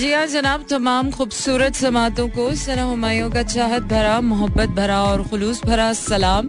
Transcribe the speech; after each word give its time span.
जी 0.00 0.12
हाँ 0.12 0.26
जनाब, 0.26 0.64
तमाम 0.70 1.10
खूबसूरत 1.10 1.74
समातों 1.74 2.28
को 2.28 2.54
सना 2.54 2.84
हमायों 2.84 3.30
का 3.30 3.42
चाहत 3.42 3.82
भरा, 3.82 4.20
मोहब्बत 4.20 4.68
भरा 4.68 5.02
और 5.02 5.22
खुलूस 5.28 5.64
भरा 5.64 5.92
सलाम। 5.92 6.48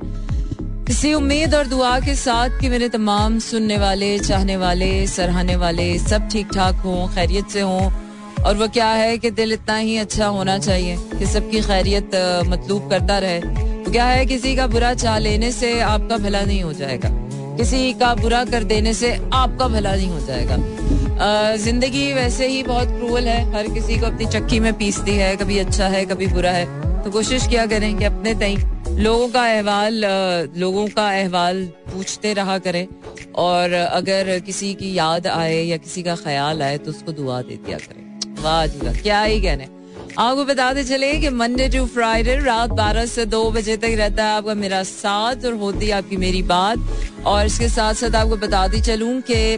इसी 0.90 1.14
उम्मीद 1.14 1.56
और 1.56 1.68
दुआ 1.68 2.00
के 2.00 2.16
साथ 2.16 2.60
कि 2.62 2.70
मेरे 2.70 2.90
तमाम 2.90 3.40
सुनने 3.40 3.78
वाले, 3.78 4.20
चाहने 4.20 4.58
वाले, 4.58 5.08
सराहने 5.08 5.56
वाले 5.56 6.00
सब 6.00 6.30
ठीक 6.32 6.48
ठाक 6.54 6.76
हों, 6.76 7.08
खैरियत 7.08 7.50
से 7.50 7.62
हों। 7.62 7.92
और 8.44 8.56
वो 8.56 8.68
क्या 8.68 8.88
है 8.88 9.18
कि 9.18 9.32
दिल 9.32 9.54
इतना 9.54 9.76
ही 9.76 9.98
अच्छा 9.98 10.28
होना 10.28 10.58
चाहिए 10.58 10.98
कि 11.20 11.26
सबकी 11.26 11.62
खैरियत 11.62 12.16
मतलूब 12.48 12.90
करता 12.90 13.18
रहे। 13.18 13.40
वो 13.40 13.92
क्या 13.92 14.06
है, 14.06 14.26
किसी 14.26 14.56
का 14.56 14.68
बुरा 14.68 14.94
चाह 14.94 15.18
लेने 15.18 15.52
से 15.52 15.80
आपका 15.80 16.18
भला 16.18 16.42
नहीं 16.42 16.64
हो 16.64 16.74
जाएगा। 16.74 17.31
किसी 17.58 17.94
का 17.94 18.14
बुरा 18.16 18.44
कर 18.46 18.64
देने 18.64 18.94
से 18.94 19.12
आपका 19.34 19.68
भला 19.68 19.96
नहीं 19.96 20.10
हो 20.10 20.20
जाएगा। 20.20 20.58
ज़िंदगी 21.58 22.12
वैसे 22.14 22.48
ही 22.48 22.62
बहुत 22.64 22.88
क्रूअल 22.90 23.28
है। 23.28 23.42
हर 23.54 23.68
किसी 23.74 23.98
को 24.00 24.06
अपनी 24.06 24.26
चक्की 24.28 24.60
में 24.60 24.74
पीसती 24.74 25.16
है। 25.16 25.36
कभी 25.38 25.58
अच्छा 25.60 25.88
है, 25.88 26.06
कभी 26.06 26.28
बुरा 26.28 26.52
है। 26.52 27.04
तो 27.04 27.12
कोशिश 27.12 27.48
किया 27.48 27.66
करें 27.66 27.98
कि 27.98 28.06
अपने 28.06 28.34
तई 28.36 28.58
लोगों 29.00 29.28
का 29.30 29.44
अहवाल 29.48 30.06
लोगों 30.58 30.88
का 30.88 31.08
अहवाल 31.12 31.64
पूछते 31.94 32.34
रहा 32.34 32.58
करें। 32.60 32.88
और 33.40 33.74
अगर 33.74 34.40
किसी 34.40 34.74
की 34.74 34.94
याद 34.94 35.28
आए 35.28 35.62
या 35.62 35.78
किसी 35.78 36.04
का 36.04 36.16
ख्याल 36.16 36.62
आए 36.62 36.78
तो 36.78 36.92
उसको 36.92 37.12
दुआ 37.12 37.42
दे 37.42 37.56
दिया 37.58 37.78
करें। 37.78 38.44
वाह 38.44 38.66
जी 38.66 38.80
वाह, 38.80 38.94
क्या 38.94 39.22
ही 39.22 39.40
कहने। 39.42 39.68
आपको 40.20 40.44
बताते 40.46 40.84
चले 40.84 41.12
कि 41.20 41.30
मंडे 41.32 41.68
टू 41.70 41.86
फ्राइडे 41.88 42.36
रात 42.36 42.70
12 42.78 43.06
से 43.08 43.26
2 43.26 43.44
बजे 43.54 43.76
तक 43.78 43.94
रहता 43.98 44.24
है 44.24 44.36
आपका 44.38 44.54
मेरा 44.54 44.82
साथ 44.84 45.46
और 45.46 45.54
होती 45.58 45.88
है 45.88 45.92
आपकी 45.94 46.18
मेरी 46.18 46.42
बात। 46.44 47.24
और 47.26 47.46
इसके 47.46 47.70
साथ 47.70 47.94
साथ 47.94 48.16
आपको 48.16 48.36
बताती 48.38 48.82
चलूँ 48.82 49.20
कि 49.22 49.54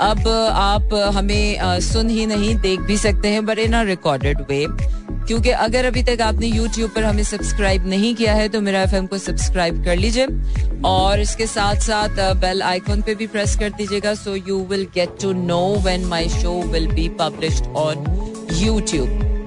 अब 0.00 0.28
आप 0.28 0.94
हमें 1.16 1.80
सुन 1.82 2.10
ही 2.10 2.26
नहीं, 2.26 2.54
देख 2.56 2.80
भी 2.80 2.96
सकते 2.98 3.28
हैं 3.28 3.44
बट 3.46 3.58
इन 3.58 3.72
अ 3.72 3.82
रिकॉर्डेड 3.84 4.40
वे 4.50 4.66
क्योंकि 5.26 5.50
अगर 5.50 5.84
अभी 5.84 6.02
तक 6.02 6.20
आपने 6.20 6.50
YouTube 6.50 6.94
पर 6.94 7.04
हमें 7.04 7.22
सब्सक्राइब 7.24 7.86
नहीं 7.88 8.14
किया 8.14 8.34
है 8.34 8.48
तो 8.48 8.60
मेरा 8.60 8.82
एफ़ 8.82 9.06
को 9.06 9.18
सब्सक्राइब 9.18 9.84
कर 9.84 9.96
लीजिए। 9.96 10.26
और 10.84 11.20
इसके 11.20 11.46
साथ 11.46 11.80
साथ 11.86 12.22
बेल 12.40 12.62
आइकॉन 12.62 13.02
पे 13.02 13.14
भी 13.14 13.26
प्रेस 13.26 13.56
कर 13.58 13.70
दीजिएगा 13.72 14.14
so 14.14 14.34
you 14.36 14.58
will 14.70 14.86
get 14.94 15.20
to 15.22 15.32
know 15.32 15.62
when 15.84 16.04
my 16.06 16.28
show 16.40 16.60
will 16.72 16.86
be 16.92 17.08
published 17.20 17.74
on 17.78 18.06
YouTube 18.62 19.39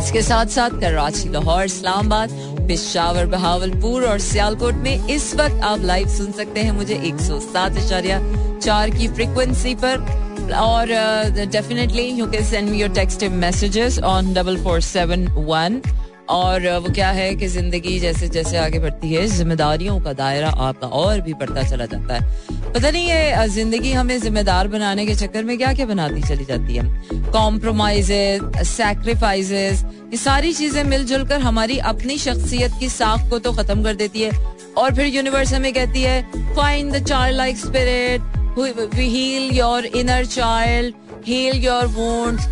इसके 0.00 0.22
साथ 0.22 0.46
साथ 0.46 0.80
कराची, 0.80 1.28
लाहौर, 1.28 1.64
इस्लामाबाद, 1.64 2.30
पिशावर, 2.68 3.26
बहावलपुर 3.26 4.04
और 4.06 4.18
सियालकोट 4.20 4.74
में 4.84 5.08
इस 5.08 5.34
वक्त 5.36 5.60
आप 5.64 5.84
लाइव 5.84 6.08
सुन 6.08 6.32
सकते 6.32 6.60
हैं 6.60 6.72
मुझे 6.72 7.00
एक 7.08 7.20
सौ 7.20 7.38
सात 7.40 7.76
इशारिया 7.78 8.20
चार 8.58 8.90
की 8.90 9.08
फ्रिक्वेंसी 9.08 9.74
पर 9.84 10.52
और 10.56 10.88
definitely 11.52 12.06
you 12.10 12.26
can 12.30 12.44
send 12.44 12.70
me 12.70 12.80
your 12.80 12.94
text 12.94 13.24
messages 13.44 13.98
on 14.06 14.32
double 14.34 14.62
four 14.64 14.80
seven 14.82 15.26
one 15.38 15.80
और 16.30 16.66
वो 16.78 16.92
क्या 16.94 17.10
है 17.10 17.34
कि 17.36 17.46
ज़िंदगी 17.48 17.98
जैसे 18.00 18.28
जैसे 18.28 18.56
आगे 18.58 18.78
बढ़ती 18.78 19.12
है, 19.12 19.26
जिम्मेदारियों 19.28 20.00
का 20.00 20.12
दायरा 20.12 20.48
आपका 20.48 20.86
और 20.88 21.20
भी 21.20 21.34
बढ़ता 21.34 21.62
चला 21.70 21.86
जाता 21.86 22.14
है। 22.14 22.72
पता 22.74 22.90
नहीं 22.90 23.08
ये 23.08 23.46
ज़िंदगी 23.48 23.92
हमें 23.92 24.20
जिम्मेदार 24.20 24.68
बनाने 24.68 25.06
के 25.06 25.14
चक्कर 25.14 25.44
में 25.44 25.56
क्या 25.58 25.72
क्या 25.74 25.86
बनाती 25.86 26.22
चली 26.22 26.44
जाती 26.44 26.76
है? 26.76 26.84
कॉम्प्रोमाइजेस 27.32 28.68
सेक्रीफाइसेस 28.68 29.84
ये 29.84 30.16
सारी 30.16 30.52
चीज़ें 30.52 30.82
मिलजुल 30.84 31.26
कर 31.28 31.40
हमारी 31.40 31.78
अपनी 31.90 32.18
शख्सियत 32.18 32.72
की 32.80 32.88
साख 32.90 33.28
को 33.30 33.38
तो 33.38 33.52
खत्म 33.52 33.82
कर 33.84 33.94
देती 33.96 34.22
है। 34.22 34.30
और 34.78 34.94
फिर 34.94 35.06
यूनिवर्स 35.06 35.52
हमें 35.54 35.72
कहती 35.74 36.02
है 36.02 36.54
find 36.56 36.92
the 36.94 37.04
child 37.04 37.36
like 37.36 37.56
spirit 37.58 38.38
heal 38.94 39.50
your 39.56 39.84
inner 39.86 40.24
child 40.26 40.94
heal 41.26 41.64
your 41.64 41.86
wants 41.88 42.46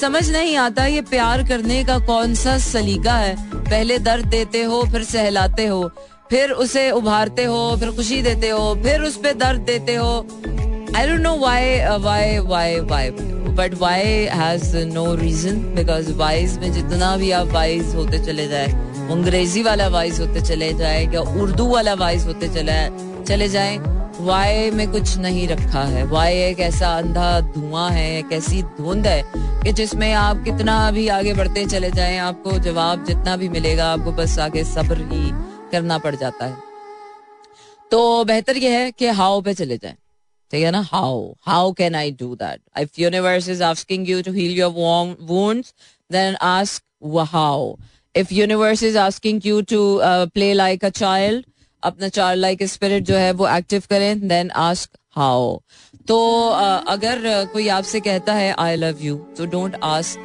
समझ 0.00 0.30
नहीं 0.30 0.56
आता 0.56 0.84
ये 0.86 1.00
प्यार 1.02 1.42
करने 1.48 1.82
का 1.84 1.98
कौन 2.06 2.34
सा 2.34 2.56
सलीका 2.58 3.12
है। 3.12 3.34
पहले 3.54 3.98
दर्द 3.98 4.26
देते 4.26 4.62
हो, 4.62 4.82
फिर 4.92 5.04
सहलाते 5.04 5.66
हो, 5.66 5.88
फिर 6.30 6.50
उसे 6.64 6.90
उभारते 6.90 7.44
हो, 7.44 7.76
फिर 7.80 7.90
खुशी 7.90 8.20
देते 8.22 8.48
हो, 8.48 8.74
फिर 8.82 9.02
उस 9.02 9.16
पर 9.16 9.34
दर्द 9.34 9.60
देते 9.62 9.94
हो। 9.94 10.12
I 10.96 11.06
don't 11.06 11.20
know 11.20 11.36
why 11.38 11.78
why 12.00 12.38
why 12.40 12.78
why 12.82 13.10
but 13.56 13.74
why 13.74 14.02
has 14.32 14.76
no 14.86 15.14
reason 15.14 15.60
because 15.74 16.12
wise 16.14 16.58
में 16.58 16.72
जितना 16.72 17.16
भी 17.16 17.30
आप 17.30 17.52
वाइज 17.52 17.94
होते 17.94 18.18
चले 18.26 18.46
जाए 18.48 18.66
अंग्रेज़ी 19.12 19.62
वाला 19.62 19.88
वाइज 19.88 20.20
होते 20.20 20.40
चले 20.40 20.72
जाए, 20.74 21.04
या 21.14 21.20
उर्दू 21.20 21.66
वाला 21.66 21.94
वाइज 21.96 22.26
होते 22.26 22.48
चले 22.54 22.80
चले 23.24 23.48
जाए 23.48 23.76
वाई 24.20 24.70
में 24.70 24.90
कुछ 24.92 25.16
नहीं 25.18 25.46
रखा 25.48 25.82
है। 25.84 26.04
वाई 26.06 26.34
एक 26.34 26.60
ऐसा 26.60 26.96
अंधा 26.98 27.40
धुआँ 27.40 27.90
है, 27.90 28.18
एक 28.18 28.32
ऐसी 28.32 28.62
धुंध 28.62 29.06
है 29.06 29.22
कि 29.34 29.72
जिसमें 29.72 30.12
आप 30.12 30.42
कितना 30.44 30.90
भी 30.90 31.06
आगे 31.08 31.34
बढ़ते 31.34 31.64
चले 31.66 31.90
जाएँ, 31.90 32.18
आपको 32.18 32.58
जवाब 32.58 33.04
जितना 33.04 33.36
भी 33.36 33.48
मिलेगा, 33.48 33.92
आपको 33.92 34.12
बस 34.12 34.38
आगे 34.38 34.64
सब्र 34.64 34.98
ही 35.12 35.30
करना 35.72 35.98
पड़ 35.98 36.14
जाता 36.14 36.46
है। 36.46 36.56
तो 37.90 38.24
बेहतर 38.24 38.56
यह 38.56 38.78
है 38.78 38.90
कि 38.92 39.06
हाउ 39.08 39.40
पे 39.40 39.54
चले 39.54 39.76
जाएँ। 39.76 39.94
ठीक 40.50 40.64
है 40.64 40.70
ना? 40.70 40.80
How 40.82 41.32
how 41.46 41.72
can 41.72 41.94
I 41.94 42.10
do 42.10 42.34
that? 42.34 42.60
If 42.80 43.00
universe 43.00 43.48
is 43.48 43.62
asking 43.62 44.08
you 44.10 44.22
to 44.22 44.32
heal 44.32 44.58
your 44.58 45.62
then 46.10 46.36
ask 46.42 46.82
how 47.30 47.74
if 48.14 48.32
universe 48.34 48.82
is 48.82 48.98
asking 48.98 49.46
you 49.46 49.60
to 49.62 50.00
play 50.02 50.52
like 50.54 50.84
a 50.84 50.88
child 50.88 51.44
अपना 51.86 52.08
चार 52.08 52.36
लाइक 52.36 52.62
स्पिरिट 52.62 53.02
जो 53.02 53.16
है 53.16 53.32
वो 53.32 53.48
एक्टिव 53.48 53.82
करें 53.90 54.26
देन 54.28 54.50
आस्क 54.60 54.98
हाउ 55.16 55.58
तो 56.08 56.18
अगर 56.88 57.22
कोई 57.52 57.68
आपसे 57.68 58.00
कहता 58.00 58.34
है 58.34 58.54
आई 58.58 58.76
लव 58.76 58.98
यू 59.00 59.16
तो 59.36 59.46
डोंट 59.46 59.76
आस्क 59.82 60.24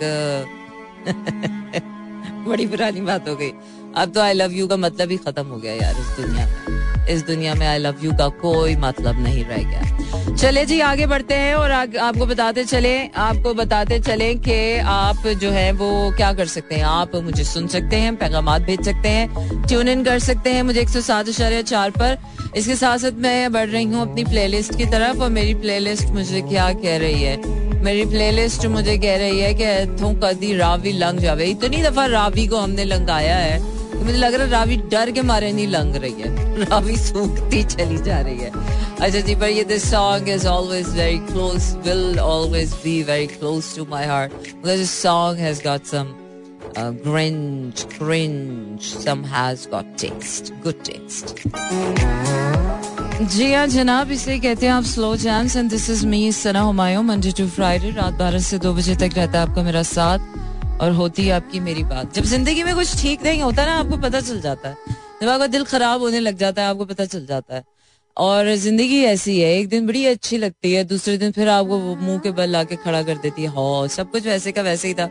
बड़ी 2.48 2.66
पुरानी 2.68 3.02
बात 3.02 3.28
हो 3.30 3.36
गई। 3.36 3.52
अब 3.98 4.12
तो 4.16 4.22
आई 4.22 4.34
लव 4.34 4.52
यू 4.52 4.68
का 4.68 4.76
मतलब 4.78 5.12
ही 5.12 5.18
खत्म 5.18 5.46
हो 5.46 5.58
गया 5.58 5.74
यार 5.74 5.96
इस 5.96 6.08
दुनिया 6.18 6.46
में। 6.46 7.08
इस 7.10 7.26
दुनिया 7.28 7.54
में 7.56 7.68
आई 7.68 7.78
लव 7.78 7.96
यू 8.04 8.12
का 8.12 8.28
कोई 8.42 8.76
मतलब 8.76 9.24
नहीं 9.24 9.44
रह 9.46 9.64
गया। 9.64 10.36
चले 10.36 10.66
जी 10.66 10.80
आगे 10.80 11.06
बढ़ते 11.06 11.34
हैं 11.34 11.56
और 11.56 11.72
आ, 11.72 11.86
आपको 12.02 12.26
बताते 12.26 12.64
चले 12.64 13.08
आपको 13.08 13.54
बताते 13.54 14.00
चले 14.00 14.34
कि 14.36 14.78
आप 14.80 15.28
जो 15.42 15.50
है 15.50 15.72
वो 15.72 15.90
क्या 16.18 16.32
कर 16.34 16.46
सकते 16.46 16.76
हैं। 16.76 16.84
आप 16.84 17.16
मुझे 17.16 17.44
सुन 17.44 17.68
सकते 17.68 17.96
हैं 17.96 18.16
पैगाम 18.16 18.58
भेज 18.58 18.86
सकते 18.86 19.10
हैं 19.10 19.66
ट्यून 19.68 19.88
इन 19.88 20.04
कर 20.04 20.20
सकते 20.20 20.50
हैं 20.50 20.64
मुझे 20.64 20.82
एक 20.82 20.90
सौ 20.90 21.02
सात 21.02 21.30
चार 21.30 21.90
पर। 21.90 22.18
इसके 22.56 22.76
साथ 22.76 22.98
साथ 22.98 23.12
मैं 23.12 23.52
बढ़ 23.52 23.68
रही 23.70 23.86
हूँ 23.86 24.02
अपनी 24.02 24.24
प्लेलिस्ट 24.24 24.78
की 24.78 24.86
तरफ़ 24.86 25.18
और 25.18 25.30
मेरी 25.30 25.54
प्लेलिस्ट 25.54 26.10
मुझे 26.10 26.42
क्या 26.42 26.72
कह 26.74 26.98
रही 26.98 27.24
है? 27.24 27.38
मेरी 27.84 28.06
प्लेलिस्ट 28.06 28.66
मुझे 28.66 28.98
कह 28.98 29.18
रही 29.18 29.40
है 29.40 29.54
कि 29.54 29.98
तू 30.00 30.10
कदी 30.14 30.54
रावी 30.58 30.92
लंग 30.92 31.20
जावे। 31.20 31.46
इतनी 31.46 31.82
दफ़ा 31.84 32.06
रावी 32.06 32.48
को 32.48 32.58
हमने 32.58 32.84
लंगाया 32.84 33.36
है। 33.36 33.81
तो 33.92 34.00
मुझे 34.00 34.18
लग 34.18 34.34
रहा 34.34 34.46
है 34.46 34.52
रावी 34.52 34.78
डर 34.92 35.12
के 35.12 35.22
मारे 35.22 35.52
नहीं 35.52 35.68
लंग 35.68 35.96
रही 35.96 36.22
है। 36.22 36.64
रावी 36.70 36.98
सूखती 36.98 37.64
चली 37.64 37.98
जा 37.98 38.20
रही 38.20 38.38
है। 38.38 38.52
अच्छा 39.02 39.20
जी, 39.20 39.36
पर 39.36 39.50
ये 39.50 39.64
this 39.64 39.90
song 39.92 40.30
is 40.30 40.48
always 40.48 40.90
very 40.90 41.18
close 41.18 41.76
will 41.88 42.20
always 42.20 42.74
be 42.74 43.04
very 43.04 43.28
close 43.28 43.76
to 43.76 43.86
my 43.92 44.06
heart 44.08 44.32
because 44.32 44.78
this 44.78 45.02
song 45.02 45.40
has 45.40 45.64
got 45.64 45.86
some 45.86 46.14
cringe 47.04 47.82
cringe, 47.90 48.82
some 48.82 49.24
has 49.24 49.66
got 49.66 49.98
taste, 49.98 50.52
good 50.64 50.84
taste. 50.84 51.36
जी 53.22 53.54
हाँ 53.54 53.68
जनाब 53.68 54.12
इसे 54.12 54.40
कहते 54.40 54.66
हैं 54.66 54.74
आप 54.74 54.84
slow 54.84 55.16
jams 55.16 55.56
and 55.56 55.70
this 55.70 55.90
is 55.90 56.06
me 56.08 56.32
Sana 56.32 56.62
Humayun 56.62 57.04
Monday 57.04 57.32
to 57.32 57.48
Friday 57.48 57.90
रात 57.92 58.14
बारह 58.14 58.40
से 58.40 58.58
दो 58.58 58.74
बजे 58.74 58.96
तक 58.96 59.10
रहता 59.16 59.40
है 59.40 59.48
आपका 59.48 59.64
मेरा 59.64 59.84
साथ। 59.84 60.20
और 60.80 60.92
होती 60.92 61.26
है 61.26 61.32
आपकी 61.32 61.60
मेरी 61.60 61.84
बात। 61.84 62.14
जब 62.14 62.24
ज़िंदगी 62.24 62.64
में 62.64 62.76
कुछ 62.76 63.02
ठीक 63.02 63.24
नहीं 63.24 63.42
होता 63.42 63.66
ना, 63.66 63.76
आपको 63.76 63.98
पता 63.98 64.22
चल 64.22 64.42
जाता 64.42 64.70
है। 64.70 64.76
जब 65.22 65.30
आपका 65.30 65.48
दिल 65.48 65.64
खराब 65.64 66.02
होने 66.02 66.20
लग 66.20 66.38
जाता 66.38 66.62
है, 66.62 66.68
आपको 66.68 66.86
पता 66.86 67.06
चल 67.06 67.26
जाता 67.26 67.56
है। 67.56 67.64
और 68.18 68.56
ज़िंदगी 68.56 69.04
ऐसी 69.04 69.40
है, 69.42 69.54
एक 69.58 69.70
दिन 69.70 69.88
बड़ी 69.88 70.06
अच्छी 70.06 70.38
लगती 70.38 70.74
है, 70.74 70.84
दूसरे 70.84 71.18
दिन 71.18 71.32
फिर 71.32 71.50
आपको 71.50 71.96
मुँह 71.96 72.20
के 72.20 72.32
बल 72.32 72.50
लाके 72.50 72.76
खड़ा 72.76 73.04
कर 73.04 73.18
देती 73.18 73.42
है, 73.42 73.48
हो, 73.48 73.88
सब 73.88 74.12
कुछ 74.12 74.26
वैसे 74.26 74.52
का 74.52 74.62
वैसे 74.62 74.88
ही 74.88 74.94
था। 74.94 75.06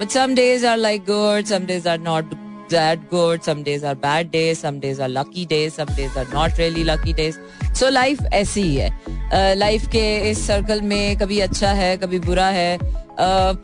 But 0.00 0.10
some 0.10 0.34
days 0.34 0.66
are 0.66 0.76
like 0.76 1.02
good 1.02 1.44
some 1.44 1.66
days 1.66 1.88
are 1.88 1.98
not 1.98 2.34
that 2.74 3.08
good. 3.10 3.44
Some 3.48 3.62
days 3.68 3.84
are 3.90 3.94
bad 4.06 4.30
days, 4.32 4.64
some 4.64 4.80
days 4.84 5.00
are 5.06 5.12
lucky 5.16 5.46
days, 5.54 5.78
some 5.80 5.94
days 6.00 6.18
are 6.22 6.28
not 6.34 6.62
really 6.62 6.84
lucky 6.90 7.16
days. 7.20 7.38
So 7.80 7.92
life 7.92 8.24
ऐसी 8.32 8.62
ही 8.62 8.76
है। 8.76 9.56
Life 9.58 9.86
के 9.92 10.04
इस 10.30 10.46
circle 10.46 10.80
में 10.90 11.16
कभी 11.18 11.40
अच्छा 11.40 11.72
है, 11.72 11.96
कभी 11.96 12.18
बुरा 12.26 12.46
है। 12.58 12.78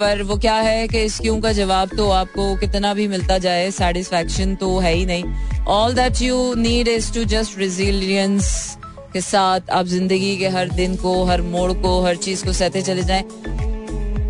पर 0.01 0.23
वो 0.23 0.37
क्या 0.39 0.55
है 0.55 0.87
कि 0.89 1.03
इस 1.05 1.19
क्यों 1.21 1.41
का 1.41 1.53
जवाब 1.53 1.97
तो 1.97 2.09
आपको 2.11 2.55
कितना 2.57 2.93
भी 2.95 3.07
मिलता 3.09 3.39
जाए 3.39 3.71
सेटिस्फेक्शन 3.71 4.55
तो 4.57 4.79
है 4.79 4.93
ही 4.95 5.07
नहीं। 5.07 5.65
All 5.69 5.95
that 5.95 6.21
you 6.23 6.55
need 6.55 6.89
is 6.89 7.13
to 7.15 7.25
just 7.33 7.59
resilience 7.59 8.77
के 9.13 9.21
साथ 9.21 9.71
आप 9.71 9.87
ज़िंदगी 9.87 10.37
के 10.39 10.49
हर 10.49 10.69
दिन 10.71 10.95
को, 10.97 11.23
हर 11.25 11.43
मोड़ 11.43 11.73
को, 11.73 12.01
हर 12.05 12.17
चीज़ 12.17 12.45
को 12.45 12.53
सहते 12.53 12.83
चले 12.83 13.03
जाएँ। 13.03 13.25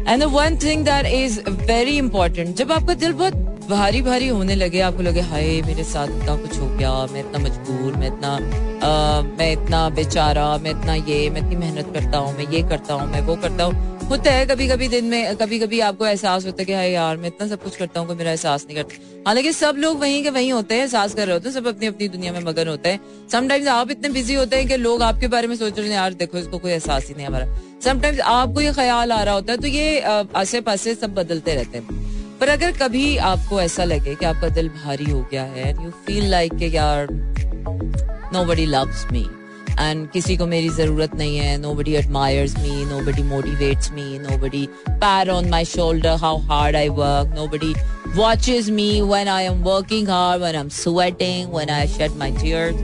And 0.09 0.25
one 0.25 0.59
thing 0.63 0.85
that 0.85 1.07
is 1.07 1.41
very 1.49 1.97
important 1.99 2.57
जब 2.57 2.73
आपका 2.73 2.95
दिल 2.95 3.13
बहुत 3.13 3.50
भारी 3.71 4.01
भारी 4.03 4.29
होने 4.29 4.55
लगे 4.55 4.81
आपको 4.81 5.03
लगे 5.03 5.21
हाय 5.23 5.61
मेरे 5.67 5.85
साथ 5.85 6.09
इतना 6.09 6.35
कुछ 6.37 6.59
हो 6.59 6.67
गया 6.69 6.91
मैं 7.13 7.21
इतना 7.21 7.39
मजबूर 7.39 7.97
मैं 7.97 8.07
इतना 8.07 8.33
आ, 8.87 9.23
मैं 9.23 9.51
इतना 9.53 9.89
बेचारा 9.91 10.47
मैं 10.59 10.71
इतना 10.71 10.95
ये 10.95 11.19
मैं 11.31 11.41
इतनी 11.41 11.57
मेहनत 11.57 11.93
करता 11.95 12.19
हूँ 12.19 12.37
मैं 12.39 12.47
ये 12.53 12.63
करता 12.69 12.95
हूँ 12.95 13.11
मैं 13.11 13.21
वो 13.27 13.37
करता 13.37 13.65
हूँ। 13.65 14.09
होता 14.09 14.31
है 14.33 14.47
कभी 14.47 14.67
कभी 14.69 14.89
दिन 14.89 15.05
में 15.05 15.37
कभी 15.37 15.59
कभी 15.59 15.81
आपको 15.89 16.07
एहसास 16.07 16.47
होता 16.47 16.63
है 16.63 16.67
कि 16.67 16.73
हाय 16.73 16.91
यार 16.91 17.17
मैं 17.17 17.29
इतना 17.29 17.47
सब 17.49 17.63
कुछ 17.63 17.77
करता 17.77 18.01
हूँ 18.01 18.09
कि 18.09 18.15
मेरा 18.15 18.31
एहसास 18.31 18.65
नहीं 18.69 18.77
करता। 18.77 19.23
हालाँकि 19.27 19.53
सब 19.53 19.77
लोग 19.79 20.01
वहीं 20.01 20.23
के 20.23 20.31
वहीं 20.31 20.53
होते 20.53 20.75
हैं 20.75 20.83
एहसास 20.83 21.15
कर 21.15 21.27
रहे 21.27 21.35
होते 21.35 21.49
हैं 21.49 21.55
सब 21.55 21.67
अपनी 21.69 21.87
अपनी 21.87 22.09
दुनिया 22.09 22.33
में 22.33 22.41
मगन 22.41 22.69
होते 22.69 22.89
हैं। 22.89 23.01
समटाइम्स 23.33 23.69
आप 23.69 23.91
इतने 23.91 24.09
बिज़ी 24.11 24.35
होते 24.35 24.57
हैं 24.57 24.69
कि 24.69 24.77
लोग 24.79 25.03
आपके 25.03 25.29
बारे 25.29 25.47
में 25.47 25.57
सोच 25.57 25.79
रहे 25.79 25.89
हैं 25.89 25.95
यार 25.95 26.15
देखो 26.15 26.39
इसको 26.39 26.59
कोई 26.59 26.73
एहसास 26.73 27.09
ही 27.09 27.15
नहीं 27.15 27.27
हमारा। 27.27 27.47
समटाइम्स 27.85 28.21
आपको 28.21 28.61
ये 28.61 28.73
ख्याल 28.73 29.13
आ 29.13 29.23
रहा 29.23 29.35
होता 29.35 29.53
है 29.53 29.59
तो 29.59 29.67
ये 29.69 30.01
आसे 30.37 30.61
पासे 30.61 30.95
सब 30.95 31.15
बदलते 31.15 31.55
रहते 31.55 31.79
हैं। 31.79 32.10
पर 32.41 32.49
अगर 32.49 32.71
कभी 32.73 33.17
आपको 33.31 33.61
ऐसा 33.61 33.85
लगे 33.85 34.15
कि 34.15 34.25
आपका 34.27 34.49
दिल 34.49 34.69
भारी 34.69 35.11
हो 35.11 35.21
गया 35.31 35.43
है 35.47 35.71
यू 35.73 35.91
फील 36.07 36.31
लाइक 36.31 36.63
यार 36.75 37.07
no 38.33 38.45
buddy 38.45 38.67
loves 38.67 39.07
me 39.13 39.27
and 39.79 40.09
किसी 40.11 40.37
को 40.37 40.47
मेरी 40.47 40.69
ज़रूरत 40.71 41.15
नहीं 41.15 41.37
है 41.39 41.57
nobody 41.75 41.95
admires 41.95 42.57
me 42.59 42.85
nobody 43.07 43.23
motivates 43.25 43.93
me 43.93 44.19
nobody 44.39 44.67
pat 44.91 45.31
on 45.31 45.49
my 45.51 45.65
shoulder 45.67 46.17
how 46.23 46.39
hard 46.49 46.77
I 46.77 46.89
work 47.01 47.35
nobody 47.49 47.75
watches 48.13 48.69
me 48.71 49.03
when 49.03 49.29
I 49.29 49.43
am 49.43 49.63
working 49.63 50.07
hard, 50.07 50.41
when 50.41 50.57
I'm 50.57 50.71
sweating, 50.71 51.51
when 51.51 51.71
I 51.71 51.87
shed 51.89 52.17
my 52.17 52.31
tears. 52.33 52.81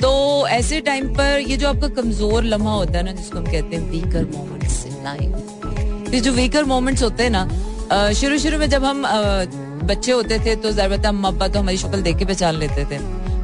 तो 0.00 0.10
ऐसे 0.48 0.80
time 0.80 1.08
पर 1.14 1.38
ये 1.40 1.56
जो 1.56 1.68
आपका 1.68 1.88
कमज़ोर 1.94 2.44
लम्हा 2.44 2.72
होता 2.74 2.98
है 2.98 3.04
ना 3.04 3.12
जिसको 3.12 3.38
हम 3.38 3.44
कहते 3.44 3.76
हैं 3.76 3.90
वीकर 3.90 4.24
मोमेंट्स 4.34 4.84
इन 4.86 5.02
लाइफ 5.04 6.14
ये 6.14 6.20
जो 6.20 6.32
वीकर 6.32 6.64
मोमेंट्स 6.66 7.02
होते 7.02 7.22
हैं 7.22 7.30
ना 7.30 7.48
शुरू 7.90 8.38
शुरू 8.38 8.58
में 8.58 8.68
जब 8.70 8.84
हम 8.84 9.02
बच्चे 9.88 10.12
होते 10.12 10.38
थे 10.38 10.54
तो 10.56 10.70
ज़रूरत 10.72 11.06
अम्मा 11.06 11.28
अब्बा 11.28 11.48
तो 11.48 11.58
हमारी 11.58 11.76
शक्ल 11.76 12.00
देख 12.02 12.16
के 12.18 12.24
पहचान 12.24 12.54
लेते 12.56 12.84
थे। 12.84 12.98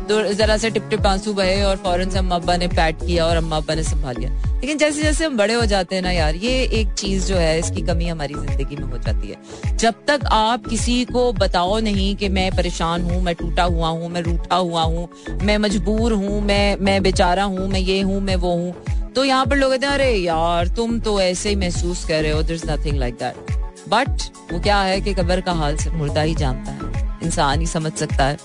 तो 0.09 0.23
जरा 0.35 0.57
से 0.57 0.71
टिप 0.71 0.89
टिप 0.91 1.07
आँसू 1.07 1.33
बहे 1.35 1.63
और 1.65 1.77
फ़ौरन 1.85 2.11
से 2.11 2.19
अम्मा 2.19 2.37
अब्बा 2.37 2.57
ने 2.57 2.67
पैट 2.69 2.97
किया 2.97 3.27
और 3.27 3.37
अम्मा 3.37 3.57
अब्बा 3.57 3.75
ने 3.75 3.83
संभाल 3.83 4.17
लिया। 4.17 4.31
लेकिन 4.55 4.79
जैसे 4.79 5.03
जैसे 5.03 5.25
हम 5.25 5.37
बड़े 5.37 5.55
हो 5.55 5.65
जाते 5.67 5.95
हैं 5.95 6.03
ना 6.03 6.11
यार, 6.11 6.35
ये 6.35 6.63
एक 6.81 6.93
चीज़ 6.93 7.27
जो 7.27 7.37
है, 7.37 7.59
इसकी 7.59 7.83
कमी 7.83 8.09
हमारी 8.09 8.35
ज़िंदगी 8.35 8.77
में 8.77 8.85
हो 8.85 8.99
जाती 8.99 9.29
है। 9.29 9.77
जब 9.77 10.05
तक 10.09 10.27
आप 10.33 10.67
किसी 10.67 11.05
को 11.05 11.33
बताओ 11.33 11.79
नहीं 11.81 12.15
कि 12.17 12.29
मैं 12.29 12.51
परेशान 12.57 13.03
हूँ, 13.03 13.23
मैं 13.23 13.35
टूटा 13.35 13.65
हुआ 13.65 13.89
हूँ, 13.89 14.09
मैं 14.09 14.23
रूठा 14.23 14.57
हुआ 14.57 14.83
हूँ, 14.83 15.09
मैं 15.43 15.59
मजबूर 15.59 16.13
हूँ, 16.13 16.41
मैं 16.43 16.77
मैं 16.81 17.03
बेचारा 17.03 17.45
हूँ, 17.45 17.69
मैं 17.69 17.81
ये 17.81 18.01
हूँ, 18.01 18.21
मैं 18.21 18.37
वो 18.37 18.55
हूँ 18.55 18.75
तो 19.15 19.25
यहाँ 19.25 19.47
पर 19.47 19.57
लोग 19.57 19.73
कहते 19.73 19.87
हैं, 19.87 19.95
अरे 19.95 20.15
यार, 20.15 20.69
तुम 20.69 21.01
तो 21.01 21.21
ऐसे 21.21 21.49
ही 21.49 21.57
महसूस 21.57 22.05
कर 22.05 22.23
रहे 22.23 22.33
हो 22.33 22.43
there 22.43 22.55
is 22.55 22.71
nothing 22.71 22.99
like 22.99 23.15
that 23.15 23.63
but 23.89 24.09
वो 24.53 24.61
क्या 24.61 24.81
है 24.81 25.01
कि 25.01 25.15
कब्र 25.15 25.41
का 25.41 25.53
हाल 25.53 25.77
सिर्फ़ 25.77 25.97
मुर्दा 25.97 26.21
ही 26.21 26.35
जानता 26.35 26.73
है। 26.73 27.19
इंसान 27.23 27.61
ही 27.61 27.67
समझ 27.67 27.93
सकता 27.93 28.27
है। 28.27 28.39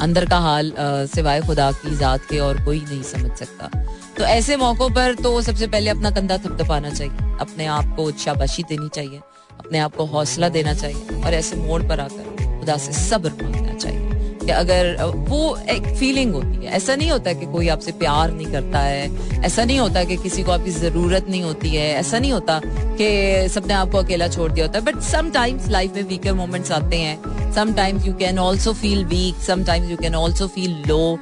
अंदर 0.00 0.24
का 0.26 0.38
हाल 0.38 0.72
सिवाय 1.14 1.40
खुदा 1.40 1.70
की 1.72 1.96
जात 1.96 2.20
के 2.30 2.38
और 2.38 2.64
कोई 2.64 2.80
नहीं 2.80 3.02
समझ 3.02 3.30
सकता। 3.38 3.70
तो 4.18 4.24
ऐसे 4.24 4.56
मौकों 4.56 4.88
पर 4.90 5.14
तो 5.14 5.40
सबसे 5.42 5.66
पहले 5.66 5.90
अपना 5.90 6.10
कंधा 6.10 6.36
थपथपाना 6.36 6.90
चाहिए। 6.90 7.36
अपने 7.40 7.66
आप 7.66 7.94
को 7.96 8.10
शाबाशी 8.18 8.62
देनी 8.62 8.88
चाहिए। 8.88 9.20
अपने 9.58 9.78
आप 9.78 9.96
को 9.96 10.04
हौसला 10.04 10.48
देना 10.48 10.74
चाहिए 10.74 11.22
और 11.22 11.34
ऐसे 11.34 11.56
मोड़ 11.56 11.82
पर 11.82 12.00
आकर 12.00 12.58
खुदा 12.58 12.76
से 12.76 12.92
सब्र 12.92 13.32
मांगना 13.42 13.74
चाहिए। 13.74 14.17
अगर 14.52 14.96
वो 15.28 15.56
एक 15.70 15.86
फीलिंग 15.98 16.32
होती 16.34 16.56
है। 16.56 16.72
ऐसा 16.72 16.94
नहीं 16.96 17.10
होता 17.10 17.32
कि 17.32 17.46
कोई 17.46 17.68
आपसे 17.68 17.92
प्यार 17.94 18.32
नहीं 18.32 18.46
करता 18.46 18.78
है। 18.78 19.40
ऐसा 19.40 19.64
नहीं 19.64 19.78
होता 19.78 20.04
कि 20.04 20.16
किसी 20.16 20.42
को 20.42 20.52
आपकी 20.52 20.70
ज़रूरत 20.70 21.28
नहीं 21.28 21.42
होती 21.42 21.68
है। 21.68 21.88
ऐसा 21.94 22.18
नहीं 22.18 22.32
होता 22.32 22.60
कि 22.66 23.48
सबने 23.50 23.74
आपको 23.74 23.98
अकेला 23.98 24.28
छोड़ 24.28 24.50
दिया 24.52 24.66
होता। 24.66 24.78
है 24.78 24.84
बट 24.84 25.00
समटाइम्स 25.02 25.68
लाइफ 25.68 25.94
में 25.94 26.02
वीकर 26.04 26.34
मोमेंट्स 26.34 26.72
आते 26.72 26.96
हैं। 26.96 27.52
Sometimes 27.54 28.06
you 28.06 28.14
can 28.14 28.38
also 28.38 28.72
feel 28.74 29.04
weak 29.06 29.42
sometimes 29.42 29.90
you 29.90 29.96
can 29.96 30.14
also 30.14 30.46
feel 30.48 30.82
low 30.88 31.18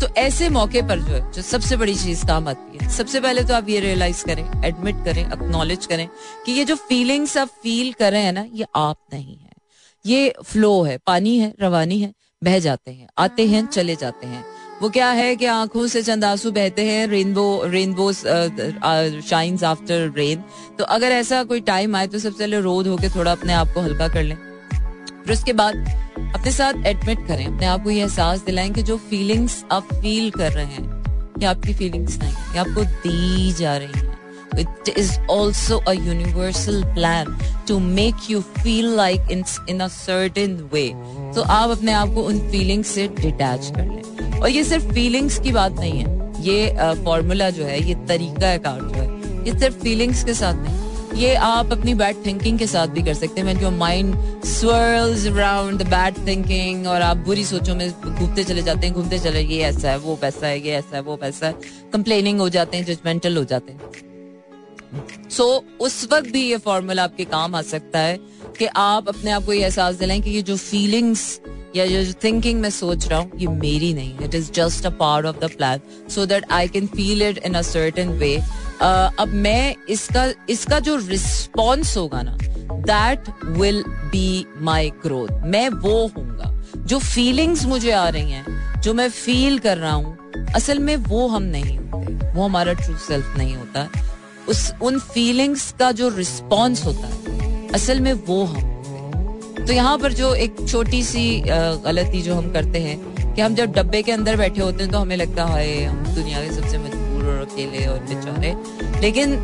तो 0.00 0.06
ऐसे 0.18 0.48
मौके 0.48 0.80
पर 0.82 1.00
जो 1.00 1.12
है, 1.12 1.20
जो 1.32 1.42
सबसे 1.42 1.76
बड़ी 1.76 1.94
चीज़ 1.94 2.26
काम 2.26 2.48
आती 2.48 2.78
है। 2.80 2.90
सबसे 2.90 3.20
पहले 3.20 3.42
तो 3.44 3.54
आप 3.54 3.68
ये 3.68 3.80
रियलाइज़ 3.80 4.24
करें 4.24 4.64
एडमिट 4.64 5.04
करें 5.04 5.24
अक्नॉलेज 5.26 5.86
करें 5.86 6.08
कि 6.46 6.52
ये 6.52 6.64
जो 6.64 6.76
फीलिंग्स 6.78 7.36
आप 7.36 7.48
फील 7.62 7.92
कर 7.92 8.12
रहे 8.12 8.22
हैं 8.22 8.32
ना, 8.32 8.44
ये 8.54 8.66
आप 8.74 8.98
नहीं 9.12 9.36
है। 9.36 9.51
ये 10.04 10.32
फ्लो 10.44 10.82
है, 10.82 10.98
पानी 11.06 11.38
है, 11.38 11.52
रवानी 11.60 12.00
है, 12.00 12.12
बह 12.42 12.58
जाते 12.58 12.90
हैं, 12.90 13.08
आते 13.18 13.46
हैं, 13.46 13.66
चले 13.66 13.96
जाते 13.96 14.26
हैं। 14.26 14.44
वो 14.82 14.88
क्या 14.90 15.08
है 15.10 15.34
कि 15.36 15.46
आँखों 15.46 15.86
से 15.86 16.02
चंद 16.02 16.24
आँसू 16.24 16.50
बहते 16.52 16.84
हैं 16.84 17.06
rainbow 17.06 17.62
rainbow 17.66 18.12
shines 18.12 19.64
after 19.64 20.12
rain 20.16 20.42
तो 20.78 20.84
अगर 20.86 21.12
ऐसा 21.12 21.42
कोई 21.44 21.60
टाइम 21.62 21.96
आए 21.96 22.06
तो 22.06 22.18
सबसे 22.18 22.38
पहले 22.38 22.60
रोद 22.60 22.86
होके 22.86 23.08
थोड़ा 23.08 23.32
अपने 23.32 23.52
आप 23.52 23.68
को 23.74 23.80
हल्का 23.80 24.08
कर 24.08 24.22
लें। 24.22 24.36
फिर 24.36 25.32
उसके 25.32 25.52
बाद 25.52 25.74
अपने 26.34 26.52
साथ 26.52 26.86
एडमिट 26.86 27.26
करें, 27.26 27.46
अपने 27.46 27.66
आप 27.66 27.84
को 27.84 27.90
ये 27.90 28.00
एहसास 28.00 28.40
दिलाएँ 28.40 28.70
कि 28.70 28.82
जो 28.82 28.96
फीलिंग्स 29.00 29.64
आप 29.72 29.92
फील 29.92 30.30
कर 30.30 30.52
रहे 30.52 30.64
हैं, 30.66 31.36
ये 31.38 31.46
आपकी 31.46 31.74
फीलिंग्स 31.74 32.18
नहीं, 32.18 32.32
ये 32.32 32.58
आपको 32.58 32.84
दी 32.84 33.52
जा 33.52 33.76
रही 33.76 33.98
हैं। 33.98 34.11
It 34.58 34.88
is 34.96 35.10
also 35.28 35.80
a 35.86 35.94
universal 35.94 36.82
plan 36.94 37.32
to 37.66 37.78
make 37.80 38.28
you 38.28 38.42
feel 38.62 38.90
like 38.96 39.30
in, 39.30 39.44
in 39.68 39.80
a 39.80 39.88
certain 39.88 40.56
way. 40.70 40.88
तो 41.34 41.42
आप 41.42 41.70
अपने 41.70 41.92
आप 41.92 42.14
को 42.14 42.22
उन 42.22 42.38
फीलिंग्स 42.50 42.88
से 42.88 43.08
डिटैच 43.20 43.70
कर 43.76 43.84
लें। 43.84 44.40
और 44.40 44.48
ये 44.50 44.64
सिर्फ़ 44.64 44.92
फीलिंग्स 44.92 45.38
की 45.40 45.52
बात 45.52 45.72
नहीं 45.72 45.98
है। 45.98 46.20
ये 46.42 47.02
फॉर्मूला 47.04 47.50
जो 47.50 47.64
है 47.64 47.82
ये 47.88 47.94
तरीका 48.08 48.56
कार 48.58 48.80
जो 48.80 49.00
है 49.00 49.10
ये 49.46 49.58
सिर्फ़ 49.58 49.76
फीलिंग्स 49.76 50.24
के 50.24 50.34
साथ 50.34 50.54
नहीं। 50.54 50.80
ये 51.12 51.34
आप 51.34 51.72
अपनी 51.72 51.94
बैड 51.94 52.16
थिंकिंग 52.26 52.58
के 52.58 52.66
साथ 52.66 52.88
भी 52.88 53.02
कर 53.02 53.14
सकते 53.14 53.40
हैं। 53.40 53.60
Your 53.62 53.72
mind 53.72 54.14
swirls 54.44 55.26
around 55.26 55.82
the 55.82 55.86
bad 55.86 56.26
thinking 56.26 56.86
और 56.86 57.02
आप 57.02 57.16
बुरी 57.16 57.44
सोचों 57.44 57.74
में 57.74 57.90
घूमते 57.90 58.44
चले 58.44 58.62
जाते 58.62 58.86
हैं 58.86 58.94
घूमते 58.94 59.18
चले 59.18 59.40
ये 59.40 59.62
ऐसा 59.64 59.90
है 59.90 59.98
वो 59.98 60.16
पैसा 60.16 60.46
है 60.46 60.60
ये 60.66 60.72
ऐसा 60.74 60.96
है 60.96 61.02
वो 61.02 61.16
पैसा 61.16 61.46
है। 61.46 61.52
कंप्लेनिंग 61.92 62.40
हो 62.40 62.48
जाते 62.48 62.76
हैं 62.76 62.84
जजमेंटल 62.84 63.36
हो 63.36 63.44
जाते 63.44 63.72
हैं। 63.72 63.80
सो 64.92 65.44
so, 65.44 65.80
उस 65.80 66.08
वक्त 66.12 66.30
भी 66.30 66.42
ये 66.50 66.56
फॉर्मूला 66.56 67.04
आपके 67.04 67.24
काम 67.24 67.54
आ 67.54 67.62
सकता 67.62 67.98
है 67.98 68.18
कि 68.58 68.66
आप 68.76 69.08
अपने 69.08 69.30
आप 69.30 69.44
को 69.44 69.52
ये 69.52 69.62
एहसास 69.62 69.94
दिलाएँ 69.94 70.20
कि 70.20 70.30
ये 70.30 70.42
जो 70.42 70.56
फीलिंग्स 70.56 71.40
या 71.76 71.86
जो 71.86 72.12
थिंकिंग 72.24 72.60
मैं 72.60 72.70
सोच 72.70 73.08
रहा 73.08 73.18
हूँ 73.18 73.38
ये 73.38 73.46
मेरी 73.46 73.92
नहीं 73.94 74.18
it 74.18 74.34
is 74.34 74.50
just 74.52 74.86
a 74.86 74.90
part 74.90 75.26
of 75.26 75.36
the 75.36 75.50
plan 75.56 75.80
so 76.10 76.26
that 76.26 76.44
I 76.50 76.68
can 76.68 76.86
feel 76.86 77.22
it 77.22 77.38
in 77.38 77.54
a 77.54 77.62
certain 77.62 78.08
way 78.08 78.36
अब 78.82 79.28
मैं 79.28 79.74
इसका 79.88 80.32
इसका 80.50 80.80
जो 80.80 80.96
रिस्पॉन्स 80.96 81.96
होगा 81.96 82.22
ना 82.22 82.36
that 82.72 83.28
will 83.44 83.84
be 83.88 84.46
my 84.60 84.90
growth 84.90 85.28
मैं 85.44 85.68
वो 85.68 86.06
हूँगा 86.16 86.52
जो 86.76 86.98
फीलिंग्स 86.98 87.64
मुझे 87.66 87.90
आ 87.90 88.08
रही 88.08 88.30
हैं 88.30 88.80
जो 88.80 88.94
मैं 88.94 89.08
फील 89.10 89.58
कर 89.58 89.78
रहा 89.78 89.92
हूँ 89.92 90.18
असल 90.54 90.78
में 90.78 90.96
वो 90.96 91.26
हम 91.28 91.42
नहीं 91.42 91.78
होते। 91.78 92.32
वो 92.32 92.44
हमारा 92.44 92.72
ट्रू 92.72 92.96
सेल्फ 92.96 93.36
नहीं 93.36 93.56
होता। 93.56 93.88
उस, 94.48 94.72
उन 94.82 94.98
फीलिंग्स 94.98 95.70
का 95.78 95.90
जो 95.92 96.08
रिस्पॉन्स 96.08 96.84
होता 96.86 97.06
है, 97.06 97.68
असल 97.68 98.00
में 98.00 98.12
वो 98.26 98.44
हम 98.44 98.70
तो 99.66 99.72
यहाँ 99.72 99.96
पर 99.98 100.12
जो 100.12 100.34
एक 100.34 100.56
छोटी 100.68 101.02
सी 101.02 101.42
गलती 101.46 102.22
जो 102.22 102.34
हम 102.34 102.50
करते 102.52 102.78
हैं 102.78 103.34
कि 103.34 103.40
हम 103.40 103.54
जब 103.54 103.72
डब्बे 103.72 104.02
के 104.02 104.12
अंदर 104.12 104.36
बैठे 104.36 104.60
होते 104.62 104.82
हैं 104.82 104.92
तो 104.92 104.98
हमें 104.98 105.16
लगता 105.16 105.44
है 105.44 105.84
हम 105.84 106.04
दुनिया 106.14 106.40
के 106.40 106.52
सबसे 106.52 106.78
मजबूर 106.78 107.28
और 107.30 107.40
अकेले 107.40 107.86
और 107.86 107.98
बेचारे। 108.04 108.54
लेकिन 109.00 109.36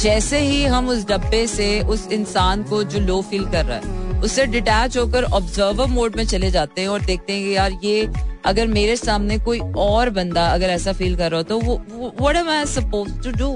जैसे 0.00 0.38
ही 0.38 0.64
हम 0.64 0.88
उस 0.88 1.06
डब्बे 1.06 1.46
से 1.46 1.68
उस 1.88 2.06
इंसान 2.12 2.62
को 2.62 2.82
जो 2.84 3.00
लो 3.00 3.20
फील 3.30 3.44
कर 3.46 3.64
रहा 3.64 3.76
है 3.76 4.09
उससे 4.24 4.46
डिटैच 4.46 4.96
होकर 4.96 5.24
ऑब्जर्वर 5.24 5.86
मोड 5.86 6.16
में 6.16 6.24
चले 6.26 6.50
जाते 6.50 6.80
हैं 6.80 6.88
और 6.88 7.00
देखते 7.04 7.32
हैं 7.32 7.44
कि 7.44 7.56
यार 7.56 7.78
ये 7.84 8.08
अगर 8.46 8.66
मेरे 8.66 8.96
सामने 8.96 9.38
कोई 9.38 9.60
और 9.78 10.10
बंदा 10.10 10.46
अगर 10.52 10.70
ऐसा 10.70 10.92
फील 10.92 11.16
कर 11.16 11.30
रहा 11.30 11.38
हो 11.38 11.44
तो 11.44 11.58
वो 11.60 11.76
what 12.20 12.36
am 12.36 12.48
I 12.50 12.64
suppose 12.66 13.18
to 13.24 13.30
do 13.38 13.50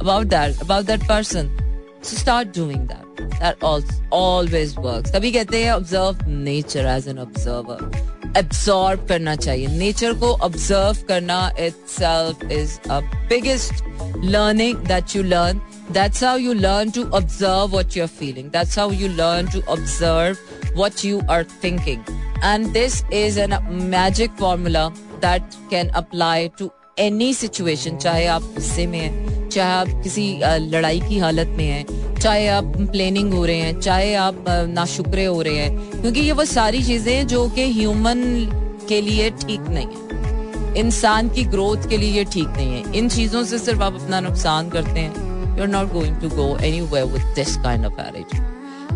about 0.00 0.26
that 0.26 0.62
about 0.62 0.84
that 0.84 1.08
person 1.08 1.56
so 2.04 2.16
start 2.16 2.56
doing 2.56 2.88
that 2.88 3.20
that 3.20 3.64
always 4.12 4.74
works 4.78 5.12
तभी 5.12 5.32
कहते 5.32 5.64
हैं 5.64 5.72
observe 5.72 6.26
nature 6.28 6.86
as 6.96 7.08
an 7.08 7.18
observer 7.18 8.12
absorb 8.36 9.06
करना 9.08 9.34
चाहिए. 9.36 9.66
नेचर 9.68 10.12
को 10.18 10.32
ऑब्ज़र्व 10.44 11.04
करना 11.08 11.36
it 11.58 11.74
is 12.52 12.78
a 12.90 12.98
biggest 13.28 13.84
learning 14.24 14.78
that 14.86 15.16
you 15.16 15.22
learn 15.22 15.60
That's 15.90 16.20
how 16.20 16.36
you 16.36 16.54
learn 16.54 16.92
to 16.92 17.08
observe 17.12 17.72
what 17.72 17.94
you're 17.94 18.08
feeling. 18.08 18.50
That's 18.50 18.74
how 18.74 18.90
you 18.90 19.08
learn 19.10 19.46
to 19.48 19.62
observe 19.70 20.38
what 20.74 21.04
you 21.04 21.20
are 21.28 21.44
thinking. 21.44 22.04
And 22.42 22.72
this 22.72 23.04
is 23.10 23.36
a 23.36 23.60
magic 23.70 24.32
formula 24.32 24.92
that 25.20 25.42
can 25.70 25.90
apply 25.94 26.52
to 26.58 26.70
any 26.98 27.32
situation. 27.32 27.98
चाहे 27.98 28.26
आप 28.26 28.42
गुस्से 28.54 28.86
में 28.86 28.98
हैं 28.98 29.48
चाहे 29.48 29.72
आप 29.72 30.02
किसी 30.02 30.26
लड़ाई 30.70 31.00
की 31.00 31.18
हालत 31.18 31.48
में 31.56 31.64
हैं 31.64 32.18
चाहे 32.18 32.46
आप 32.48 32.72
प्लेनिंग 32.92 33.32
हो 33.34 33.44
रहे 33.46 33.58
हैं 33.58 33.80
चाहे 33.80 34.14
आप 34.14 34.44
नाशुक्रे 34.68 35.24
हो 35.24 35.42
रहे 35.42 35.56
हैं 35.56 36.00
क्योंकि 36.00 36.20
ये 36.20 36.32
वो 36.32 36.44
सारी 36.44 36.82
चीज़ें 36.84 37.26
जो 37.26 37.48
कि 37.54 37.70
ह्यूमन 37.72 38.24
के 38.88 39.00
लिए 39.00 39.30
ठीक 39.44 39.68
नहीं 39.76 39.86
है 39.86 40.80
इंसान 40.80 41.28
की 41.34 41.44
ग्रोथ 41.44 41.88
के 41.88 41.96
लिए 41.96 42.12
ये 42.12 42.24
ठीक 42.32 42.48
नहीं 42.56 42.72
है 42.72 42.96
इन 42.98 43.08
चीज़ों 43.08 43.44
से 43.44 43.58
सिर्फ़ 43.58 43.82
आप 43.82 43.94
अपना 44.02 44.20
नुकसान 44.20 44.70
करते 44.70 45.00
हैं 45.00 45.33
you're 45.56 45.72
not 45.74 45.92
going 45.92 46.18
to 46.20 46.28
go 46.30 46.46
anywhere 46.56 47.06
with 47.06 47.26
this 47.34 47.56
kind 47.58 47.86
of 47.86 47.98
attitude. 47.98 48.50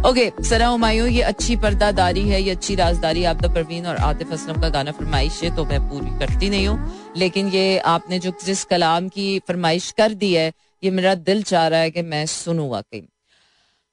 Okay 0.06 0.30
Sara 0.44 0.66
Humayun 0.68 1.06
ये 1.08 1.22
अच्छी 1.22 1.56
पर्दादारी 1.56 2.22
है, 2.28 2.40
ये 2.42 2.50
अच्छी 2.50 2.74
राजदारी 2.74 3.24
आप 3.24 3.42
तो 3.42 3.48
परवीन 3.48 3.86
और 3.86 3.96
आतिफ 4.08 4.32
असलम 4.32 4.60
का 4.62 4.68
गाना 4.68 4.92
फरमाइश 4.92 5.42
है 5.44 5.54
तो 5.56 5.64
मैं 5.64 5.80
पूरी 5.88 6.18
करती 6.18 6.50
नहीं 6.50 6.66
हूँ। 6.68 7.12
लेकिन 7.16 7.48
ये 7.48 7.78
आपने 7.92 8.18
जो 8.18 8.32
जिस 8.44 8.64
कलाम 8.64 9.08
की 9.08 9.38
फरमाइश 9.48 9.90
कर 9.98 10.14
दी 10.14 10.32
है, 10.34 10.52
ये 10.82 10.90
मेरा 10.90 11.14
दिल 11.14 11.42
चाह 11.42 11.66
रहा 11.68 11.80
है 11.80 11.90
कि 11.90 12.02
मैं 12.02 12.24
सुनूँ 12.26 12.68
वाकई। 12.70 13.02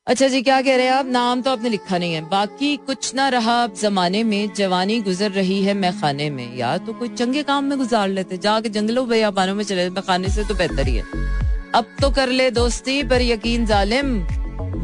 अच्छा 0.08 0.28
जी, 0.28 0.42
क्या 0.42 0.62
कह 0.62 0.76
रहे 0.76 0.86
हैं 0.86 0.94
आप? 0.94 1.06
नाम 1.06 1.42
तो 1.42 1.52
आपने 1.52 1.70
लिखा 1.70 1.98
नहीं 1.98 2.14
है। 2.14 2.22
बाकी 2.30 2.76
कुछ 2.88 3.14
ना 3.16 3.28
रहा 3.30 3.62
अब 3.64 3.74
जमाने 3.74 4.24
में, 4.24 4.54
जवानी 4.54 5.00
गुजर 5.02 5.32
रही 5.32 5.62
है 5.64 5.74
मैं 5.74 6.00
खाने 6.02 6.30
में। 6.30 6.56
यार 6.58 6.78
तो 6.78 6.94
कोई 6.94 7.10
चंगे 7.10 7.44
काम 7.44 7.64
में 7.64 7.78
गुजार 7.78 8.10
लेते, 8.10 8.38
जाके 8.38 8.70
जंगलों 8.70 9.32
पानों 9.32 9.56
में 9.56 9.64
चले 9.64 9.90
मैं 9.90 10.04
खाने 10.04 10.30
से 10.30 10.44
तो 10.44 10.56
बेहतर 10.56 10.88
ही 10.88 10.96
है। 10.96 11.04
अब 11.76 11.86
तो 12.02 12.10
कर 12.12 12.30
ले 12.30 12.50
दोस्ती, 12.52 13.04
पर 13.04 13.22
यकीन 13.22 13.66
जालिम, 13.66 14.08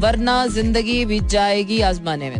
वरना 0.00 0.46
ज़िंदगी 0.48 1.04
बीत 1.04 1.24
जाएगी 1.30 1.80
आजमाने 1.82 2.30
में। 2.30 2.36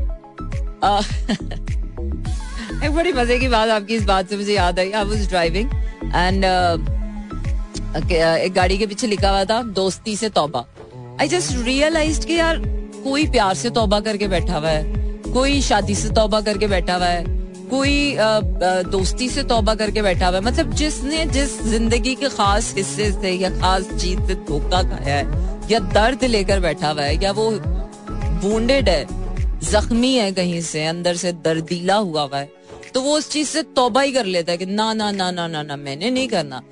एक 2.84 2.90
बड़ी 2.90 3.12
मज़े 3.12 3.38
की 3.38 3.48
बात 3.48 3.68
आपकी 3.70 3.94
इस 3.94 4.04
बात 4.04 4.28
से 4.28 4.36
मुझे 4.36 4.54
याद 4.54 4.78
आई। 4.78 4.90
आई 4.90 5.04
वॉज़ 5.04 5.28
ड्राइविंग 5.28 5.70
एंड 6.06 6.44
एक 7.96 8.52
गाड़ी 8.54 8.78
के 8.78 8.86
पीछे 8.86 9.06
लिखा 9.06 9.30
हुआ 9.30 9.44
था, 9.44 9.62
दोस्ती 9.62 10.16
से 10.16 10.28
तौबा। 10.30 10.64
आई 11.20 11.28
जस्ट 11.28 11.52
रियलाइज़ 11.64 12.26
कि 12.26 12.34
यार, 12.34 12.58
कोई 13.04 13.26
प्यार 13.30 13.54
से 13.54 13.70
तौबा 13.72 14.00
करके 14.00 14.28
बैठा 14.28 14.56
हुआ 14.56 14.68
है, 14.68 14.82
कोई 15.32 15.60
शादी 15.62 15.94
से 15.94 16.10
तौबा 16.12 16.40
करके 16.42 16.66
बैठा 16.68 16.94
हुआ 16.94 17.06
है। 17.06 17.41
कोई 17.72 18.16
दोस्ती 18.90 19.28
से 19.28 19.42
तौबा 19.50 19.74
करके 19.74 20.02
बैठा 20.02 20.26
हुआ 20.28 20.36
है। 20.36 20.44
मतलब 20.44 20.72
जिसने 20.74 21.24
जिस 21.28 21.60
ज़िंदगी 21.64 22.14
के 22.14 22.28
खास 22.30 22.72
हिस्से 22.76 23.10
से 23.12 23.30
या 23.32 23.50
खास 23.52 23.88
चीज़ 23.92 24.20
से 24.26 24.34
धोखा 24.48 24.82
खाया 24.84 25.16
है, 25.16 25.24
या 25.70 25.78
दर्द 25.94 26.24
लेकर 26.26 26.60
बैठा 26.60 26.90
हुआ 26.90 27.02
है, 27.02 27.22
या 27.22 27.32
वो 27.32 27.50
वोंडेड 28.42 28.88
है, 28.88 29.06
जख्मी 29.62 30.14
है 30.14 30.30
कहीं 30.32 30.60
से, 30.62 30.84
अंदर 30.86 31.16
से 31.16 31.32
दर्दीला 31.44 31.96
हुआ 31.96 32.22
हुआ 32.22 32.38
है 32.38 32.50
तो 32.94 33.00
वो 33.00 33.16
उस 33.18 33.30
चीज़ 33.30 33.48
से 33.48 33.62
तौबा 33.74 34.00
ही 34.02 34.12
कर 34.12 34.24
लेता 34.26 34.52
है 34.52 34.58
कि 34.58 34.66
ना 34.68 34.92
ना 34.94 35.10
ना 35.12 35.30
ना 35.30 35.46
ना 35.48 35.62
ना, 35.62 35.76
मैंने 35.78 36.10
नहीं 36.10 36.28
करना। 36.28 36.62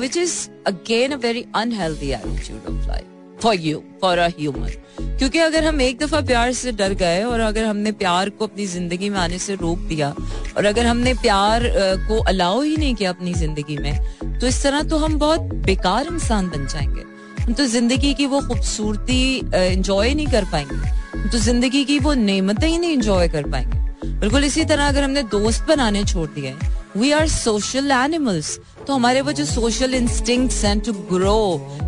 Which 0.00 0.16
is 0.16 0.36
again 0.66 1.12
a 1.12 1.16
very 1.18 1.44
unhealthy 1.56 2.10
attitude 2.12 2.66
of 2.68 2.88
life 2.88 3.13
for 3.44 3.60
you 3.60 3.82
for 4.00 4.18
a 4.18 4.28
human 4.38 4.70
क्योंकि 5.18 5.38
अगर 5.38 5.64
हम 5.64 5.80
एक 5.80 5.98
दफ़ा 5.98 6.20
प्यार 6.20 6.52
से 6.52 6.72
डर 6.72 6.92
गए 6.94 7.22
और 7.24 7.40
अगर 7.40 7.64
हमने 7.64 7.92
प्यार 7.92 8.28
को 8.28 8.46
अपनी 8.46 8.66
ज़िंदगी 8.66 9.08
में 9.10 9.18
आने 9.20 9.38
से 9.38 9.54
रोक 9.54 9.78
दिया 9.88 10.14
और 10.56 10.64
अगर 10.64 10.86
हमने 10.86 11.14
प्यार 11.14 11.62
को 12.08 12.18
अलाउ 12.24 12.60
ही 12.62 12.76
नहीं 12.76 12.94
किया 12.94 13.10
अपनी 13.10 13.34
ज़िंदगी 13.34 13.76
में 13.76 14.38
तो 14.40 14.46
इस 14.46 14.62
तरह 14.62 14.82
तो 14.82 14.96
हम 14.96 15.18
बहुत 15.18 15.40
बेकार 15.66 16.06
इंसान 16.06 16.48
बन 16.48 16.66
जाएँगे। 16.66 17.02
हम 17.42 17.52
तो 17.52 17.64
ज़िंदगी 17.66 18.12
की 18.14 18.26
वो 18.26 18.40
खूबसूरती 18.40 19.22
इंजॉय 19.54 20.14
नहीं 20.14 20.26
कर 20.26 20.44
पाएँगे। 20.52 21.28
तो 21.30 21.38
ज़िंदगी 21.38 21.84
की 21.84 21.98
वो 21.98 22.14
नेमतें 22.14 22.66
ही 22.68 22.78
नहीं 22.78 22.92
इंजॉय 22.92 23.28
कर 23.28 23.50
पाएँगे। 23.50 24.10
बिल्कुल 24.20 24.44
इसी 24.44 24.64
तरह 24.64 24.88
अगर 24.88 25.04
हमने 25.04 25.22
दोस्त 25.30 25.66
बनाने 25.68 26.04
छोड़ 26.04 26.28
दिए 26.30 26.54
वी 26.96 27.10
आर 27.12 27.26
सोशल 27.28 27.90
एनिमल्स 27.90 28.58
तो 28.86 28.94
हमारे 28.94 29.20
वो 29.20 29.32
जो 29.32 29.44
सोशल 29.44 29.94
इंस्टिंक्ट्स 29.94 30.64
हैं 30.64 30.78
to 30.80 30.92
grow 30.92 31.40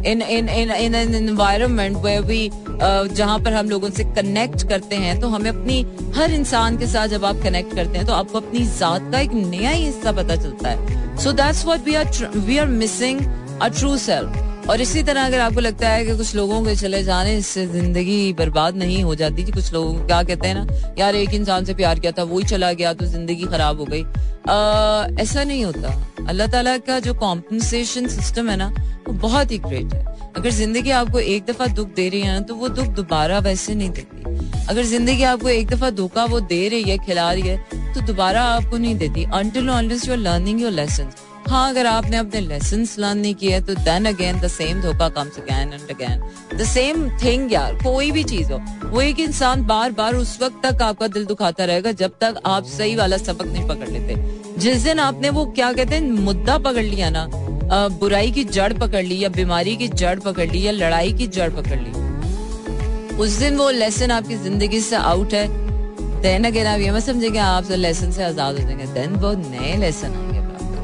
in 0.07 0.23
in 0.23 0.49
in 0.49 0.71
in 0.71 0.95
an 0.95 1.35
we 2.27 2.51
जहाँ 3.17 3.39
पर 3.39 3.53
हम 3.53 3.71
लोगों 3.71 3.91
से 3.91 4.05
कनेक्ट 4.05 4.69
करते 4.69 4.97
हैं 4.97 5.19
तो 5.21 5.29
हमें 5.29 5.51
अपनी, 5.51 5.83
हर 6.17 6.31
इंसान 6.31 6.77
के 6.79 6.87
साथ 6.87 7.09
जब 7.09 7.25
आप 7.25 7.41
कनेक्ट 7.43 7.75
करते 7.75 7.99
हैं 7.99 8.07
तो 8.07 8.13
आपको 8.13 8.39
अपनी 8.39 8.65
जात 8.79 9.11
का 9.13 9.21
एक 9.21 9.33
नया 9.33 9.71
ही 9.71 9.85
हिस्सा 9.85 10.13
पता 10.13 10.37
चलता 10.37 10.69
है। 10.69 11.17
So 11.17 11.33
that's 11.33 11.65
what 11.65 11.85
we 11.85 11.95
are 11.95 12.31
we 12.37 12.59
are 12.59 12.67
missing 12.67 13.21
a 13.63 13.69
true 13.69 13.97
self 13.99 14.56
और 14.71 14.81
इसी 14.81 15.03
तरह 15.03 15.27
अगर 15.27 15.41
आपको 15.41 15.61
लगता 15.61 15.89
है 15.89 16.05
कि 16.05 16.17
कुछ 16.17 16.35
लोगों 16.35 16.63
के 16.65 16.75
चले 16.77 17.03
जाने 17.05 17.37
इससे 17.39 17.67
ज़िंदगी 17.67 18.33
बर्बाद 18.39 18.77
नहीं 18.77 19.03
हो 19.03 19.15
जाती 19.15 19.45
कि 19.45 19.53
कुछ 19.53 19.73
लोग 19.73 20.07
क्या 20.07 20.23
कहते 20.23 20.49
हैं 20.49 20.55
ना, 20.55 20.95
यार 20.99 21.15
एक 21.17 21.35
इंसान 21.35 21.65
से 21.65 21.75
प्यार 21.75 21.99
किया 21.99 22.13
था 22.13 22.23
वही 22.25 22.45
चला 22.45 22.73
गया 22.73 22.93
तो 22.95 23.07
ज़िंदगी 23.07 23.45
खराब 23.45 23.81
हो 23.81 23.85
गई। 23.87 24.03
ऐसा 25.23 25.45
नहीं 25.45 25.65
होता। 25.65 25.95
अल्लाह 26.29 26.47
ताला 26.47 26.77
का 26.79 26.99
जो 27.01 27.15
कॉम्पनसेशन 27.17 28.09
सिस्टम 28.09 28.49
है 28.51 28.57
ना, 28.57 28.69
वो 29.07 29.13
बहुत 29.15 29.53
ही 29.53 29.59
ग्रेट 29.61 29.95
है। 29.95 30.05
अगर 30.37 30.51
ज़िंदगी 30.51 30.91
आपको 30.93 31.19
एक 31.19 31.45
दफ़ा 31.47 31.67
दुख 31.69 31.95
दे 31.95 32.09
रही 32.09 32.21
है 32.21 32.33
ना 32.33 32.41
तो 32.41 32.55
वो 32.55 32.69
दुख 32.71 32.87
दोबारा 32.97 33.39
वैसे 33.41 33.75
नहीं 33.75 33.91
देती। 33.91 34.67
अगर 34.67 34.83
ज़िंदगी 34.85 35.23
आपको 35.25 35.49
एक 35.49 35.69
दफ़ा 35.69 35.91
धोखा 35.93 36.25
वो 36.25 36.41
दे 36.43 36.69
रही 36.69 36.83
है, 36.83 36.99
खिला 36.99 37.33
रही 37.33 37.43
है 37.43 37.57
तो 37.95 38.01
दोबारा 38.03 38.43
आपको 38.45 38.79
नहीं 38.79 38.97
देती। 38.99 39.25
Until 39.35 39.67
you 39.67 39.73
are 39.73 40.19
learning 40.19 40.61
your 40.63 40.73
lesson 40.73 41.11
हाँ 41.49 41.69
अगर 41.71 41.87
आपने 41.87 42.17
अपने 42.17 42.41
लेसन 42.41 42.87
लर्न 42.99 43.19
नहीं 43.19 43.35
किए 43.35 43.61
तो 43.61 43.75
देन 43.77 44.07
अगेन 44.07 44.41
द 44.41 44.49
सेम 44.49 44.81
धोखा 44.83 45.09
comes 45.11 45.39
again 45.39 45.73
and 45.73 45.91
again 45.91 46.23
the 46.55 46.65
same 46.65 47.09
thing 47.19 47.53
यार, 47.53 47.75
कोई 47.75 48.11
भी 48.11 48.25
चीज़ 48.25 48.53
हो, 48.53 48.61
वो 48.85 49.01
एक 49.03 49.21
इंसान 49.21 49.65
बार 49.67 49.93
बार 49.93 50.15
उस 50.17 50.39
वक्त 50.43 50.67
तक 50.67 50.83
आपका 50.83 51.07
दिल 51.09 51.25
दुखाता 51.27 51.65
रहेगा 51.65 51.93
जब 51.95 52.19
तक 52.21 52.41
आप 52.47 52.65
सही 52.69 52.97
वाला 52.97 53.17
सबक 53.19 53.47
नहीं 53.47 53.67
पकड़ 53.69 53.89
लेते। 53.89 54.17
जिस 54.59 54.83
दिन 54.85 54.99
आपने 55.01 55.31
वो 55.31 55.45
क्या 55.49 55.73
कहते 55.73 55.95
हैं, 55.95 56.11
मुद्दा 56.11 56.59
पकड़ 56.59 56.85
लिया 56.85 57.11
ना 57.11 57.27
बुराई 58.01 58.31
की 58.31 58.45
जड़ 58.47 58.73
पकड़ 58.75 59.05
ली 59.05 59.19
या 59.19 59.29
बीमारी 59.31 59.77
की 59.77 59.89
जड़ 59.91 60.19
पकड़ 60.21 60.51
ली 60.51 60.67
या 60.67 60.73
लड़ाई 60.73 61.13
की 61.13 61.27
जड़ 61.29 61.51
पकड़ 61.53 61.79
ली, 61.79 61.91
उस 63.17 63.39
दिन 63.39 63.57
वो 63.57 63.71
लेसन 63.73 64.11
आपकी 64.11 64.37
ज़िंदगी 64.37 64.81
से 64.83 64.97
आउट 64.97 65.35
है। 65.35 65.49
देन 66.23 66.45
अगेन 66.45 66.67
आप 66.67 66.81
ये 66.81 66.91
मत 66.91 67.03
समझेंगे 67.03 67.39
आप 67.41 67.71
लेसन 67.73 68.11
से 68.13 68.25
आज़ाद 68.25 68.55
हो 68.55 68.61
जाएँगे। 68.61 68.87
देन 68.95 69.15
वो 69.17 69.33
नए 69.41 69.77
लेसन 69.77 70.07
आएँगे 70.07 70.26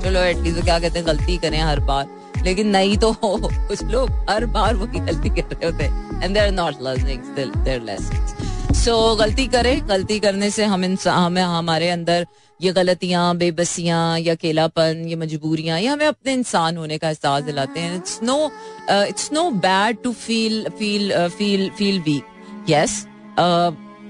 चलो 0.02 0.20
एटलीस्ट 0.20 0.64
क्या 0.64 0.78
कहते 0.78 0.98
हैं, 0.98 1.06
गलती 1.06 1.36
करें 1.38 1.60
हर 1.60 1.80
बार। 1.80 2.20
लेकिन 2.44 2.68
नहीं 2.68 2.96
तो 2.98 3.12
कुछ 3.24 3.82
लोग 3.84 4.10
हर 4.30 4.46
बार 4.46 4.74
वही 4.76 5.00
गलती 5.00 5.28
कर 5.30 5.54
रहे 5.54 5.66
होते 5.66 5.84
and 6.24 6.34
they 6.34 6.40
are 6.40 6.50
not 6.50 6.82
learning 6.82 8.72
so 8.74 9.14
गलती 9.16 9.46
करें, 9.46 9.88
गलती 9.88 10.18
करने 10.20 10.50
से 10.50 10.64
हम 10.64 10.84
इंसान 10.84 11.18
हमें, 11.18 11.42
हमारे 11.42 11.88
अंदर 11.90 12.26
ये 12.60 12.72
गलतियाँ, 12.72 13.36
बेबसियाँ, 13.36 14.18
या 14.18 14.34
अकेलापन, 14.34 15.04
ये 15.08 15.16
मजबूरियाँ, 15.16 15.78
ये 15.80 15.86
हमें 15.86 16.06
अपने 16.06 16.32
इंसान 16.32 16.76
होने 16.76 16.98
का 16.98 17.08
एहसास 17.08 17.42
दिलाते 17.44 17.80
हैं। 17.80 17.96
It's 17.96 18.18
no 18.22 18.50
it's 18.90 19.32
no 19.32 19.50
bad 19.50 20.02
to 20.04 20.12
feel 20.12 20.68
feel 20.78 21.12
feel 21.28 21.68
feel 21.78 22.00
weak 22.00 22.70
yes 22.70 23.04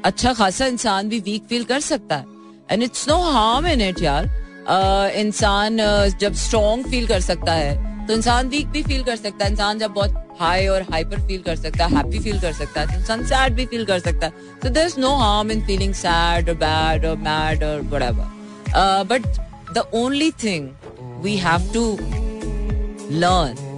अच्छा 0.05 0.33
खासा 0.33 0.67
इंसान 0.67 1.09
भी 1.09 1.21
वीक 1.21 1.45
फील 1.49 1.65
कर 1.65 1.81
सकता 1.81 2.17
है। 2.17 2.27
And 2.71 2.83
it's 2.83 3.09
no 3.09 3.21
harm 3.23 3.67
in 3.67 3.81
it 3.81 4.03
यार। 4.03 4.31
इंसान 4.69 5.77
जब 6.21 6.35
स्ट्रॉन्ग 6.35 6.87
फील 6.91 7.07
कर 7.07 7.21
सकता 7.21 7.53
है 7.53 8.07
तो 8.07 8.15
इंसान 8.15 8.49
वीक 8.49 8.69
भी 8.69 8.83
फील 8.83 9.03
कर 9.05 9.17
सकता 9.17 9.45
है। 9.45 9.51
इंसान 9.51 9.79
जब 9.79 9.91
बहुत 9.95 10.37
हाई 10.41 10.67
और 10.67 10.83
हाइपर 10.91 11.21
फील 11.27 11.43
कर 11.43 11.57
सकता 11.57 11.85
है 11.85 11.97
हैप्पी 11.97 12.19
फील 12.19 12.41
कर 12.41 12.53
सकता 12.53 12.81
है 12.81 12.87
तो 12.87 13.01
इंसान 13.01 13.25
सैड 13.27 13.55
भी 13.55 13.67
फील 13.67 13.85
कर 13.87 13.99
सकता 13.99 14.27
है। 14.27 14.33
तो 14.63 14.69
there 14.69 14.87
is 14.87 14.99
no 15.01 15.15
harm 15.17 15.51
in 15.53 15.65
feeling 15.67 15.95
sad 15.95 16.49
और 16.49 16.57
बैड 16.63 17.07
और 17.07 17.17
मैड 17.27 17.65
और 17.65 17.83
whatever 17.93 18.27
but 19.11 19.27
the 19.75 19.85
only 19.95 20.31
thing 20.45 20.69
we 21.25 21.37
have 21.49 21.71
to 21.75 21.99
learn 23.19 23.69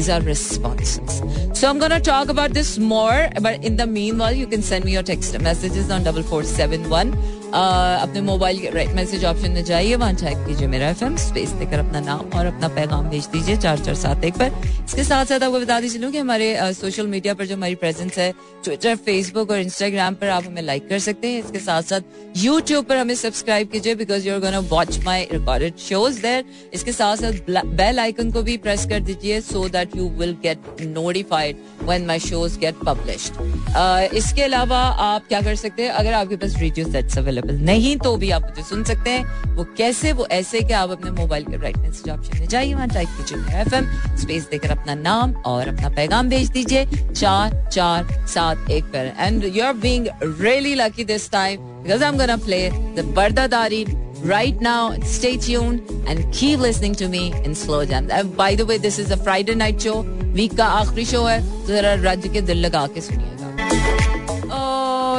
is 0.00 0.06
our 0.08 0.22
responses. 0.26 1.16
So 1.58 1.68
I'm 1.70 1.80
going 1.80 1.92
to 1.94 2.00
talk 2.04 2.30
about 2.34 2.54
this 2.58 2.68
more, 2.78 3.16
but 3.46 3.64
in 3.70 3.74
the 3.80 3.86
meanwhile, 3.86 4.36
you 4.36 4.46
can 4.52 4.62
send 4.68 4.86
me 4.86 4.94
your 4.94 5.02
text 5.10 5.36
messages 5.46 5.90
on 5.96 6.06
double 6.06 6.24
four 6.30 6.38
seven 6.50 6.86
one 6.92 7.12
अपने 7.54 8.20
mobile 8.20 8.68
write 8.74 8.90
message 8.94 9.24
option 9.24 9.50
में 9.50 9.64
जाइए, 9.64 9.94
वहाँ 9.94 10.14
type 10.16 10.46
कीजिए 10.46 10.66
मेरा 10.68 10.88
F 10.88 11.04
M 11.04 11.16
space 11.18 11.50
देकर 11.52 11.78
अपना 11.78 12.00
नाम 12.00 12.38
और 12.38 12.46
अपना 12.46 12.68
पैगाम 12.76 13.08
भेज 13.10 13.26
दीजिए, 13.32 13.56
चार 13.56 13.78
चार 13.78 13.94
सात 13.94 14.24
एक 14.24 14.34
पर। 14.34 14.52
इसके 14.84 15.04
साथ 15.04 15.24
साथ 15.24 15.42
आपको 15.42 15.60
बता 15.60 15.80
दीजिए 15.80 16.10
कि 16.10 16.18
हमारे 16.18 16.72
सोशल 16.74 17.06
मीडिया 17.06 17.34
पर 17.34 17.46
जो 17.46 17.56
हमारी 17.56 17.74
प्रेजेंस 17.74 18.18
है 18.18 18.32
ट्विटर 18.64 18.96
फेसबुक 18.96 19.50
और 19.50 19.60
इंस्टाग्राम 19.60 20.14
पर 20.14 20.28
आप 20.28 20.46
हमें 20.46 20.62
लाइक 20.62 20.88
कर 20.88 20.98
सकते 21.00 21.28
हैं। 21.28 21.42
इसके 21.44 21.58
साथ 21.58 21.82
साथ 21.82 22.36
यूट्यूब 22.36 22.84
पर 22.84 22.96
हमें 22.96 23.14
सब्सक्राइब 23.14 23.68
कीजिए 23.70 23.94
because 23.94 24.28
you're 24.28 24.38
gonna 24.40 24.58
watch 24.70 24.98
my 25.04 25.26
recorded 25.32 25.76
shows 25.80 26.20
there 26.22 26.44
इसके 26.74 26.92
साथ 26.92 27.16
साथ 27.16 27.66
बेल 27.66 27.98
आइकन 28.00 28.30
को 28.32 28.42
भी 28.42 28.56
प्रेस 28.58 28.86
कर 28.86 29.00
दीजिए 29.02 29.40
so 29.42 29.68
that 29.68 29.96
you 29.96 30.08
will 30.18 30.36
get 30.42 30.80
notified 30.80 31.56
when 31.82 32.06
my 32.06 32.18
shows 32.20 32.58
get 32.58 32.84
published 32.86 34.14
इसके 34.14 34.42
अलावा 34.42 34.78
आप 34.78 35.28
क्या 35.28 35.40
कर 35.40 35.56
सकते 35.56 35.82
हैं? 35.82 35.90
अगर 35.90 36.12
आपके 36.14 36.36
पास 36.36 36.56
रेडियो 36.58 36.90
सेट्स 36.92 37.18
अवेलेबल 37.18 37.41
नहीं 37.50 37.96
तो 37.96 38.16
भी 38.16 38.30
आप 38.30 38.42
मुझे 38.42 38.62
सुन 38.68 38.84
सकते 38.84 39.10
हैं 39.10 39.54
वो 39.56 39.64
कैसे 39.78 40.12
वो 40.12 40.26
ऐसे 40.32 40.60
कि 40.60 40.72
आप 40.72 40.90
अपने 40.90 41.10
मोबाइल 41.10 41.44
के 41.44 41.56
राइट 41.62 41.76
मैसेज 41.78 42.10
ऑप्शन 42.10 42.38
में 42.40 42.46
जाइए 42.48 42.74
वहाँ 42.74 42.88
टाइप 42.88 43.08
कीजिए 43.18 43.60
एफ़ 43.60 43.74
एम 43.74 43.90
स्पेस 44.22 44.48
देकर 44.50 44.70
अपना 44.70 44.94
नाम 44.94 45.34
और 45.46 45.68
अपना 45.68 45.88
पैगाम 45.96 46.28
भेज 46.28 46.50
दीजिए 46.50 46.84
चार 47.12 47.60
चार 47.72 48.14
सात 48.34 48.70
एक 48.70 48.84
पर 48.94 49.12
and 49.18 49.44
you 49.56 49.64
are 49.64 49.72
being 49.86 50.08
really 50.22 50.74
lucky 50.74 51.04
this 51.04 51.30
time 51.30 51.70
because 51.84 52.02
I'm 52.02 52.16
gonna 52.16 52.38
play 52.38 52.68
the 52.96 53.02
Bardadari 53.14 53.78
right 54.24 54.60
now. 54.60 54.94
Stay 55.04 55.36
tuned 55.36 55.90
and 56.06 56.32
keep 56.32 56.60
listening 56.60 56.94
to 56.96 57.08
me 57.08 57.22
in 57.44 57.54
slow 57.54 57.84
jam. 57.84 58.10
And 58.10 58.36
by 58.36 58.54
the 58.54 58.66
way, 58.66 58.78
this 58.78 58.98
is 58.98 59.10
a 59.10 59.18
Friday 59.18 59.56
night 59.56 59.80
show. 59.80 60.02
Week 60.32 60.54
का 60.56 60.66
आखिरी 60.74 61.04
show 61.04 61.22
है 61.24 61.40
तो 61.42 61.66
जरा 61.68 61.94
राज्य 62.02 62.28
के 62.34 62.40
दिल 62.40 62.58
लगा 62.64 62.86
के 62.94 63.00
सुनिएगा 63.00 63.41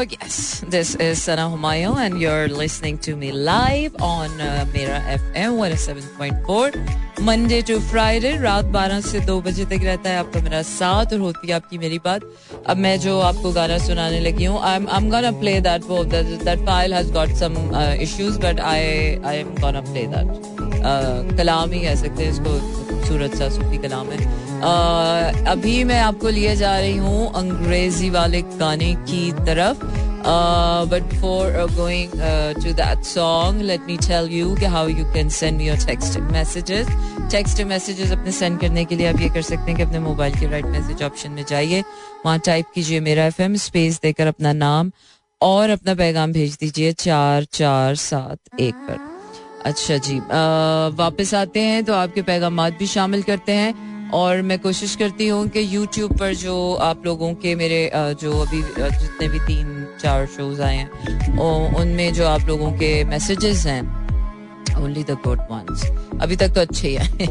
Oh, 0.04 0.06
yes. 0.12 0.60
This 0.68 0.96
is 0.96 1.22
Sana 1.24 1.44
Humayun, 1.44 1.96
and 1.96 2.20
you're 2.20 2.50
listening 2.50 2.98
to 3.00 3.16
me 3.16 3.32
live 3.32 3.96
on 4.02 4.32
uh, 4.38 4.66
Mera 4.74 5.00
FM 5.16 5.56
107.4. 5.56 7.24
Monday 7.24 7.62
to 7.62 7.80
Friday 7.80 8.32
रात 8.42 8.66
12 8.74 9.02
से 9.02 9.20
2 9.26 9.40
बजे 9.44 9.66
तक 9.66 9.84
रहता 9.84 10.10
है 10.10 10.18
आपका 10.20 10.42
मेरा 10.42 10.62
साथ 10.72 11.14
और 11.14 11.20
होती 11.20 11.48
है 11.48 11.54
आपकी 11.56 11.78
मेरी 11.78 12.00
बात 12.06 12.22
अब 12.68 12.78
मैं 12.78 13.00
जो 13.00 13.20
आपको 13.22 13.52
गाना 13.54 13.78
सुनाने 13.86 14.20
लगी 14.20 14.46
हूँ 14.46 14.60
I 14.62 14.76
am 14.76 15.10
gonna 15.12 15.32
play 15.40 15.60
that 15.62 15.84
वो 15.88 16.04
that 16.06 16.66
file 16.66 16.94
has 16.94 17.12
got 17.14 17.36
some 17.44 17.58
issues 18.02 18.40
but 18.46 18.60
I 18.60 18.84
I 19.26 19.38
am 19.38 19.56
gonna 19.62 19.82
play 19.92 20.08
that 20.16 21.38
कलाम 21.38 21.72
ही 21.72 21.82
कह 21.82 21.96
सकते 22.04 22.24
हैं 22.24 22.32
इसको 22.32 22.83
खूबसूरत 23.13 23.36
सा 23.38 23.50
सूफी 23.50 23.77
कलाम 23.77 24.10
है। 24.12 24.17
आ, 24.62 25.51
अभी 25.51 25.84
मैं 25.84 26.00
आपको 26.00 26.29
लिए 26.29 26.55
जा 26.55 26.77
रही 26.79 26.98
हूँ 26.98 27.34
अंग्रेज़ी 27.36 28.10
वाले 28.10 28.41
गाने 28.41 28.93
की 29.10 29.32
तरफ़। 29.46 29.91
before 30.91 31.48
uh, 31.51 31.67
going 31.77 32.12
uh, 32.17 32.53
to 32.55 32.74
that 32.74 33.05
song, 33.05 33.60
let 33.60 33.82
me 33.88 33.98
tell 33.98 34.29
you 34.29 34.55
how 34.75 34.86
you 34.88 35.05
can 35.15 35.29
send 35.29 35.58
me 35.58 35.65
your 35.65 35.75
text 35.75 36.17
messages. 36.32 36.88
Text 37.34 37.62
messages 37.74 38.12
अपने 38.12 38.32
सेंड 38.32 38.60
करने 38.60 38.86
के 38.86 38.96
लिए 38.96 39.08
आप 39.08 39.20
ये 39.22 39.29
कर 39.29 39.41
सकते 39.41 39.72
हैं 39.72 39.75
कि 39.77 39.84
अपने 39.84 40.00
मोबाइल 40.00 40.39
के 40.39 40.48
राइट 40.51 40.65
मैसेज 40.65 41.03
ऑप्शन 41.03 41.32
में 41.32 41.46
जाइए। 41.50 41.84
वहाँ 42.25 42.39
टाइप 42.46 42.65
कीजिए 42.75 43.00
मेरा 43.00 43.25
एफ़ 43.25 43.41
एम 43.41 43.55
स्पेस 43.70 44.00
देकर 44.03 44.27
अपना 44.27 44.53
नाम 44.53 44.91
और 45.41 45.70
अपना 45.70 45.96
पैगाम 45.96 46.34
भेज 46.34 46.58
दीजिए 46.60 46.91
चार 47.08 47.43
चार 47.53 47.96
सात 48.10 48.60
एक 48.60 48.75
पर। 48.89 49.12
अच्छा 49.65 49.98
जी। 49.98 50.20
आ, 50.20 50.88
वापस 50.96 51.34
आते 51.34 51.60
हैं 51.62 51.84
तो 51.84 51.93
आपके 51.93 52.22
पैगाम 52.22 52.70
भी 52.70 52.88
शामिल 52.88 53.24
करते 53.24 53.51
हैं 53.51 53.91
और 54.13 54.41
मैं 54.41 54.58
कोशिश 54.60 54.96
करती 54.96 55.27
हूँ 55.27 55.48
कि 55.50 55.65
YouTube 55.67 56.20
पर 56.20 56.34
जो 56.36 56.74
आप 56.82 57.05
लोगों 57.05 57.34
के 57.36 57.55
मेरे 57.55 57.89
जो 57.96 58.39
अभी 58.41 58.62
जितने 58.62 59.27
भी 59.29 59.39
तीन 59.39 59.86
चार 60.01 60.25
शोज़ 60.25 60.62
आए 60.62 60.75
हैं 60.75 61.38
उनमें 61.75 62.13
जो 62.13 62.27
आप 62.27 62.48
लोगों 62.48 62.72
के 62.72 63.03
मैसेजेस 63.03 63.65
हैं 63.65 64.03
ओनली 64.77 65.03
द 65.03 65.17
गुड 65.25 65.39
वंस 65.51 65.84
अभी 66.22 66.36
तक 66.36 66.53
तो 66.55 66.62
अच्छे 66.62 66.88
ही 66.88 66.96
आए 66.96 67.27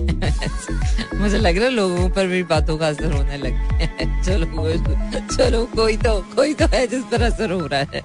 मुझे 1.14 1.38
लग 1.38 1.56
रहा 1.56 1.64
है 1.64 1.70
लोगों 1.70 2.08
पर 2.10 2.26
भी 2.26 2.42
बातों 2.42 2.76
का 2.78 2.88
असर 2.88 3.12
होने 3.12 3.36
लग 3.36 3.52
गया 3.70 4.22
चलो 4.22 4.46
चलो 5.36 5.64
कोई 5.76 5.96
तो 5.96 6.14
कोई 6.36 6.54
तो 6.54 6.66
है 6.66 6.86
जिस 6.86 7.02
पर 7.02 7.22
असर 7.22 7.50
हो 7.50 7.66
रहा 7.66 7.80
है। 7.94 8.02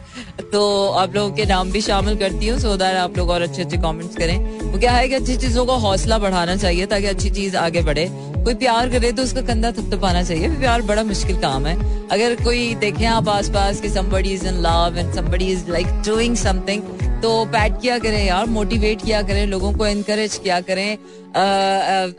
तो 0.51 0.61
आप 0.89 1.15
लोगों 1.15 1.31
के 1.35 1.45
नाम 1.45 1.71
भी 1.71 1.81
शामिल 1.81 2.17
करती 2.17 2.47
हूँ 2.47 2.59
सो 2.59 2.71
आप 2.83 3.17
लोग 3.17 3.29
और 3.29 3.41
अच्छे 3.41 3.61
अच्छे 3.61 3.77
कमेंट्स 3.77 4.15
करें। 4.15 4.37
वो 4.61 4.79
क्या 4.79 4.91
है 4.91 5.07
कि 5.07 5.15
अच्छी 5.15 5.35
चीज़ों 5.37 5.65
का 5.65 5.73
हौसला 5.73 6.17
बढ़ाना 6.19 6.55
चाहिए 6.55 6.85
ताकि 6.85 7.05
अच्छी 7.05 7.29
चीज़ 7.29 7.57
आगे 7.57 7.81
बढ़े। 7.81 8.07
कोई 8.43 8.53
प्यार 8.55 8.89
करे 8.89 9.11
तो 9.11 9.23
उसका 9.23 9.41
कंधा 9.41 9.71
थपथपाना 9.71 10.23
चाहिए। 10.23 10.49
प्यार 10.49 10.81
बड़ा 10.81 11.03
मुश्किल 11.03 11.39
काम 11.41 11.65
है। 11.65 11.75
अगर 12.07 12.35
कोई 12.43 12.73
देखे 12.75 13.05
आप 13.05 13.29
आस 13.29 13.49
पास 13.49 13.81
की 13.81 13.89
somebody 13.89 14.35
is 14.37 14.45
in 14.51 14.61
love 14.65 14.99
and 15.01 15.15
somebody 15.15 15.49
is, 15.55 15.67
like, 15.69 15.89
doing 16.09 16.37
something 16.43 16.81
तो 17.21 17.29
पैट 17.45 17.79
किया 17.81 17.97
करें 17.99 18.25
यार 18.25 18.45
मोटिवेट 18.47 19.01
किया 19.01 19.21
करें 19.23 19.45
लोगों 19.47 19.71
को 19.73 19.87
इनकरेज 19.87 20.35
किया 20.43 20.59
करें। 20.61 20.97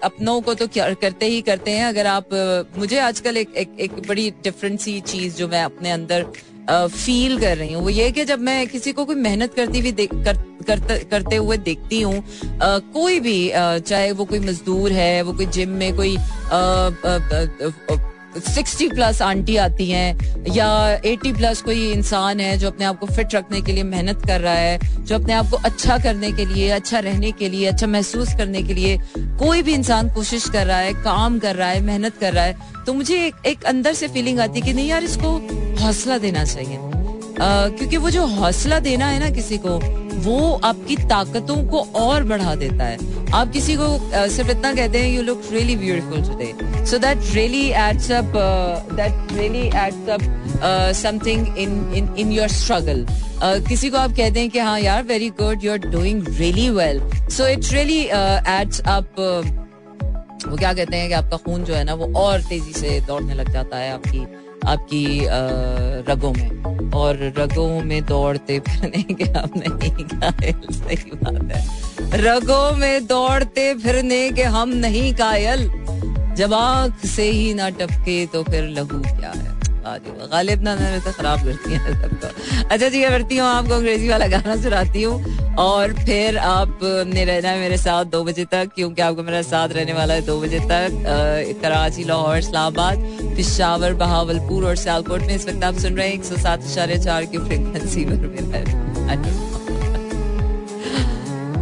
अपनों 0.03 0.41
को 0.41 0.55
तो 0.55 0.67
करते 0.77 1.27
ही 1.27 1.41
करते 1.43 1.71
हैं। 1.71 1.85
अगर 1.85 2.07
आप 2.07 2.29
मुझे 2.79 2.99
आजकल 2.99 3.37
एक 3.37 3.55
एक, 3.57 3.77
एक 3.81 3.93
बड़ी 4.09 4.31
डिफरेंट 4.45 4.81
सी 4.81 5.01
चीज़ 5.01 5.37
जो 5.37 5.49
मैं 5.49 5.63
अपने 5.65 5.91
अंदर 5.91 6.27
फील 6.71 7.39
कर 7.41 7.57
रही 7.57 7.73
हूँ 7.73 7.83
वो 7.83 7.91
ये 7.91 8.11
कि 8.13 8.25
जब 8.25 8.41
मैं 8.41 8.67
किसी 8.69 8.93
को 8.93 9.05
कोई 9.05 9.17
मेहनत 9.17 9.55
करती 9.55 9.81
हुई 9.81 9.93
कर, 9.93 10.37
कर, 10.69 11.05
करते 11.11 11.37
हुए 11.37 11.57
देखती 11.59 12.01
हूँ 12.01 12.25
कोई 12.93 13.21
भी 13.21 13.39
चाहे 13.53 14.11
वो 14.13 14.25
कोई 14.25 14.39
मजदूर 14.39 14.93
है 14.93 15.23
वो 15.23 15.33
कोई 15.33 15.47
जिम 15.47 15.69
में 15.79 15.95
कोई 15.97 16.17
सिक्सटी 18.41 18.89
प्लस 18.89 19.23
आंटी 19.23 19.57
आती 19.57 19.91
हैं 19.91 20.45
या 20.55 21.01
एटी 21.05 21.33
प्लस 21.33 21.63
कोई 21.63 21.93
इंसान 21.93 22.41
है 22.41 22.59
जो 22.59 22.69
अपने 22.69 22.85
आप 22.85 22.99
को 22.99 23.07
फिट 23.07 23.35
रखने 23.35 23.61
के 23.61 23.73
लिए 23.73 23.83
मेहनत 23.83 24.27
कर 24.27 24.41
रहा 24.41 24.55
है 24.55 25.05
जो 25.05 25.15
अपने 25.15 25.33
आप 25.33 25.51
को 25.51 25.57
अच्छा 25.57 25.99
करने 25.99 26.33
के 26.33 26.45
लिए 26.45 26.71
अच्छा 26.71 26.99
रहने 26.99 27.33
के 27.33 27.49
लिए 27.49 27.67
अच्छा 27.67 27.87
महसूस 27.87 28.29
करने 28.29 28.63
के 28.63 28.75
लिए 28.75 28.99
कोई 29.19 29.63
भी 29.63 29.75
इंसान 29.75 30.15
कोशिश 30.15 30.49
कर 30.49 30.67
रहा 30.67 30.79
है 30.79 30.93
काम 30.95 31.39
कर 31.39 31.57
रहा 31.57 31.69
है 31.69 31.81
मेहनत 31.81 32.17
कर 32.21 32.33
रहा 32.33 32.45
है 32.45 32.59
तो 32.87 32.95
मुझे 32.95 33.27
एक, 33.27 33.35
एक 33.47 33.65
अंदर 33.65 33.93
से 33.93 34.09
फीलिंग 34.09 34.41
आती 34.41 34.61
है 34.61 34.67
कि 34.67 34.73
नहीं 34.73 34.89
यार 34.89 35.05
इसको 35.05 35.31
हौसला 35.85 36.19
देना 36.19 36.45
चाहिए। 36.45 36.79
क्योंकि 37.41 37.97
वो 37.97 38.11
जो 38.11 38.27
हौसला 38.27 38.79
देना 38.79 39.07
है 39.07 39.21
ना 39.21 39.31
किसी 39.31 39.59
को 39.59 39.79
वो 40.25 40.39
आपकी 40.65 40.97
ताकतों 41.09 41.57
को 41.71 41.81
और 42.01 42.25
बढ़ा 42.25 42.55
देता 42.55 42.85
है। 42.85 43.31
आप 43.35 43.51
किसी 43.53 43.77
को 43.77 43.85
uh, 43.85 44.29
सिर्फ़ 44.29 44.51
इतना 44.51 44.73
कहते 44.75 44.99
हैं 44.99 45.11
you 45.11 45.23
look 45.23 45.43
really 45.53 45.77
beautiful 45.77 46.23
today 46.23 46.85
so 46.87 46.99
that 46.99 47.19
really 47.35 47.67
adds 47.83 48.11
up 48.13 48.33
that 48.93 49.33
really 49.33 49.67
adds 49.85 50.09
up 50.09 50.93
something 50.97 51.59
in 51.59 51.93
in 51.95 52.15
in 52.19 52.33
your 52.33 52.49
struggle 52.49 53.07
किसी 53.69 53.91
को 53.91 53.97
आप 53.97 54.11
कहते 54.11 54.41
हैं 54.41 54.51
कि 54.51 54.59
हाँ 54.59 54.79
यार 54.81 55.03
very 55.05 55.29
good 55.41 55.65
you 55.65 55.73
are 55.73 55.79
doing 55.89 56.27
really 56.39 56.69
well 56.71 57.01
so 57.31 57.47
it 57.47 57.73
really 57.73 58.03
adds 58.05 58.81
up 58.89 59.15
वो 60.49 60.57
क्या 60.57 60.73
कहते 60.73 60.97
हैं 60.97 61.09
कि 61.09 61.15
आपका 61.15 61.37
खून 61.37 61.65
जो 61.65 61.75
है 61.75 61.85
ना 61.85 61.95
वो 61.95 62.13
और 62.17 62.41
तेज़ी 62.49 62.73
से 62.73 63.01
दौड़ने 63.07 63.35
लग 63.35 63.53
जाता 63.53 63.77
है 63.77 63.93
आपकी 63.93 64.27
आपकी 64.67 65.27
रगों 66.09 66.33
में। 66.33 66.91
और 66.93 67.17
रगों 67.39 67.69
में 67.85 68.05
दौड़ते 68.07 68.59
फिरने 68.61 69.03
के 69.15 69.25
हम 69.25 69.51
नहीं 69.57 70.05
कायल 70.05 70.61
सही 70.73 71.11
बात 71.15 71.53
है। 71.53 72.21
रगों 72.23 72.77
में 72.77 73.07
दौड़ते 73.07 73.73
फिरने 73.75 74.31
के 74.31 74.43
हम 74.57 74.69
नहीं 74.77 75.13
कायल 75.15 75.69
जब 76.37 76.55
आँख 76.55 77.07
से 77.07 77.31
ही 77.31 77.53
ना 77.55 77.69
टपके 77.71 78.25
तो 78.27 78.43
फिर 78.43 78.69
लहू 78.69 79.01
क्या 79.01 79.33
है? 79.37 79.48
गालिब 80.33 80.63
ना 80.63 80.75
तो 81.01 81.13
खराब 81.13 81.45
करती 81.45 81.73
हैं 81.73 81.93
सबको। 82.03 82.29
अच्छा 82.65 82.89
जी 82.89 83.03
करती 83.03 83.37
हूँ, 83.37 83.47
आपको 83.49 83.75
अंग्रेज़ी 83.75 84.09
वाला 84.09 84.27
गाना 84.29 84.57
सुनाती 84.63 85.03
हूँ। 85.03 85.37
और 85.59 85.93
फिर 85.97 86.39
आप 86.39 86.79
ने 87.07 87.25
रहना 87.25 87.49
है 87.49 87.59
मेरे 87.61 87.77
साथ 87.79 88.05
दो 88.07 88.23
बजे 88.25 88.45
तक, 88.53 88.69
क्योंकि 88.75 89.03
आपको 89.03 89.23
मेरा 89.23 89.43
साथ 89.45 89.69
रहने 89.73 89.93
वाला 89.93 90.15
है 90.15 90.23
दो 90.27 90.41
बजे 90.41 90.61
तक। 90.71 90.89
कराची, 91.63 92.05
लाहौर, 92.05 92.37
इस्लामाबाद, 92.39 92.99
पिशावर, 93.37 93.95
बहावलपुर 93.95 94.65
और 94.65 94.77
सियालकोट 94.77 95.21
में। 95.21 95.35
इस 95.35 95.49
वक्त 95.49 95.65
आप 95.65 95.79
सुन 95.79 95.97
रहे 95.97 96.09
हैं 96.09 96.15
एक 96.15 96.25
सौ 96.25 96.37
सात 96.37 96.65
इशारे 96.67 96.99
चार 97.01 97.25
की 97.25 97.39
फ्रिक्वेंसी 97.39 98.05
पर 98.05 98.17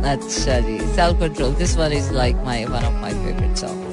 अच्छा 0.06 0.58
जी 0.60 0.78
self 0.96 1.20
control 1.20 1.54
this 1.54 1.76
one 1.76 1.92
is 1.92 2.12
like 2.14 2.36
my 2.44 2.64
one 2.64 2.84
of 2.84 2.94
my 3.02 3.12
favourite 3.12 3.56
song 3.58 3.86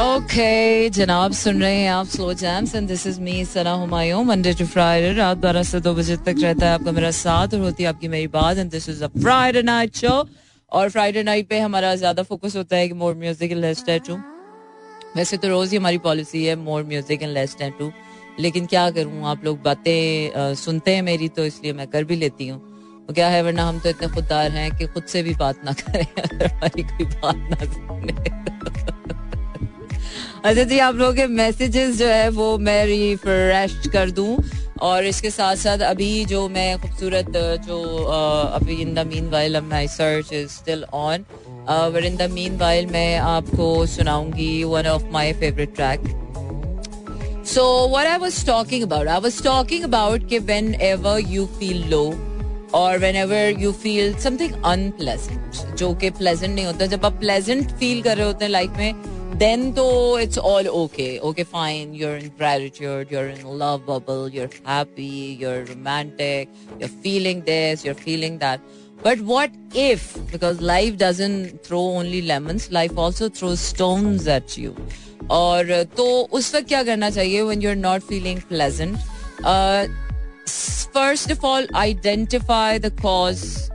okay 0.00 0.88
जनाब, 0.88 1.32
सुन 1.32 1.60
रहे 1.62 1.76
हैं 1.76 1.88
आप 1.90 2.06
Slow 2.06 2.32
Jams 2.34 2.74
and 2.74 2.86
this 2.88 3.06
is 3.06 3.20
me 3.20 3.44
Sana 3.44 3.72
Humayun 3.72 4.22
Monday 4.24 4.52
to 4.54 4.66
Friday 4.66 5.12
रात 5.12 5.38
बारह 5.38 5.62
से 5.62 5.80
दो 5.80 5.92
बजे 5.94 6.16
तक 6.16 6.36
रहता 6.42 6.66
है 6.66 6.74
आपका 6.74 6.92
मेरा 6.92 7.10
साथ 7.10 7.54
और 7.54 7.60
होती 7.60 7.82
है 7.82 7.88
आपकी 7.88 8.08
मेरी 8.08 8.26
बात 8.28 8.58
and 8.58 8.70
this 8.70 8.88
is 8.88 9.02
a 9.04 9.06
Friday 9.18 9.62
night 9.62 9.96
show 9.96 10.28
और 10.72 10.88
फ्राइडे 10.90 11.22
नाइट 11.22 11.48
पे 11.48 11.58
हमारा 11.58 11.94
ज़्यादा 11.94 12.22
फोकस 12.22 12.56
होता 12.56 12.76
है 12.76 12.88
कि 12.88 12.94
more 12.94 13.14
music 13.14 13.52
and 13.52 13.60
less 13.60 13.84
to 13.88 14.16
वैसे 15.16 15.36
तो 15.36 15.48
रोज 15.48 15.70
ही 15.70 15.76
हमारी 15.76 15.98
पॉलिसी 15.98 16.44
है 16.44 16.56
more 16.56 16.84
music 16.84 17.22
and 17.22 17.32
less 17.32 17.56
to 17.60 17.92
लेकिन 18.40 18.66
क्या 18.66 18.90
करूँ, 18.90 19.24
आप 19.26 19.44
लोग 19.44 19.62
बातें 19.62 20.54
सुनते 20.54 20.94
हैं 20.94 21.02
मेरी 21.02 21.28
तो 21.28 21.44
इसलिए 21.44 21.72
मैं 21.72 21.86
कर 21.86 22.04
भी 22.04 22.16
लेती 22.16 22.48
हूँ। 22.48 22.60
तो 23.06 23.14
क्या 23.14 23.28
है, 23.28 23.42
वरना 23.42 23.64
हम 23.64 23.78
तो 23.80 23.88
इतने 23.88 24.08
खुददार 24.08 24.50
हैं 24.50 24.70
कि 24.78 24.86
खुद 24.86 25.04
से 25.04 25.22
भी 25.22 25.34
बात 25.34 25.64
ना 25.64 25.72
करें, 25.72 26.04
अगर 26.24 26.46
हमारी 26.46 26.82
कोई 26.82 27.06
बात 27.06 27.36
ना 27.50 27.72
सुने। 27.72 28.89
अच्छा 30.40 30.62
जी 30.62 30.78
आप 30.78 30.94
लोगों 30.94 31.12
के 31.14 31.26
मैसेजेस 31.28 31.96
जो 31.96 32.06
है 32.06 32.28
वो 32.32 32.46
मैं 32.58 32.84
रिफ्रेश 32.86 33.72
कर 33.92 34.10
दूँ 34.10 34.36
और 34.82 35.04
इसके 35.06 35.30
साथ 35.30 35.56
साथ 35.56 35.78
अभी 35.84 36.24
जो 36.24 36.48
मैं 36.48 36.78
खूबसूरत 36.80 37.36
जो 37.66 37.80
अभी 38.04 38.80
in 38.82 38.94
the 38.94 39.06
meanwhile 39.30 39.60
my 39.62 39.88
search 39.88 40.32
is 40.32 40.48
still 40.50 40.84
on 40.94 41.26
but 41.68 42.04
in 42.04 42.16
the 42.16 42.30
meanwhile 42.58 42.86
मैं 42.92 43.18
आपको 43.18 43.68
सुनाऊँगी 43.96 44.52
one 44.64 44.86
of 44.86 45.04
my 45.12 45.32
favourite 45.42 45.74
track 45.76 46.08
so 47.46 47.62
what 47.90 48.06
I 48.06 48.16
was 48.18 48.42
talking 48.44 48.82
about, 48.82 49.08
I 49.08 49.20
was 49.20 49.42
talking 49.42 49.84
about 49.84 50.26
कि 50.28 50.40
whenever 50.46 51.18
you 51.28 51.46
feel 51.60 51.86
low 51.92 52.08
और 52.74 52.98
whenever 53.16 53.60
you 53.60 53.70
feel 53.74 54.12
something 54.20 54.52
unpleasant 54.64 55.76
जो 55.78 55.94
कि 55.94 56.10
pleasant 56.10 56.54
नहीं 56.54 56.66
होता 56.66 56.86
जब 56.86 57.04
आप 57.04 57.18
प्लेजेंट 57.20 57.70
फील 57.70 58.02
कर 58.02 58.16
रहे 58.16 58.26
होते 58.26 58.44
हैं 58.44 58.52
लाइफ 58.52 58.76
में 58.76 59.19
then 59.39 59.73
though 59.73 60.17
it's 60.17 60.37
all 60.37 60.67
okay. 60.85 61.19
Okay, 61.19 61.43
fine. 61.43 61.93
You're 61.93 62.15
in 62.15 62.29
gratitude. 62.29 63.11
You're 63.11 63.27
in 63.27 63.43
love 63.45 63.85
bubble. 63.85 64.29
You're 64.29 64.49
happy. 64.63 65.37
You're 65.39 65.65
romantic. 65.65 66.49
You're 66.79 66.89
feeling 66.89 67.41
this. 67.41 67.83
You're 67.83 67.95
feeling 67.95 68.37
that. 68.39 68.61
But 69.03 69.19
what 69.21 69.51
if, 69.73 70.17
because 70.31 70.61
life 70.61 70.97
doesn't 70.97 71.63
throw 71.63 71.81
only 71.81 72.21
lemons, 72.21 72.71
life 72.71 72.97
also 72.97 73.29
throws 73.29 73.59
stones 73.59 74.27
at 74.27 74.57
you. 74.57 74.75
और 75.31 75.83
तो 75.97 76.05
उस 76.33 76.53
वक्त 76.55 76.67
क्या 76.67 76.83
करना 76.83 77.09
चाहिए 77.09 77.41
when 77.43 77.61
you're 77.61 77.75
not 77.75 78.03
feeling 78.03 78.41
pleasant? 78.41 78.97
Uh, 79.43 79.87
first 80.47 81.29
of 81.29 81.43
all, 81.43 81.65
identify 81.75 82.77
the 82.77 82.91
cause 82.91 83.69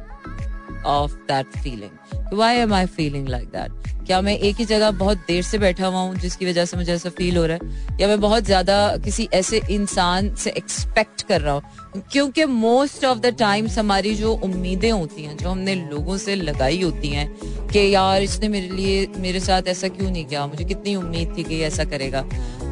of 0.84 1.16
that 1.26 1.46
feeling. 1.62 1.96
Why 2.30 2.52
am 2.54 2.72
I 2.72 2.86
feeling 2.86 3.26
like 3.26 3.50
that? 3.52 3.70
क्या 4.05 4.19
मैं 4.21 4.37
एक 4.37 4.55
ही 4.55 4.65
जगह 4.65 4.91
बहुत 4.91 5.17
देर 5.17 5.43
से 5.43 5.57
बैठा 5.57 5.87
हुआ 5.87 5.99
हूँ 5.99 6.15
जिसकी 6.15 6.45
वजह 6.45 6.65
से 6.65 6.77
मुझे 6.77 6.93
ऐसा 6.93 7.09
फील 7.09 7.37
हो 7.37 7.45
रहा 7.45 7.57
है? 7.57 7.97
या 8.01 8.07
मैं 8.07 8.19
बहुत 8.21 8.43
ज़्यादा 8.43 8.75
किसी 8.97 9.27
ऐसे 9.33 9.61
इंसान 9.71 10.33
से 10.35 10.49
एक्सपेक्ट 10.49 11.21
कर 11.21 11.41
रहा 11.41 11.53
हूँ? 11.53 12.01
क्योंकि 12.11 12.45
मोस्ट 12.45 13.05
ऑफ़ 13.05 13.19
द 13.19 13.25
टाइम्स 13.25 13.77
हमारी 13.79 14.15
जो 14.15 14.33
उम्मीदें 14.33 14.91
होती 14.91 15.23
हैं, 15.23 15.37
जो 15.37 15.49
हमने 15.49 15.75
लोगों 15.75 16.17
से 16.17 16.35
लगाई 16.35 16.81
होती 16.81 17.09
हैं 17.09 17.27
कि 17.67 17.95
यार 17.95 18.23
इसने 18.23 18.47
मेरे 18.47 18.69
लिए, 18.69 19.07
मेरे 19.17 19.39
साथ 19.39 19.67
ऐसा 19.67 19.87
क्यों 19.87 20.11
नहीं 20.11 20.25
किया? 20.25 20.45
मुझे 20.47 20.63
कितनी 20.63 20.95
उम्मीद 20.95 21.33
थी 21.37 21.43
कि 21.43 21.61
ऐसा 21.61 21.83
करेगा? 21.83 22.25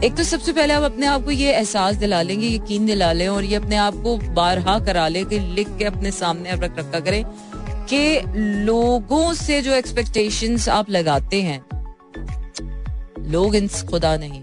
एक 0.04 0.15
तो 0.15 0.24
सबसे 0.24 0.54
पहले 0.54 0.74
आप 0.74 0.84
अपने 0.84 1.06
आप 1.06 1.24
को 1.26 1.32
ये 1.32 1.52
एहसास 1.54 1.96
दिला 1.96 2.22
लेंगे 2.22 2.48
यकीन 2.48 2.86
दिला 2.86 3.12
लें 3.12 3.28
और 3.28 3.43
ये 3.43 3.56
अपने 3.56 3.76
आप 3.76 3.96
को 3.96 4.17
बारहा 4.17 4.80
करा 4.80 5.08
लें 5.08 5.26
कि 5.26 5.39
लिख 5.39 5.67
के 5.78 5.86
अपने 5.86 6.12
सामने 6.12 6.50
अब 6.50 6.63
रख 6.63 6.78
रखा 6.80 7.00
करें। 7.00 7.24
कि 7.89 8.22
लोगों 8.65 9.34
से 9.34 9.62
जो 9.62 9.74
एक्सपेक्टेशंस 9.74 10.69
आप 10.69 10.89
लगाते 10.89 11.41
हैं, 11.41 11.60
लोग 13.32 13.56
इंस, 13.56 13.84
खुदा 13.84 14.15
नहीं 14.17 14.41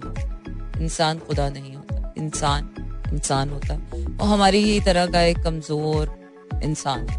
इंसान 0.81 1.19
खुदा 1.19 1.49
नहीं 1.49 1.75
होता। 1.75 2.15
इंसान 2.19 2.69
इंसान 3.13 3.51
होता। 3.51 3.75
वो 3.95 4.25
हमारी 4.25 4.63
ही 4.63 4.81
तरह 4.81 5.07
का 5.07 5.23
एक 5.23 5.39
कमज़ोर 5.39 6.61
इंसान 6.65 7.09
है। 7.09 7.19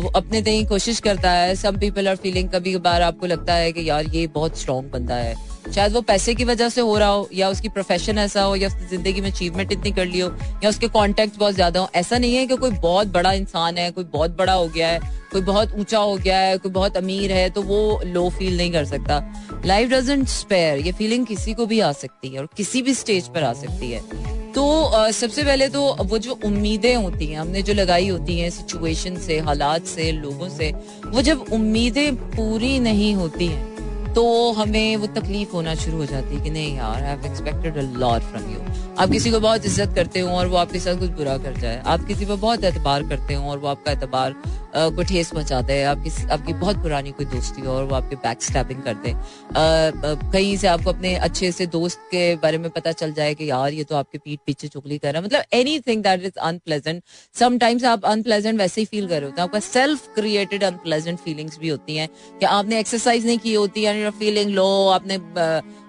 वो 0.00 0.08
अपने 0.16 0.40
तय 0.42 0.64
कोशिश 0.64 1.00
करता 1.00 1.30
है। 1.30 1.54
सम 1.56 1.78
पीपल 1.78 2.08
आर 2.08 2.16
फीलिंग 2.16 2.48
कभी 2.50 2.72
कभार 2.74 3.02
आपको 3.02 3.26
लगता 3.26 3.54
है 3.54 3.72
कि 3.72 3.88
यार, 3.88 4.06
ये 4.06 4.26
बहुत 4.26 4.58
स्ट्रॉन्ग 4.58 4.90
बंदा 4.90 5.14
है। 5.14 5.34
शायद 5.74 5.92
वो 5.92 6.00
पैसे 6.00 6.34
की 6.34 6.44
वजह 6.44 6.68
से 6.68 6.80
हो 6.80 6.96
रहा 6.98 7.08
हो, 7.08 7.28
या 7.34 7.48
उसकी 7.48 7.68
प्रोफेशन 7.68 8.18
ऐसा 8.18 8.42
हो, 8.42 8.56
या 8.56 8.68
उसकी 8.68 8.86
ज़िंदगी 8.86 9.20
में 9.20 9.30
अचीवमेंट 9.30 9.72
इतनी 9.72 9.90
कर 9.92 10.06
ली 10.06 10.20
हो, 10.20 10.30
या 10.64 10.70
उसके 10.70 10.88
कॉन्टेक्ट 10.88 11.38
बहुत 11.38 11.54
ज़्यादा 11.54 11.80
हो। 11.80 11.88
ऐसा 11.94 12.18
नहीं 12.18 12.36
है 12.36 12.46
कि 12.46 12.56
कोई 12.56 12.70
बहुत 12.70 13.08
बड़ा 13.08 13.32
इंसान 13.32 13.78
है, 13.78 13.90
कोई 13.90 14.04
बहुत 14.04 14.36
बड़ा 14.36 14.52
हो 14.52 14.66
गया 14.68 14.88
है, 14.88 15.00
कोई 15.32 15.40
बहुत 15.42 15.72
ऊँचा 15.74 15.98
हो 15.98 16.16
गया 16.16 16.38
है, 16.38 16.56
कोई 16.58 16.72
बहुत 16.72 16.96
अमीर 16.96 17.32
है 17.32 17.48
तो 17.50 17.62
वो 17.62 18.00
लो 18.06 18.28
फील 18.28 18.56
नहीं 18.56 18.72
कर 18.72 18.84
सकता। 18.84 19.22
लाइफ 19.66 19.90
डजेंट 19.90 20.26
स्पेयर 20.28 20.78
ये 20.78 20.92
फीलिंग 20.92 21.26
किसी 21.26 21.54
को 21.54 21.66
भी 21.66 21.80
आ 21.80 21.92
सकती 21.94 22.28
है, 22.28 22.38
और 22.40 22.48
किसी 22.56 22.82
भी 22.82 22.94
स्टेज 22.94 23.28
पर 23.28 23.42
आ 23.42 23.52
सकती 23.54 23.90
है। 23.90 24.36
तो 24.52 25.12
सबसे 25.12 25.42
पहले 25.44 25.68
तो 25.68 25.82
वो 26.02 26.18
जो 26.18 26.38
उम्मीदें 26.44 26.94
होती 26.94 27.26
हैं, 27.26 27.38
हमने 27.38 27.62
जो 27.62 27.74
लगाई 27.74 28.08
होती 28.08 28.38
हैं 28.40 28.50
सिचुएशन 28.50 29.16
से, 29.16 29.38
हालात 29.40 29.86
से, 29.86 30.10
लोगों 30.12 30.48
से, 30.48 30.70
वो 31.06 31.22
जब 31.22 31.44
उम्मीदें 31.52 32.14
पूरी 32.16 32.78
नहीं 32.80 33.14
होती 33.14 33.46
हैं 33.46 33.77
तो 34.18 34.52
हमें 34.52 34.96
वो 34.96 35.06
तकलीफ़ 35.16 35.52
होना 35.52 35.74
शुरू 35.80 35.96
हो 35.96 36.06
जाती 36.06 36.34
है 36.36 36.40
कि 36.44 36.50
नहीं 36.50 36.76
यार 36.76 36.94
I 36.94 37.08
have 37.08 37.26
expected 37.26 37.76
a 37.78 37.82
lot 37.98 38.22
from 38.30 38.50
you 38.52 38.60
आप 38.98 39.10
किसी 39.10 39.30
को 39.30 39.38
बहुत 39.40 39.66
इज़्ज़त 39.66 39.94
करते 39.94 40.20
हो 40.20 40.30
और 40.36 40.46
वो 40.46 40.56
आपके 40.56 40.78
साथ 40.80 40.98
कुछ 40.98 41.10
बुरा 41.16 41.36
कर 41.38 41.56
जाए 41.56 41.82
आप 41.86 42.04
किसी 42.06 42.26
पर 42.26 42.36
बहुत 42.36 42.64
एतबार 42.64 43.02
करते 43.08 43.34
हो 43.34 43.50
और 43.50 43.58
वो 43.58 43.68
आपका 43.68 43.92
एतबार 43.92 44.34
को 44.76 45.02
ठेस 45.02 45.30
पहुंचाते 45.30 45.72
हैं। 45.72 45.86
आपकी 45.86 46.10
आपकी 46.30 46.52
बहुत 46.54 46.76
पुरानी 46.76 47.10
कोई 47.10 47.26
दोस्ती 47.26 47.62
हो 47.62 47.72
और 47.72 47.84
वो 47.84 47.94
आपके 47.96 48.16
बैक 48.16 48.42
स्टैपिंग 48.42 48.82
करते 48.82 49.10
हैं। 49.10 50.30
कहीं 50.32 50.56
से 50.56 50.68
आपको 50.68 50.90
अपने 50.90 51.14
अच्छे 51.16 51.50
से 51.52 51.66
दोस्त 51.68 52.00
के 52.10 52.34
बारे 52.36 52.58
में 52.58 52.68
पता 52.70 52.92
चल 52.92 53.12
जाए 53.12 53.34
कि 53.34 53.50
यार, 53.50 53.72
ये 53.72 53.84
तो 53.84 53.96
आपके 53.96 54.18
पीठ 54.18 54.40
पीछे 54.46 54.68
चुगली 54.68 54.98
कर 54.98 55.12
रहा 55.12 55.20
है। 55.20 55.26
मतलब 55.26 55.42
anything 55.80 56.02
that 56.02 56.24
is 56.24 56.38
unpleasant 56.40 57.02
sometimes 57.34 57.84
आप 57.84 58.04
अनप्लेजेंट 58.06 58.58
वैसे 58.58 58.80
ही 58.80 58.84
फील 58.86 59.08
कर 59.08 59.14
रहे 59.14 59.24
होते 59.24 59.40
हैं। 59.40 59.48
आपका 59.48 59.60
सेल्फ 59.60 60.08
क्रिएटेड 60.14 60.64
अनप्लेजेंट 60.64 61.18
फीलिंग्स 61.18 61.58
भी 61.58 61.68
होती 61.68 61.96
हैं 61.96 62.08
कि 62.40 62.46
आपने 62.46 62.80
एक्सरसाइज 62.80 63.26
नहीं 63.26 63.38
की 63.38 63.54
होती 63.54 63.84
है 63.84 64.10
फीलिंग 64.10 64.50
लो 64.50 64.68
आपने 64.90 65.18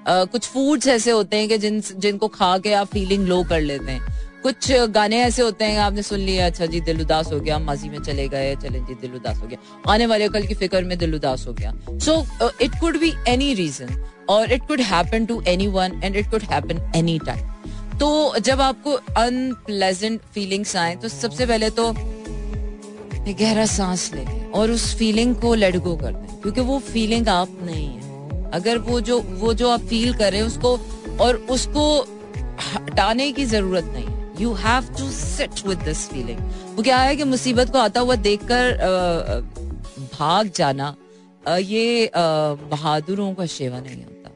कुछ 0.08 0.46
फूड्स 0.46 0.88
ऐसे 0.88 1.12
होते 1.12 1.38
हैं 1.38 1.48
कि 1.50 1.58
जिन, 1.58 1.82
जिनको 1.82 2.28
खा 2.30 2.58
के 2.58 2.74
आप 2.74 2.88
फीलिंग 2.88 3.28
लो 3.28 3.44
कर 3.44 3.62
लेते 3.62 3.92
हैं। 3.92 4.18
कुछ 4.44 4.72
गाने 4.90 5.18
ऐसे 5.22 5.42
होते 5.42 5.66
हैं, 5.66 5.78
आपने 5.80 6.02
सुन 6.04 6.20
लिया 6.20 6.46
अच्छा 6.46 6.66
जी, 6.66 6.80
दिल 6.82 7.02
उदास 7.02 7.32
हो 7.34 7.40
गया, 7.40 7.58
माजी 7.60 7.90
में 7.90 8.00
चले 8.00 8.28
गए, 8.28 8.56
चले 8.58 8.80
जी, 8.80 8.94
दिल 9.02 9.16
उदास 9.16 9.38
हो 9.38 9.48
गया। 9.48 9.92
आने 9.94 10.06
वाले 10.06 10.28
कल 10.30 10.46
की 10.48 10.54
फ़िक्र 10.56 10.84
में 10.84 10.98
दिल 10.98 11.16
उदास 11.16 11.46
हो 11.48 11.54
गया। 11.54 11.74
So 12.00 12.50
it 12.62 12.80
could 12.80 13.00
be 13.00 13.14
any 13.28 13.54
reason 13.54 14.04
और 14.30 14.52
it 14.54 14.68
could 14.68 14.82
happen 14.84 15.26
to 15.26 15.42
anyone 15.70 16.02
and 16.04 16.16
it 16.16 16.30
could 16.32 16.44
happen 16.52 16.92
any 16.96 17.20
time 17.26 17.98
तो 18.00 18.38
जब 18.40 18.62
आपको 18.62 18.92
अनप्लेजेंट 19.18 20.22
फीलिंग्स 20.34 20.76
आए 20.78 20.96
तो 20.96 21.08
सबसे 21.10 21.46
पहले 21.46 21.70
तो 21.72 21.94
गहरा 23.30 23.66
सांस 23.68 24.12
लें 24.14 24.52
और 24.52 24.72
उस 24.72 24.94
फीलिंग 24.98 25.36
को 25.36 25.54
लेट 25.56 25.76
गो 25.78 25.96
कर 25.96 26.12
दें, 26.12 26.42
क्योंकि 26.42 26.62
वो 26.62 26.78
फीलिंग 26.82 27.28
आप 27.30 27.58
नहीं 27.64 27.88
है। 27.88 27.99
अगर 28.54 28.78
वो 28.78 29.00
जो 29.02 29.20
वो 29.22 29.54
जो 29.54 29.70
आप 29.70 29.82
फील 29.82 30.14
कर 30.14 30.32
रहे 30.32 30.42
हैं 30.42 30.48
उसको, 30.48 30.78
और 31.22 31.36
उसको 31.50 32.00
हटाने 32.76 33.32
की 33.32 33.46
ज़रूरत 33.46 33.86
नहीं 33.86 34.08
you 34.40 34.54
have 34.54 34.94
to 34.98 35.10
sit 35.12 35.66
with 35.68 35.78
this 35.78 36.08
feeling 36.10 36.40
वो 36.76 36.84
क्या 36.84 36.98
है 36.98 37.16
कि 37.16 37.24
मुसीबत 37.24 37.70
को 37.70 37.78
आता 37.78 38.00
हुआ 38.00 38.16
देखकर 38.16 38.78
भाग 40.14 40.52
जाना 40.56 40.96
ये 41.48 42.12
बहादुरों 42.16 43.34
का 43.34 43.46
शेवा 43.46 43.80
नहीं 43.80 44.04
होता। 44.04 44.32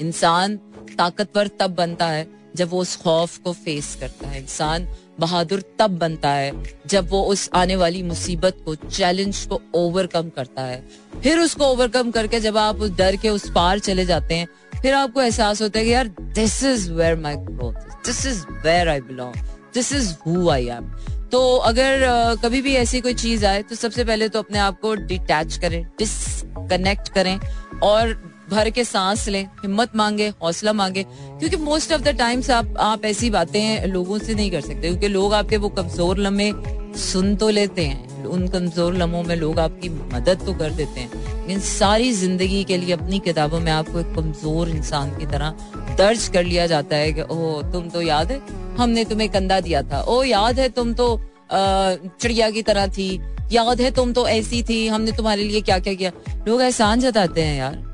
इंसान 0.00 0.56
ताकतवर 0.98 1.48
तब 1.60 1.74
बनता 1.74 2.06
है 2.06 2.26
जब 2.56 2.68
वो 2.70 2.80
उस 2.80 2.96
खौफ 2.96 3.38
को 3.38 3.52
फेस 3.52 3.96
करता 4.00 4.28
है 4.28 4.40
इंसान 4.40 4.88
बहादुर 5.20 5.62
तब 5.78 5.90
बनता 5.90 6.30
है 6.30 6.52
जब 6.86 7.10
वो 7.10 7.22
उस 7.22 7.50
आने 7.54 7.76
वाली 7.76 8.02
मुसीबत 8.02 8.56
को 8.64 8.74
चैलेंज 8.74 9.46
को 9.46 9.62
ओवरकम 9.74 10.28
करता 10.28 10.62
है। 10.62 10.88
फिर 11.22 11.38
उसको 11.38 11.64
ओवरकम 11.64 12.10
करके 12.10 12.40
जब 12.40 12.56
आप 12.56 12.76
उस 12.76 12.90
डर 12.90 13.16
के 13.16 13.28
उस 13.28 13.50
पार 13.50 13.78
चले 13.78 14.04
जाते 14.04 14.34
हैं 14.34 14.48
फिर 14.82 14.94
आपको 14.94 15.22
एहसास 15.22 15.62
होता 15.62 15.78
है 15.78 15.84
कि 15.84 15.92
यार 15.92 16.08
this 16.08 16.64
is 16.64 16.92
where 16.92 17.16
my 17.16 17.36
growth 17.36 17.74
this 18.06 18.26
is 18.26 18.44
where 18.64 18.88
I 18.88 19.00
belong 19.00 19.34
this 19.74 19.92
is 19.92 20.14
who 20.26 20.50
I 20.50 20.66
am 20.66 20.90
तो 21.32 21.56
अगर 21.56 22.08
uh, 22.36 22.44
कभी 22.44 22.62
भी 22.62 22.74
ऐसी 22.74 23.00
कोई 23.00 23.14
चीज़ 23.14 23.46
आए 23.46 23.62
तो 23.62 23.74
सबसे 23.74 24.04
पहले 24.04 24.28
तो 24.28 24.38
अपने 24.38 24.58
आप 24.58 24.80
को 24.80 24.94
डिटैच 24.94 25.56
करें 25.56 25.86
डिसकनेक्ट 25.98 27.08
करें 27.08 27.40
और 27.82 28.27
भर 28.50 28.70
के 28.70 28.84
सांस 28.84 29.26
लें, 29.28 29.44
हिम्मत 29.62 29.96
मांगे, 29.96 30.28
हौसला 30.42 30.72
मांगे, 30.72 31.02
क्योंकि 31.02 31.56
मोस्ट 31.58 31.92
ऑफ़ 31.92 32.02
द 32.02 32.16
टाइम्स 32.18 32.50
आप 32.50 32.74
आप 32.80 33.04
ऐसी 33.04 33.30
बातें 33.30 33.86
लोगों 33.86 34.18
से 34.18 34.34
नहीं 34.34 34.50
कर 34.50 34.60
सकते, 34.60 34.80
क्योंकि 34.80 35.08
लोग 35.08 35.34
आपके 35.34 35.56
वो 35.56 35.68
कमज़ोर 35.70 36.18
लम्हे 36.18 36.52
सुन 37.00 37.34
तो 37.36 37.48
लेते 37.50 37.82
हैं, 37.82 38.24
उन 38.26 38.46
कमज़ोर 38.48 38.94
लम्हों 38.94 39.22
में 39.22 39.34
लोग 39.36 39.58
आपकी 39.58 39.88
मदद 39.88 40.42
तो 40.46 40.54
कर 40.54 40.70
देते 40.72 41.00
हैं, 41.00 41.10
लेकिन 41.40 41.60
सारी 41.60 42.12
ज़िंदगी 42.12 42.62
के 42.64 42.76
लिए 42.76 42.92
अपनी 42.92 43.18
किताबों 43.20 43.60
में 43.60 43.70
आपको 43.72 44.00
एक 44.00 44.14
कमज़ोर 44.14 44.68
इंसान 44.68 45.16
की 45.18 45.26
तरह 45.26 45.94
दर्ज 45.98 46.28
कर 46.28 46.44
लिया 46.44 46.66
जाता 46.66 46.96
है 46.96 47.12
कि, 47.12 47.22
ओह, 47.22 47.62
तुम 47.72 47.88
तो 47.88 48.02
याद 48.02 48.32
है, 48.32 48.40
हमने 48.78 49.04
तुम्हें 49.04 49.28
कंधा 49.30 49.60
दिया 49.60 49.82
था 49.82 50.00
ओ 50.02 50.22
याद 50.24 50.58
है 50.58 50.68
तुम 50.70 50.92
तो 50.94 51.16
चिड़िया 51.52 52.50
की 52.50 52.62
तरह 52.62 52.86
थी, 52.88 53.20
याद 53.52 53.80
है 53.80 53.90
तुम 53.90 54.12
तो 54.12 54.26
ऐसी 54.28 54.62
थी, 54.62 54.86
हमने 54.88 55.12
तुम्हारे 55.12 55.44
लिए 55.44 55.60
क्या 55.60 55.78
क्या 55.78 55.94
किया। 55.94 56.10
लोग 56.48 56.62
एहसान 56.62 57.00
जताते 57.00 57.42
हैं 57.42 57.58
यार। 57.58 57.87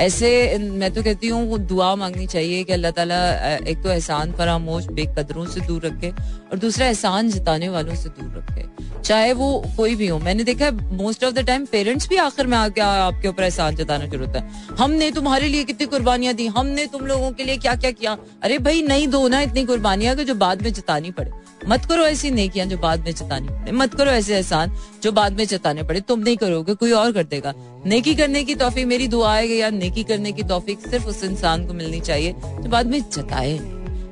ऐसे, 0.00 0.58
मैं 0.58 0.90
तो 0.94 1.02
कहती 1.02 1.28
हूँ 1.28 1.58
दुआ 1.60 1.94
मांगनी 1.96 2.26
चाहिए 2.26 2.62
कि 2.64 2.72
अल्लाह 2.72 2.90
ताला 2.90 3.18
एक 3.56 3.82
तो 3.82 3.90
एहसान 3.90 4.32
फरामोश, 4.32 4.86
बेकदरों 4.88 5.46
से 5.46 5.60
दूर 5.60 5.86
रखे 5.86 6.10
और 6.10 6.58
दूसरा 6.58 6.86
एहसान 6.86 7.30
जताने 7.30 7.68
वालों 7.68 7.94
से 7.94 8.08
दूर 8.10 8.32
रखे। 8.38 8.64
चाहे 9.02 9.32
वो 9.32 9.48
कोई 9.76 9.94
भी 9.94 10.06
हो। 10.06 10.18
मैंने 10.18 10.44
देखा 10.44 10.64
है 10.64 10.96
most 10.96 11.24
of 11.24 11.34
the 11.34 11.46
time 11.46 11.64
parents 11.66 12.08
भी 12.08 12.16
आखिर 12.16 12.46
में 12.46 12.56
आके, 12.58 12.80
आपके 12.80 13.28
ऊपर 13.28 13.42
एहसान 13.42 13.76
जताना 13.76 14.08
शुरू 14.10 14.26
होता 14.26 14.40
है। 14.40 14.76
हमने 14.78 15.10
तुम्हारे 15.10 15.48
लिए 15.48 15.64
कितनी 15.64 15.86
कुर्बानियाँ 15.86 16.34
दी, 16.34 16.46
हमने 16.48 16.86
तुम 16.86 17.06
लोगों 17.06 17.30
के 17.30 17.44
लिए 17.44 17.56
क्या 17.56 17.74
क्या? 17.74 17.90
किया 17.92 18.16
अरे 18.42 18.58
भाई, 18.58 18.82
नहीं 18.82 19.08
दो 19.08 19.26
ना 19.28 19.40
इतनी 19.40 19.64
कुर्बानियाँ 19.64 20.14
जो 20.14 20.34
बाद 20.36 20.62
में 20.62 20.72
जतानी 20.72 21.10
पड़े। 21.10 21.30
मत 21.68 21.84
करो 21.84 22.06
ऐसी 22.06 22.30
नेकियाँ 22.30 22.66
जो 22.66 22.78
बाद 22.78 23.00
में 23.00 23.12
जतानी 23.12 23.48
पड़े। 23.48 23.72
मत 23.72 23.94
करो 23.94 24.10
ऐसे 24.10 24.34
एहसान 24.34 24.76
जो 25.02 25.12
बाद 25.12 25.32
में 25.32 25.44
जताने 25.46 25.82
पड़े। 25.82 26.00
तुम 26.00 26.20
नहीं 26.20 26.36
करोगे, 26.36 26.74
कोई 26.74 26.92
और 26.92 27.12
कर 27.12 27.24
देगा। 27.24 27.54
नेकी 27.86 28.14
करने 28.14 28.44
की 28.44 28.54
तोफीक 28.54 28.86
मेरी 28.86 29.08
दुआ 29.08 29.34
है 29.34 29.46
या 29.48 29.70
नेकी 29.72 30.04
करने 30.04 30.32
की 30.32 30.42
तोफीक 30.44 30.86
सिर्फ़ 30.88 31.06
उस 31.06 31.24
इंसान 31.24 31.66
को 31.66 31.74
मिलनी 31.74 32.00
चाहिए 32.00 32.32
जो 32.32 32.68
बाद 32.68 32.86
में 32.86 33.00
जताए। 33.02 33.58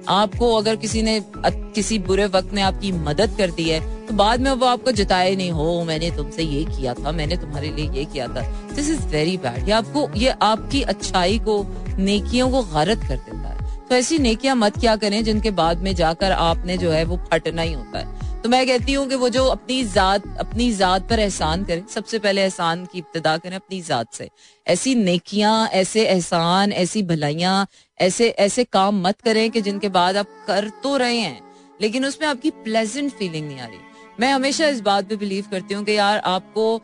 आपको 0.08 0.54
अगर 0.54 0.76
किसी 0.76 1.02
ने 1.02 1.20
किसी 1.46 1.98
बुरे 1.98 2.26
वक्त 2.26 2.52
में 2.52 2.62
आपकी 2.62 2.90
मदद 2.92 3.34
कर 3.38 3.50
दी 3.50 3.68
है 3.68 3.80
तो 4.06 4.14
बाद 4.14 4.40
में 4.40 4.50
वो 4.50 4.66
आपको 4.66 4.92
जताए 4.92 5.34
नहीं, 5.36 5.50
हो, 5.50 5.84
मैंने 5.84 6.10
तुमसे 6.10 6.42
ये 6.42 6.64
किया 6.66 6.94
था, 6.94 7.12
मैंने 7.12 7.36
तुम्हारे 7.36 7.70
लिए 7.70 7.90
ये 7.90 8.04
किया 8.04 8.26
था। 8.28 8.42
दिस 8.74 8.90
इज़ 8.90 9.06
वेरी 9.06 9.36
बैड 9.36 9.68
ये 9.68 9.72
आपको, 9.72 10.08
ये 10.16 10.28
आपकी 10.42 10.82
अच्छाई 10.84 11.38
को, 11.38 11.64
नेकियों 11.98 12.50
को 12.50 12.62
गलत 12.64 13.00
कर 13.00 13.16
देता 13.16 13.48
है। 13.48 13.61
तो 13.92 13.96
ऐसी 13.96 14.18
नेकियाँ 14.18 14.54
मत 14.56 14.78
क्या 14.80 14.94
करें 14.96 15.22
जिनके 15.24 15.50
बाद 15.50 15.78
में 15.78 15.94
जाकर 15.94 16.32
आपने 16.32 16.76
जो 16.78 16.90
है 16.90 17.02
वो 17.04 17.16
फटना 17.32 17.62
ही 17.62 17.72
होता 17.72 17.98
है। 17.98 18.40
तो 18.42 18.48
मैं 18.48 18.66
कहती 18.66 18.92
हूँ 18.92 19.06
कि 19.08 19.14
वो 19.14 19.28
जो 19.28 19.44
अपनी 19.46 19.82
जात 19.84 20.26
अपनी 20.40 20.70
जात 20.72 21.08
पर 21.08 21.18
एहसान 21.18 21.64
करें 21.64 21.84
सबसे 21.86 22.18
पहले 22.18 22.42
एहसान 22.42 22.86
की 22.92 22.98
इब्तदा 22.98 23.36
करें 23.36 23.56
अपनी 23.56 23.80
जात 23.82 24.14
से। 24.14 24.28
ऐसी 24.66 24.94
नेकियाँ 24.94 25.68
ऐसे 25.72 26.06
एहसान 26.06 26.72
ऐसी 26.72 27.02
भलाइयाँ 27.02 27.66
ऐसे 28.00 28.28
ऐसे 28.38 28.64
काम 28.64 29.02
मत 29.02 29.20
करें 29.20 29.50
कि 29.50 29.60
जिनके 29.60 29.88
बाद 29.90 30.16
आप 30.16 30.28
कर 30.46 30.68
तो 30.82 30.96
रहे 30.96 31.18
हैं 31.18 31.40
लेकिन 31.80 32.04
उसमें 32.04 32.28
आपकी 32.28 32.50
प्लेजेंट 32.64 33.12
फीलिंग 33.12 33.46
नहीं 33.48 33.60
आ 33.60 33.66
रही। 33.66 33.78
मैं 34.20 34.32
हमेशा 34.32 34.68
इस 34.68 34.80
बात 34.80 35.08
पे 35.08 35.16
बिलीव 35.16 35.44
करती 35.50 35.74
हूँ 35.74 35.84
कि 35.84 35.96
यार 35.96 36.18
आपको 36.18 36.76
आ, 36.76 36.80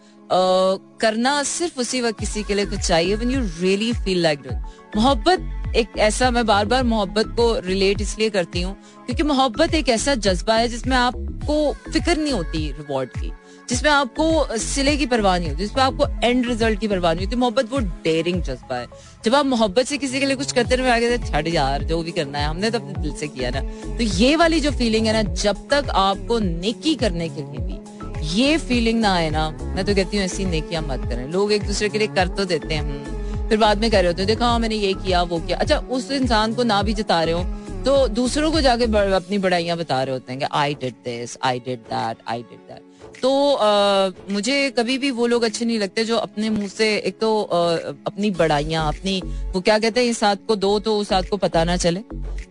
करना 1.00 1.42
सिर्फ़ 1.42 1.80
उसी 1.80 2.00
वक्त 2.00 2.18
किसी 2.20 2.42
के 2.42 2.54
लिए 2.54 2.66
कुछ 2.66 2.80
चाहिए 2.80 3.14
when 3.14 3.30
you 3.30 3.40
really 3.60 3.92
feel 3.94 4.22
like 4.22 4.48
मोहब्बत 4.96 5.54
एक 5.76 5.98
ऐसा 5.98 6.30
मैं 6.30 6.44
बार 6.46 6.64
बार 6.64 6.84
मोहब्बत 6.84 7.26
को 7.36 7.52
रिलेट 7.60 8.00
इसलिए 8.00 8.30
करती 8.30 8.60
हूँ 8.62 8.74
क्योंकि 9.06 9.22
मोहब्बत 9.22 9.74
एक 9.74 9.88
ऐसा 9.88 10.14
जज्बा 10.16 10.54
है 10.54 10.68
जिसमें 10.68 10.96
आपको 10.96 11.72
फ़िक्र 11.92 12.16
नहीं 12.16 12.32
होती 12.32 12.70
रिवॉर्ड 12.72 13.10
की 13.10 13.32
जिसमें 13.68 13.90
आपको 13.90 14.58
सिले 14.58 14.96
की 14.96 15.06
परवाह 15.06 15.38
नहीं 15.38 15.48
होती 15.48 15.62
जिसमें 15.62 15.82
आपको 15.82 16.06
एंड 16.24 16.46
रिज़ल्ट 16.46 16.80
की 16.80 16.88
परवाह 16.88 17.12
नहीं 17.14 17.26
होती। 17.26 17.36
मोहब्बत 17.36 17.70
वो 17.70 17.78
डेयरिंग 18.04 18.42
जज्बा 18.42 18.76
है। 18.76 18.86
जब 19.24 19.34
आप 19.34 19.46
मोहब्बत 19.46 19.86
से 19.86 19.98
किसी 19.98 20.20
के 20.20 20.26
लिए 20.26 20.36
कुछ 20.36 20.52
करते 20.52 20.76
रहे 20.76 20.90
आगे 20.90 21.18
छठ 21.18 21.48
यार 21.48 21.82
जो 21.84 22.02
भी 22.02 22.12
करना 22.12 22.38
है 22.38 22.46
हमने 22.46 22.70
तो 22.70 22.78
अपने 22.78 23.02
दिल 23.02 23.12
से 23.12 23.28
किया 23.28 23.50
ना। 23.50 23.60
तो 23.96 24.04
ये 24.16 24.34
वाली 24.36 24.60
जो 24.60 24.70
फीलिंग 24.72 25.06
है 25.06 25.12
ना 25.12 25.22
जब 25.34 25.66
तक 25.70 25.90
आपको 25.96 26.38
नेकी 26.38 26.94
करने 26.94 27.28
के 27.28 27.42
लिए 27.42 27.66
भी 27.66 28.36
ये 28.36 28.56
फीलिंग 28.58 29.00
ना 29.00 29.14
आए 29.14 29.28
ना 29.30 29.48
मैं 29.50 29.84
तो 29.84 29.94
कहती 29.94 30.16
हूँ 30.16 30.24
ऐसी 30.24 30.44
नेकियाँ 30.46 30.82
मत 30.82 31.08
करें। 31.08 31.26
लोग 31.28 31.52
एक 31.52 31.66
दूसरे 31.66 31.88
के 31.88 31.98
लिए 31.98 32.08
कर 32.08 32.28
तो 32.28 32.44
देते 32.44 32.74
हैं 32.74 32.82
हम्म, 32.82 33.17
फिर 33.48 33.58
बाद 33.58 33.78
में 33.80 33.90
कह 33.90 34.00
रहे 34.00 34.06
होते 34.06 34.22
हैं, 34.22 34.26
देखा 34.26 34.46
हाँ 34.46 34.58
मैंने 34.58 34.74
ये 34.76 34.92
किया, 34.94 35.22
वो 35.22 35.38
किया। 35.40 35.58
अच्छा 35.58 35.78
उस 35.90 36.10
इंसान 36.12 36.54
को 36.54 36.62
ना 36.64 36.82
भी 36.82 36.94
जता 36.94 37.22
रहे 37.22 37.34
हो 37.34 37.44
तो 37.84 37.96
दूसरों 38.14 38.50
को 38.52 38.60
जाके 38.60 38.84
अपनी 39.14 39.38
बड़ाइयाँ 39.38 39.76
बता 39.78 40.02
रहे 40.02 40.12
होते 40.12 40.32
हैं 40.32 40.40
कि 40.40 40.46
I 40.52 40.74
did 40.74 40.94
this 41.04 41.36
I 41.44 41.58
did 41.66 41.80
that 41.90 42.16
I 42.28 42.42
did 42.42 42.58
that 42.68 42.82
तो 43.22 43.30
आ, 43.54 44.10
मुझे 44.30 44.70
कभी 44.70 44.96
भी 44.98 45.10
वो 45.10 45.26
लोग 45.26 45.42
अच्छे 45.44 45.64
नहीं 45.64 45.78
लगते 45.78 46.04
जो 46.04 46.16
अपने 46.18 46.50
मुँह 46.50 46.68
से 46.68 46.96
एक 46.98 47.18
तो 47.20 47.42
आ, 47.42 47.76
अपनी 48.06 48.30
बड़ाइयाँ 48.32 48.86
अपनी 48.88 49.20
वो 49.54 49.60
क्या 49.60 49.78
कहते 49.78 50.00
हैं 50.00 50.10
इस 50.10 50.22
हाथ 50.24 50.36
को 50.48 50.56
दो 50.56 50.78
तो 50.80 50.96
उस 50.98 51.12
हाथ 51.12 51.22
को 51.30 51.36
पता 51.36 51.64
ना 51.64 51.76
चले। 51.76 52.00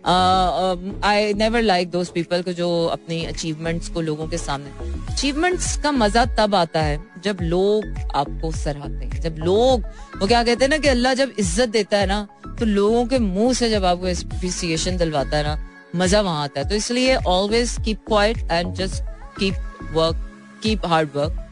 I 0.06 1.32
never 1.34 1.62
like 1.62 1.90
those 1.90 2.08
people 2.10 2.42
को 2.42 2.52
जो 2.52 2.68
अपनी 2.88 3.24
अचीवमेंट्स 3.26 3.88
को 3.88 4.00
लोगों 4.00 4.26
के 4.28 4.38
सामने। 4.38 4.70
अचीवमेंट्स 5.12 5.76
का 5.82 5.92
मज़ा 5.92 6.24
तब 6.38 6.54
आता 6.54 6.82
है 6.82 6.98
जब 7.24 7.38
लोग 7.42 7.84
आपको 8.16 8.50
सराहते 8.52 9.04
हैं। 9.04 9.20
जब 9.20 9.36
लोग 9.38 9.84
वो 10.20 10.26
क्या 10.26 10.42
कहते 10.44 10.64
हैं 10.64 10.70
ना 10.70 10.78
कि 10.78 10.88
अल्लाह 10.88 11.14
जब 11.14 11.32
इज़्ज़त 11.38 11.68
देता 11.70 11.98
है 11.98 12.06
ना 12.06 12.26
तो 12.58 12.64
लोगों 12.66 13.04
के 13.06 13.18
मुँह 13.18 13.52
से 13.54 13.70
जब 13.70 13.84
आपको 13.84 14.08
एप्रिसिएशन 14.08 14.96
दिलवाता 14.96 15.36
है 15.36 15.42
ना 15.44 15.58
मज़ा 15.96 16.20
वहाँ 16.20 16.42
आता 16.44 16.60
है। 16.60 16.68
तो 16.68 16.74
इसलिए 16.74 17.16
always 17.16 17.76
keep 17.84 17.98
quiet 18.08 18.38
and 18.50 18.74
just 18.74 19.02
keep 19.38 19.54
work 19.92 20.24
keep 20.62 20.86
hard 20.86 21.08
work 21.16 21.44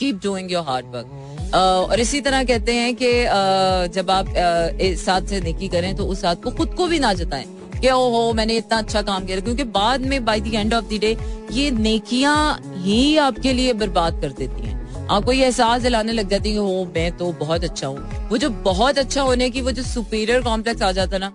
keep 0.00 0.20
doing 0.22 0.52
your 0.52 0.64
hard 0.64 0.86
work 0.86 1.54
और 1.54 2.00
इसी 2.00 2.20
तरह 2.20 2.44
कहते 2.44 2.74
हैं 2.74 2.94
कि 2.94 3.10
uh, 3.24 3.94
जब 3.94 4.10
आप 4.10 4.26
uh, 4.26 4.96
साथ 4.98 5.28
से 5.28 5.40
नेकी 5.40 5.68
करें 5.68 5.94
तो 5.96 6.06
उस 6.06 6.20
साथ 6.22 6.42
को 6.44 6.50
खुद 6.50 6.74
को 6.74 6.86
भी 6.86 6.98
ना 6.98 7.12
जताएँ 7.14 7.46
कि 7.80 7.90
ओ 7.90 8.08
हो 8.10 8.32
मैंने 8.32 8.56
इतना 8.56 8.78
अच्छा 8.78 9.02
काम 9.02 9.24
किया। 9.26 9.40
क्योंकि 9.40 9.64
बाद 9.76 10.00
में 10.00 10.24
by 10.24 10.40
the 10.40 10.54
end 10.54 10.74
of 10.74 10.84
the 10.84 10.98
day 11.00 11.16
ये 11.52 11.70
नेकियाँ 11.70 12.36
ही 12.76 13.16
आपके 13.18 13.52
लिए 13.52 13.72
बर्बाद 13.72 14.20
कर 14.20 14.32
देती 14.32 14.66
हैं। 14.66 15.06
आपको 15.08 15.32
ये 15.32 15.44
एहसास 15.44 15.82
दिलाने 15.82 16.12
लग 16.12 16.28
जाती 16.28 16.48
है 16.48 16.54
कि 16.54 16.60
हो 16.60 16.84
मैं 16.94 17.10
तो 17.16 17.32
बहुत 17.40 17.64
अच्छा 17.64 17.86
हूँ। 17.86 18.28
वो 18.28 18.38
जो 18.38 18.50
बहुत 18.66 18.98
अच्छा 18.98 19.22
होने 19.22 19.50
की 19.50 19.60
वो 19.60 19.70
जो 19.70 19.82
सुपीरियर 19.82 20.42
कॉम्प्लेक्स 20.42 20.82
आ 20.82 20.92
जाता 20.92 21.18
ना 21.18 21.32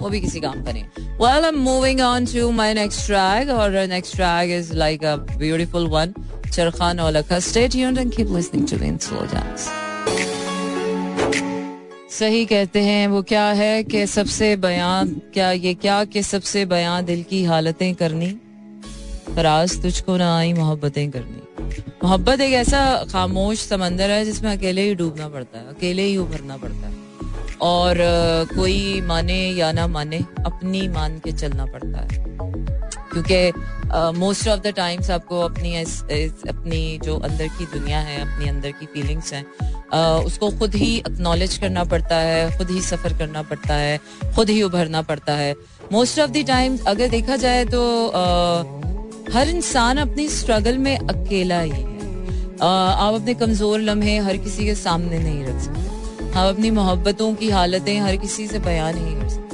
वो 0.00 0.08
भी 0.08 0.20
किसी 0.20 0.40
काम 0.40 0.62
का 0.64 0.72
नहीं। 0.72 0.84
Well 1.20 1.44
I 1.44 1.48
am 1.48 1.58
moving 1.60 2.00
on 2.00 2.26
to 2.26 2.50
my 2.52 2.74
next 2.74 3.06
track 3.06 3.50
और 3.50 3.86
next 3.88 4.16
track 4.16 4.50
is 4.50 4.72
like 4.74 5.04
a 5.04 5.16
beautiful 5.16 5.86
one 5.86 6.14
चरखान 6.52 7.00
औलखा 7.00 7.38
stay 7.40 7.66
tuned 7.68 7.98
and 7.98 8.14
keep 8.14 8.30
listening 8.30 8.68
to 8.68 8.84
in 8.84 8.98
Slow 8.98 9.26
Jams 9.26 9.68
सही 12.10 12.44
कहते 12.46 12.80
हैं, 12.80 13.06
वो 13.08 13.22
क्या 13.22 13.44
है 13.46 13.82
कि 13.84 14.06
सबसे 14.06 14.54
बयान, 14.56 15.08
क्या 15.34 15.50
ये 15.52 15.72
क्या 15.74 16.04
कि 16.04 16.22
सबसे 16.22 16.64
बयान 16.66 17.04
दिल 17.04 17.22
की 17.22 17.42
हालतें 17.44 17.94
करनी? 17.94 18.28
फराज 19.34 19.82
तुझको 19.82 20.16
ना 20.16 20.36
आई 20.36 20.52
मोहब्बतें 20.52 21.10
करनी। 21.10 21.72
मोहब्बत 22.04 22.40
एक 22.40 22.52
ऐसा 22.52 23.04
खामोश 23.12 23.66
समंदर 23.66 24.10
है 24.10 24.24
जिसमें 24.24 24.50
अकेले 24.56 24.82
ही 24.82 24.94
डूबना 24.94 25.28
पड़ता 25.28 25.58
है, 25.58 25.68
अकेले 25.68 26.02
ही 26.02 26.16
उभरना 26.16 26.56
पड़ता 26.56 26.86
है। 26.86 26.94
और 27.62 27.96
कोई 28.54 29.00
माने 29.00 29.38
या 29.50 29.70
ना 29.72 29.86
माने 29.86 30.18
अपनी 30.46 30.88
मान 30.88 31.18
के 31.18 31.32
चलना 31.32 31.66
पड़ता 31.66 32.00
है। 32.00 32.24
क्योंकि 33.12 34.18
मोस्ट 34.18 34.48
ऑफ़ 34.48 34.60
द 34.60 34.66
टाइम्स 34.66 35.10
आपको 35.10 35.40
अपनी 35.40 35.80
इस, 35.80 36.02
इस, 36.10 36.32
अपनी 36.48 36.98
जो 37.04 37.16
अंदर 37.18 37.46
की 37.48 37.64
दुनिया 37.78 37.98
है 37.98 38.20
अपनी 38.22 38.48
अंदर 38.48 38.70
की 38.70 38.86
फीलिंग्स 38.86 39.32
हैं 39.32 39.44
उसको 40.24 40.50
खुद 40.50 40.74
ही 40.74 40.96
एक्नॉलेज 40.98 41.56
करना 41.58 41.84
पड़ता 41.84 42.16
है 42.16 42.56
खुद 42.58 42.70
ही 42.70 42.80
सफ़र 42.80 43.16
करना 43.18 43.42
पड़ता 43.42 43.74
है 43.74 43.98
खुद 44.36 44.50
ही 44.50 44.62
उभरना 44.62 45.02
पड़ता 45.02 45.32
है। 45.32 45.54
मोस्ट 45.92 46.20
ऑफ़ 46.20 46.30
द 46.30 46.44
टाइम्स 46.46 46.84
अगर 46.86 47.08
देखा 47.08 47.36
जाए 47.36 47.64
तो 47.64 47.82
uh, 48.06 49.34
हर 49.34 49.48
इंसान 49.48 49.98
अपनी 49.98 50.28
स्ट्रगल 50.28 50.78
में 50.78 50.96
अकेला 50.98 51.60
ही 51.60 51.70
है। 51.70 51.84
uh, 52.56 52.62
आप 52.62 53.14
अपने 53.14 53.34
कमज़ोर 53.34 53.80
लम्हे 53.80 54.18
हर 54.18 54.36
किसी 54.36 54.64
के 54.64 54.74
सामने 54.74 55.18
नहीं 55.18 55.44
रख 55.44 55.60
सकते। 55.60 56.05
हम 56.36 56.48
अपनी 56.48 56.70
मोहब्बतों 56.70 57.34
की 57.34 57.48
हालतें 57.50 57.98
हर 58.00 58.16
किसी 58.16 58.46
से 58.46 58.58
बयान 58.58 58.94
नहीं 58.94 59.14
कर 59.16 59.28
सकते। 59.28 59.45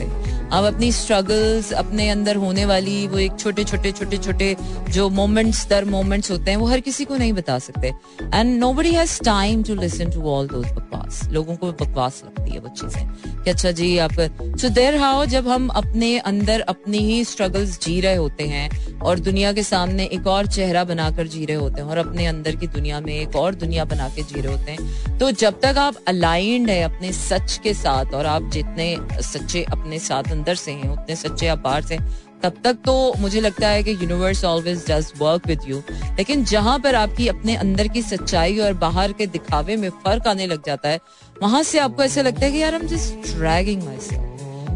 आप 0.52 0.64
अपनी 0.64 0.90
स्ट्रगल्स 0.92 1.72
अपने 1.72 2.08
अंदर 2.10 2.36
होने 2.36 2.64
वाली 2.64 3.06
वो 3.06 3.18
एक 3.18 3.38
छोटे 3.38 3.64
छोटे 3.64 3.92
छोटे 3.92 4.16
छोटे 4.16 4.56
जो 4.90 5.08
मोमेंट्स 5.10 5.66
दर 5.68 5.84
मोमेंट्स 5.84 6.30
होते 6.30 6.50
हैं, 6.50 6.58
वो 6.58 6.66
हर 6.66 6.80
किसी 6.80 7.04
को 7.04 7.16
नहीं 7.16 7.32
बता 7.32 7.58
सकते। 7.58 7.92
And 8.34 8.58
nobody 8.72 8.92
has 8.92 9.18
time 9.24 9.62
to 9.62 9.74
listen 9.74 10.10
to 10.10 10.22
all 10.30 10.48
those 10.48 10.66
बकवास। 10.66 11.22
लोगों 11.32 11.56
को 11.56 11.72
बकवास 11.72 12.22
लगती 12.26 12.50
है 12.50 12.58
वो 12.58 12.68
चीज़ें। 12.68 13.42
कि 13.44 13.50
अच्छा 13.50 13.70
जी, 13.70 13.96
आप 13.98 14.12
सो 14.60 14.68
देर 14.68 14.96
हाउ 14.96 15.24
जब 15.26 15.48
हम 15.48 15.68
अपने 15.68 16.18
अंदर 16.18 16.60
अपनी 16.60 16.98
ही 16.98 17.24
स्ट्रगल्स 17.24 17.78
जी 17.80 18.00
रहे 18.00 18.16
होते 18.16 18.44
हैं 18.44 19.00
और 19.00 19.18
दुनिया 19.20 19.52
के 19.52 19.62
सामने 19.62 20.04
एक 20.12 20.26
और 20.26 20.46
चेहरा 20.46 20.84
बनाकर 20.84 21.26
जी 21.26 21.44
रहे 21.44 21.56
होते 21.56 21.80
हैं 21.80 21.88
और 21.88 21.98
अपने 21.98 22.26
अंदर 22.26 22.56
की 22.56 22.66
दुनिया 22.66 23.00
में 23.00 23.12
एक 23.14 23.36
और 23.36 23.54
दुनिया 23.54 23.84
बना 23.84 24.08
के 24.08 24.22
जी 24.22 24.40
रहे 24.40 24.52
होते 24.52 24.72
हैं 24.72 25.18
तो 25.18 25.30
जब 25.30 25.60
तक 25.60 25.78
आप 25.78 25.96
अलाइंड 26.08 26.70
है 26.70 26.82
अपने 26.82 27.12
सच 27.12 27.58
के 27.62 27.74
साथ 27.74 28.14
और 28.14 28.26
आप 28.26 28.50
जितने 28.50 28.96
सच्चे 29.22 29.62
अपने 29.62 29.98
साथ 29.98 30.32
अंदर 30.42 30.54
से 30.56 30.72
हैं, 30.72 30.88
उतने 30.90 31.16
सच्चे 31.16 31.46
आप 31.48 31.58
बाहर 31.64 31.82
से। 31.82 31.98
तब 32.42 32.54
तक 32.64 32.76
तो 32.84 32.92
मुझे 33.18 33.40
लगता 33.40 33.68
है 33.68 33.82
कि 33.82 33.92
universe 33.92 34.44
always 34.44 34.84
does 34.88 35.12
work 35.18 35.46
with 35.46 35.60
you 35.68 35.76
लेकिन 36.16 36.44
जहाँ 36.44 36.78
पर 36.78 36.94
आपकी 36.94 37.28
अपने 37.28 37.54
अंदर 37.56 37.88
की 37.88 38.02
सच्चाई 38.02 38.58
और 38.58 38.72
बाहर 38.78 39.12
के 39.12 39.26
दिखावे 39.28 39.76
में 39.76 39.88
फ़र्क 40.04 40.26
आने 40.26 40.46
लग 40.46 40.64
जाता 40.66 40.88
है, 40.88 40.98
वहाँ 41.42 41.62
से 41.62 41.78
आपको 41.78 42.02
ऐसा 42.02 42.22
लगता 42.22 42.44
है 42.46 42.50
कि 42.52 42.58
यार 42.58 42.74
हम 42.74 42.86
जस्ट 42.88 43.28
ड्रैगिंग 43.28 43.82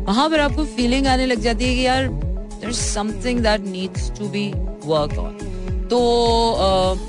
वहाँ 0.07 0.29
पर 0.31 0.41
आपको 0.41 0.65
फीलिंग 0.77 1.07
आने 1.07 1.27
लग 1.27 1.41
जाती 1.41 1.65
है 1.65 1.75
कि 1.75 1.87
यार 1.87 2.09
there 2.09 2.73
something 2.75 3.41
that 3.41 3.67
needs 3.67 4.11
to 4.19 4.29
be 4.29 4.51
work 4.87 5.19
on 5.19 5.35
तो 5.91 5.99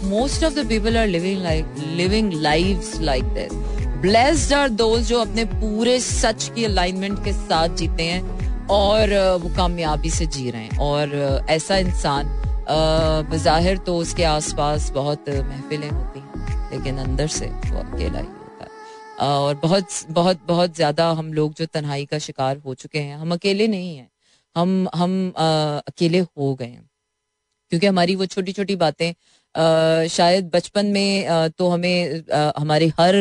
most 0.06 0.44
of 0.44 0.54
the 0.54 0.68
people 0.70 0.98
are 0.98 1.08
living 1.08 1.42
like 1.44 1.76
living 1.96 2.34
lives 2.42 3.00
like 3.02 3.24
this 3.36 3.54
blessed 4.02 4.54
are 4.54 4.70
those 4.70 5.08
जो 5.08 5.20
अपने 5.20 5.46
पूरे 5.54 6.00
सच 6.00 6.52
की 6.56 6.66
अलाइनमेंट 6.66 7.24
के 7.24 7.32
साथ 7.34 7.76
जीते 7.78 8.04
हैं। 8.04 8.36
और 8.72 9.14
वो 9.42 9.50
कामयाबी 9.56 10.10
से 10.10 10.26
जी 10.28 10.50
रहे 10.52 10.64
हैं। 10.64 10.78
और 10.80 11.16
ऐसा 11.50 11.78
इंसान 11.78 12.36
बाहिर 12.70 13.78
तो 13.78 13.96
उसके 13.98 14.24
आसपास 14.26 14.90
बहुत 14.92 15.30
महफिलें 15.30 15.90
होती 15.90 16.20
हैं 16.20 16.72
लेकिन 16.72 16.98
अंदर 17.00 17.28
से 17.30 17.46
वो 17.46 17.80
अकेला 17.80 18.20
ही 18.20 18.26
होता 18.26 18.64
है। 18.64 19.28
और 19.28 19.56
बहुत 19.56 19.88
बहुत 20.10 20.40
बहुत 20.48 20.76
ज़्यादा 20.76 21.10
हम 21.12 21.32
लोग 21.34 21.54
जो 21.54 21.66
तन्हाई 21.68 22.06
का 22.06 22.18
शिकार 22.20 22.58
हो 22.58 22.74
चुके 22.76 23.00
हैं 23.00 23.18
हम 23.18 23.32
अकेले 23.34 23.68
नहीं 23.68 23.96
हैं। 23.98 24.10
हम 24.56 24.88
हम 24.96 25.34
आ, 25.38 25.46
अकेले 25.80 26.20
हो 26.20 26.54
गए 26.56 26.66
हैं। 26.66 26.90
क्योंकि 27.72 27.88
हमारी 27.88 28.16
वो 28.16 28.26
छोटी 28.28 28.52
छोटी 28.52 28.76
बातें 28.78 29.14
शायद 30.10 30.50
बचपन 30.54 30.86
में 30.88 31.50
तो 31.58 31.70
हमें 31.70 32.24
हमारे 32.58 32.88
हर 33.00 33.16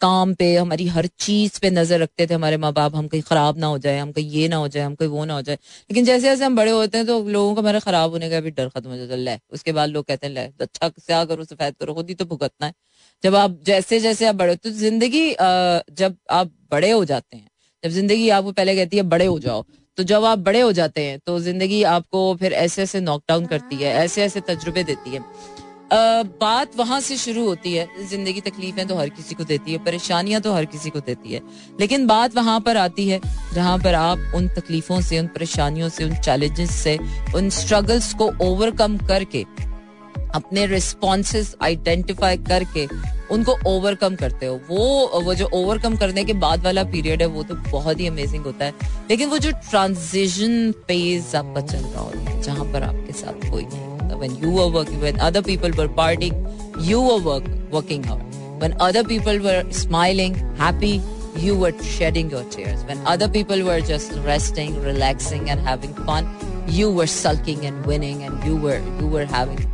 काम 0.00 0.32
पे, 0.34 0.54
हमारी 0.56 0.86
हर 0.88 1.06
चीज़ 1.18 1.58
पे 1.62 1.70
नज़र 1.70 2.00
रखते 2.00 2.26
थे 2.26 2.34
हमारे 2.34 2.56
माँ 2.56 2.72
बाप 2.72 2.94
हम 2.96 3.08
कहीं 3.08 3.22
खराब 3.22 3.58
ना 3.58 3.66
हो 3.66 3.78
जाए, 3.78 3.98
हम 3.98 4.12
कहीं 4.12 4.30
ये 4.30 4.48
ना 4.48 4.56
हो 4.56 4.68
जाए, 4.68 4.82
हम 4.84 4.94
कहीं 4.94 5.08
वो 5.08 5.24
ना 5.24 5.34
हो 5.34 5.42
जाए। 5.42 5.56
लेकिन 5.90 6.04
जैसे 6.04 6.22
जैसे 6.22 6.44
हम 6.44 6.56
बड़े 6.56 6.70
होते 6.70 6.98
हैं 6.98 7.06
तो 7.06 7.22
लोगों 7.28 7.54
का 7.54 7.60
हमारे 7.60 7.80
खराब 7.80 8.10
होने 8.10 8.30
का 8.30 8.40
भी 8.40 8.50
डर 8.50 8.68
खत्म 8.68 8.90
हो 8.90 8.96
जाता 8.96 9.30
है। 9.30 9.38
उसके 9.52 9.72
बाद 9.72 9.88
लोग 9.90 10.04
कहते 10.04 10.26
हैं, 10.26 10.34
ले 10.34 10.40
अच्छा 10.60 10.88
क्या 10.88 11.24
करो, 11.24 11.44
सफ़ेद 11.44 11.74
करो, 11.80 11.94
खुद 11.94 12.08
ही 12.08 12.14
तो 12.14 12.24
भुगतना 12.26 12.66
है। 12.66 12.72
जब 13.22 13.34
आप, 13.34 13.58
जैसे 13.62 14.00
जैसे 14.00 14.26
आप 14.26 14.34
बड़े 14.36 14.56
तो 14.56 14.70
ज़िंदगी 14.72 15.30
जब 15.32 16.16
आप 16.30 16.52
बड़े 16.72 16.90
हो 16.90 17.04
जाते 17.04 17.36
हैं, 17.36 17.48
जब 17.84 17.90
ज़िंदगी 17.90 18.28
आपको 18.30 18.52
पहले 18.52 18.74
कहती 18.76 18.96
है, 18.96 19.02
बड़े 19.04 19.26
हो 19.26 19.38
जाओ 19.40 19.64
तो 19.98 20.02
जब 20.04 20.24
आप 20.24 20.38
बड़े 20.40 20.60
हो 20.60 20.70
जाते 20.72 21.02
हैं 21.02 21.18
तो 21.26 21.38
ज़िंदगी 21.40 21.82
आपको 21.84 22.34
फिर 22.40 22.52
ऐसे 22.54 22.82
ऐसे 22.82 23.00
नॉकडाउन 23.02 23.46
करती 23.46 23.76
है, 23.76 23.92
ऐसे 23.94 24.22
ऐसे 24.22 24.40
तजुर्बे 24.42 24.84
देती 24.84 25.10
है। 25.10 25.20
बात 25.92 26.76
वहाँ 26.76 27.00
से 27.00 27.16
शुरू 27.16 27.44
होती 27.44 27.72
है। 27.74 28.06
ज़िंदगी 28.08 28.40
तकलीफें 28.40 28.86
तो 28.88 28.96
हर 28.96 29.08
किसी 29.08 29.34
को 29.34 29.44
देती 29.44 29.72
है, 29.72 29.78
परेशानियाँ 29.78 30.40
तो 30.40 30.52
हर 30.52 30.64
किसी 30.64 30.90
को 30.90 31.00
देती 31.00 31.32
है। 31.32 31.40
लेकिन 31.80 32.06
बात 32.06 32.34
वहाँ 32.34 32.60
पर 32.60 32.76
आती 32.76 33.08
है, 33.08 33.20
जहाँ 33.54 33.78
पर 33.78 33.94
आप 33.94 34.32
उन 34.34 34.48
तकलीफों 34.48 35.00
से, 35.00 35.18
उन 35.18 35.26
परेशानियों 35.26 35.88
से, 35.88 36.04
उन 36.04 36.14
चैलेंजेस 36.16 36.70
से, 36.72 36.98
उन 37.34 37.50
स्ट्रगल्स 37.50 38.12
को 38.14 38.30
ओवरकम 38.42 38.96
करके, 38.98 39.44
अपने 40.34 40.66
रिस्पॉन्सेस 40.66 41.54
आइडेंटिफाई 41.62 42.36
करके 42.38 42.86
उनको 43.30 43.56
ओवरकम 43.66 44.14
करते 44.16 44.46
हो। 44.46 44.60
वो 44.68 45.20
वो 45.22 45.34
जो 45.34 45.48
ओवरकम 45.54 45.96
करने 45.96 46.24
के 46.24 46.32
बाद 46.34 46.64
वाला 46.64 46.84
पीरियड 46.84 47.22
है, 47.22 47.26
वो 47.28 47.42
तो 47.42 47.54
बहुत 47.70 48.00
ही 48.00 48.06
अमेजिंग 48.06 48.44
होता 48.44 48.64
है। 48.64 48.74
लेकिन 49.10 49.28
वो 49.28 49.38
जो 49.38 49.50
ट्रांजिशन 49.50 50.72
फ़ेज़ 50.88 51.36
आपका 51.36 51.60
चल 51.60 51.78
रहा 51.78 52.02
होता 52.02 52.30
है, 52.30 52.42
जहाँ 52.42 52.64
पर 52.64 52.82
आपके 52.82 53.12
साथ 53.12 53.50
कोई 53.50 53.64
नहीं। 53.64 53.99
When 54.20 54.36
you 54.36 54.50
were 54.50 54.68
working, 54.68 55.00
when 55.00 55.18
other 55.20 55.42
people 55.42 55.70
were 55.80 55.88
partying, 55.88 56.36
you 56.90 57.00
were 57.00 57.18
work, 57.20 57.44
working 57.70 58.02
hard. 58.04 58.22
When 58.60 58.74
other 58.80 59.02
people 59.02 59.38
were 59.38 59.64
smiling, 59.70 60.34
happy, 60.56 61.00
you 61.36 61.56
were 61.56 61.72
shedding 61.82 62.30
your 62.30 62.44
tears. 62.44 62.84
When 62.84 62.98
other 63.06 63.28
people 63.28 63.62
were 63.64 63.80
just 63.80 64.12
resting, 64.26 64.76
relaxing, 64.82 65.48
and 65.48 65.60
having 65.60 65.94
fun, 66.10 66.28
you 66.68 66.90
were 66.90 67.06
sulking 67.06 67.64
and 67.64 67.86
winning, 67.86 68.22
and 68.22 68.44
you 68.44 68.56
were 68.56 68.80
you 69.00 69.06
were 69.06 69.24
having 69.24 69.64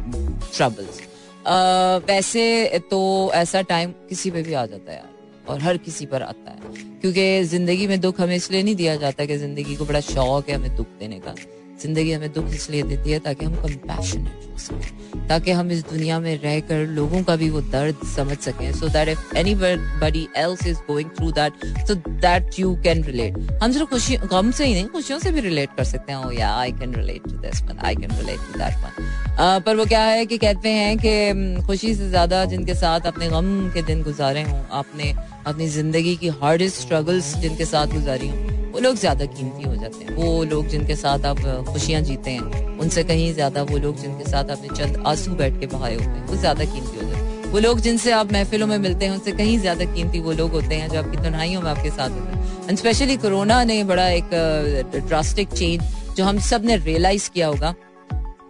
troubles. 0.52 1.02
Uh, 1.46 2.00
वैसे 2.06 2.78
तो 2.90 3.00
ऐसा 3.34 3.60
time 3.72 3.90
किसी 4.08 4.30
पे 4.30 4.42
भी 4.42 4.54
आ 4.54 4.64
जाता 4.66 4.92
है 4.92 4.96
यार 4.98 5.14
और 5.48 5.60
हर 5.62 5.76
किसी 5.78 6.06
पर 6.06 6.22
आता 6.22 6.50
है 6.50 6.74
क्योंकि 7.00 7.42
ज़िंदगी 7.50 7.86
में 7.86 8.00
दुख 8.00 8.20
हमें 8.20 8.34
इसलिए 8.36 8.62
नहीं 8.62 8.74
दिया 8.76 8.96
जाता 9.02 9.24
कि 9.26 9.36
ज़िंदगी 9.38 9.76
को 9.76 9.84
बड़ा 9.84 10.00
शौक 10.00 10.48
है 10.48 10.54
हमें 10.54 10.76
दुख 10.76 10.86
देने 11.00 11.18
का 11.26 11.34
ज़िंदगी 11.82 12.12
हमें 12.12 12.32
दुख 12.32 12.54
इसलिए 12.54 12.82
देती 12.82 13.10
है 13.10 13.18
ताकि 13.20 13.44
हम 13.44 13.54
कंपैशनेट 13.56 14.44
हो 14.52 14.58
सकें, 14.58 15.26
ताकि 15.28 15.50
हम 15.50 15.70
इस 15.70 15.82
दुनिया 15.88 16.18
में 16.20 16.38
रहकर 16.42 16.86
लोगों 16.88 17.22
का 17.22 17.36
भी 17.36 17.48
वो 17.50 17.60
दर्द 17.72 18.06
समझ 18.06 18.36
सकें 18.38 18.72
so 18.72 18.88
that 18.88 19.08
if 19.08 19.36
anybody 19.54 20.26
else 20.36 20.66
is 20.66 20.78
going 20.86 21.10
through 21.18 21.30
that 21.32 21.66
so 21.88 21.94
that 21.94 22.58
you 22.58 22.74
can 22.84 23.02
relate 23.04 23.62
हम 23.62 23.72
सिर्फ़ 23.72 23.88
खुशी, 23.90 24.16
गम 24.16 24.50
से 24.50 24.66
ही 24.66 24.74
नहीं, 24.74 24.86
खुशियों 24.88 25.18
से 25.18 25.32
भी 25.32 25.40
रिलेट 25.40 25.76
कर 25.76 25.84
सकते 25.84 26.12
हैं। 26.12 26.32
या 26.32 26.54
I 26.56 26.72
can 26.72 26.94
relate 26.94 27.22
to 27.24 27.36
this 27.38 27.62
one 27.62 27.78
I 27.84 27.96
can 27.96 28.16
relate 28.18 28.38
to 28.38 28.58
that 28.58 28.84
one 28.84 29.62
पर 29.66 29.76
वो 29.76 29.84
क्या 29.84 30.02
है 30.02 30.26
कि 30.26 30.38
कहते 30.38 30.68
हैं 30.70 30.96
कि 30.98 31.64
खुशी 31.66 31.94
से 31.94 32.08
ज़्यादा 32.10 32.44
जिनके 32.44 32.74
साथ 32.74 33.06
अपने 33.06 33.28
गम 33.28 33.46
के 33.74 33.82
दिन 33.82 34.02
गुजारे 34.02 34.42
हों 34.42 34.62
आपने 34.78 35.14
अपनी 35.46 35.68
ज़िंदगी 35.68 36.16
की 36.16 36.28
हार्डेस्ट 36.42 36.80
स्ट्रगल्स 36.80 37.34
जिनके 37.38 37.64
साथ 37.64 37.86
गुजारी 37.86 38.28
हों 38.28 38.54
वो 38.76 38.80
लोग 38.82 38.96
ज़्यादा 38.96 39.24
कीमती 39.26 39.62
हो 39.64 39.74
जाते 39.76 40.04
हैं। 40.04 40.14
वो 40.14 40.42
लोग 40.44 40.66
जिनके 40.68 40.94
साथ 40.96 41.24
आप 41.26 41.38
खुशियाँ 41.68 42.00
जीते 42.02 42.30
हैं, 42.30 42.78
उनसे 42.78 43.04
कहीं 43.04 43.32
ज़्यादा 43.34 43.62
वो 43.62 43.78
लोग 43.78 44.00
जिनके 44.00 44.24
साथ 44.24 44.50
आपने 44.50 44.68
चंद 44.68 45.02
आँसू 45.06 45.34
बैठ 45.34 45.58
के 45.60 45.66
बहाए 45.66 45.94
होते 45.94 46.08
हैं, 46.08 46.26
वो 46.26 46.36
ज़्यादा 46.36 46.64
कीमती 46.64 46.96
हो 46.96 47.02
जाते 47.02 47.16
हैं। 47.16 47.52
वो 47.52 47.58
लोग 47.58 47.80
जिनसे 47.80 48.12
आप 48.12 48.32
महफिलों 48.32 48.66
में 48.66 48.76
मिलते 48.78 49.04
हैं, 49.04 49.12
उनसे 49.12 49.32
कहीं 49.32 49.58
ज़्यादा 49.58 49.84
कीमती 49.94 50.20
वो 50.20 50.32
लोग 50.32 50.50
होते 50.50 50.74
हैं 50.74 50.90
जो 50.90 50.98
आपकी 50.98 51.16
तनहाइयों 51.16 51.62
में 51.62 51.70
आपके 51.70 51.90
साथ 51.90 52.10
होते 52.10 52.36
हैं। 52.36 52.68
एंड 52.68 52.78
स्पेशली 52.78 53.16
कोरोना 53.16 53.62
ने 53.64 53.82
बड़ा 53.84 54.08
एक 54.10 54.92
ड्रास्टिक 54.96 55.48
चेंज 55.48 55.82
जो 56.16 56.24
हम 56.24 56.38
सबने 56.42 56.76
रियलाइज़ 56.76 57.30
किया 57.30 57.46
होगा। 57.46 57.74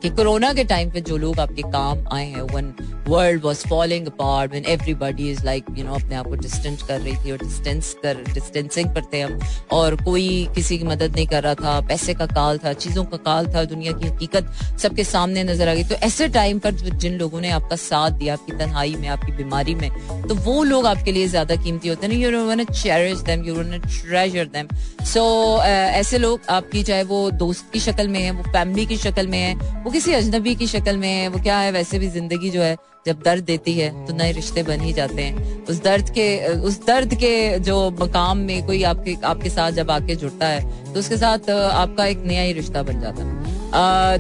कि 0.02 0.08
कोरोना 0.10 0.52
के 0.52 0.64
टाइम 0.64 0.90
पे 0.90 1.00
जो 1.00 1.16
लोग 1.16 1.40
आपके 1.40 1.62
काम 1.72 2.04
आए 2.12 2.26
हैं 2.26 2.42
one 2.52 2.72
world 3.08 3.42
was 3.44 3.66
following 3.68 4.06
apart 4.06 4.50
when 4.50 4.64
everybody 4.68 5.30
is 5.30 5.44
like 5.44 5.64
you 5.78 5.84
know 5.84 5.94
अपने 5.94 6.14
आप 6.14 6.26
को 6.26 6.34
डिस्टेंस 6.36 6.82
कर 6.82 7.00
रही 7.00 7.14
थी 7.24 7.32
और 7.32 7.38
डिस्टेंस 7.38 7.94
कर 8.02 8.22
डिस्टेंसिंग 8.32 8.94
थे 9.12 9.20
हम, 9.20 9.38
और 9.72 9.96
कोई 10.04 10.48
किसी 10.54 10.78
की 10.78 10.84
मदद 10.84 11.14
नहीं 11.16 11.26
कर 11.26 11.42
रहा 11.42 11.54
था, 11.54 11.80
पैसे 11.88 12.14
का 12.14 12.26
काल 12.26 12.58
था, 12.58 12.72
चीज़ों 12.74 13.04
का 13.04 13.16
काल 13.18 13.46
था, 13.54 13.64
दुनिया 13.64 13.92
की 13.92 14.06
हकीकत 14.06 14.52
सबके 14.82 15.04
सामने 15.04 15.44
नज़र 15.44 15.68
आ 15.68 15.74
गई 15.74 15.84
तो 15.84 15.94
ऐसे 16.06 16.28
टाइम 16.30 16.58
पर 16.58 16.74
जिन 16.74 17.18
लोगों 17.18 17.40
ने 17.40 17.50
आपका 17.50 17.76
साथ 17.78 18.10
दिया, 18.12 18.34
आपकी 18.34 18.52
तन्हाई 18.58 18.94
में, 18.94 19.08
आपकी 19.08 19.32
बीमारी 19.34 19.74
में 19.74 19.90
तो 20.28 20.34
वो 20.36 20.62
लोग 20.64 20.86
आपके 20.86 21.12
लिए 21.12 21.26
ज़्यादा 21.28 21.56
कीमती 21.56 21.88
होते 21.88 22.06
हैं। 22.06 22.14
You 22.14 22.64
cherish 22.64 23.18
them 23.20 23.44
you 23.44 23.62
treasure 23.62 24.44
them 24.46 24.68
so 25.06 25.22
ऐसे 25.62 26.18
लोग 26.18 26.40
आपकी, 26.50 26.82
चाहे 26.82 27.02
वो 27.04 27.30
दोस्त 27.32 27.72
की 27.72 27.80
शक्ल 27.80 28.08
में 28.08 28.20
है, 28.20 28.30
वो 28.30 28.42
फैमिली 28.42 28.86
की 28.86 28.96
शक्ल 28.98 29.26
में 29.26 29.38
है 29.38 29.84
वो 29.86 29.90
किसी 29.92 30.12
अजनबी 30.12 30.54
की 30.56 30.66
शक्ल 30.66 30.96
में 30.96 31.08
है, 31.08 31.26
वो 31.28 31.38
क्या 31.40 31.58
है, 31.58 31.70
वैसे 31.72 31.98
भी 31.98 32.08
ज़िंदगी 32.10 32.48
जो 32.50 32.62
है, 32.62 32.76
जब 33.06 33.20
दर्द 33.24 33.44
देती 33.44 33.72
है 33.74 33.90
तो 34.06 34.14
नए 34.14 34.32
रिश्ते 34.32 34.62
बन 34.62 34.80
ही 34.80 34.92
जाते 34.92 35.22
हैं। 35.22 35.64
उस 35.64 35.82
दर्द 35.82 36.08
के, 36.10 36.26
उस 36.60 36.80
दर्द 36.86 37.14
के 37.14 37.58
जो 37.60 37.76
मकाम 38.00 38.38
में 38.38 38.66
कोई 38.66 38.82
आपके 38.84 39.16
आपके 39.24 39.50
साथ 39.50 39.72
जब 39.72 39.90
आके 39.90 40.14
जुड़ता 40.16 40.46
है 40.48 40.92
तो 40.92 40.98
उसके 41.00 41.16
साथ, 41.16 41.50
आपका 41.50 42.06
एक 42.06 42.24
नया 42.26 42.42
ही 42.42 42.52
रिश्ता 42.52 42.82
बन 42.82 43.00
जाता 43.00 43.24
है। 43.24 43.45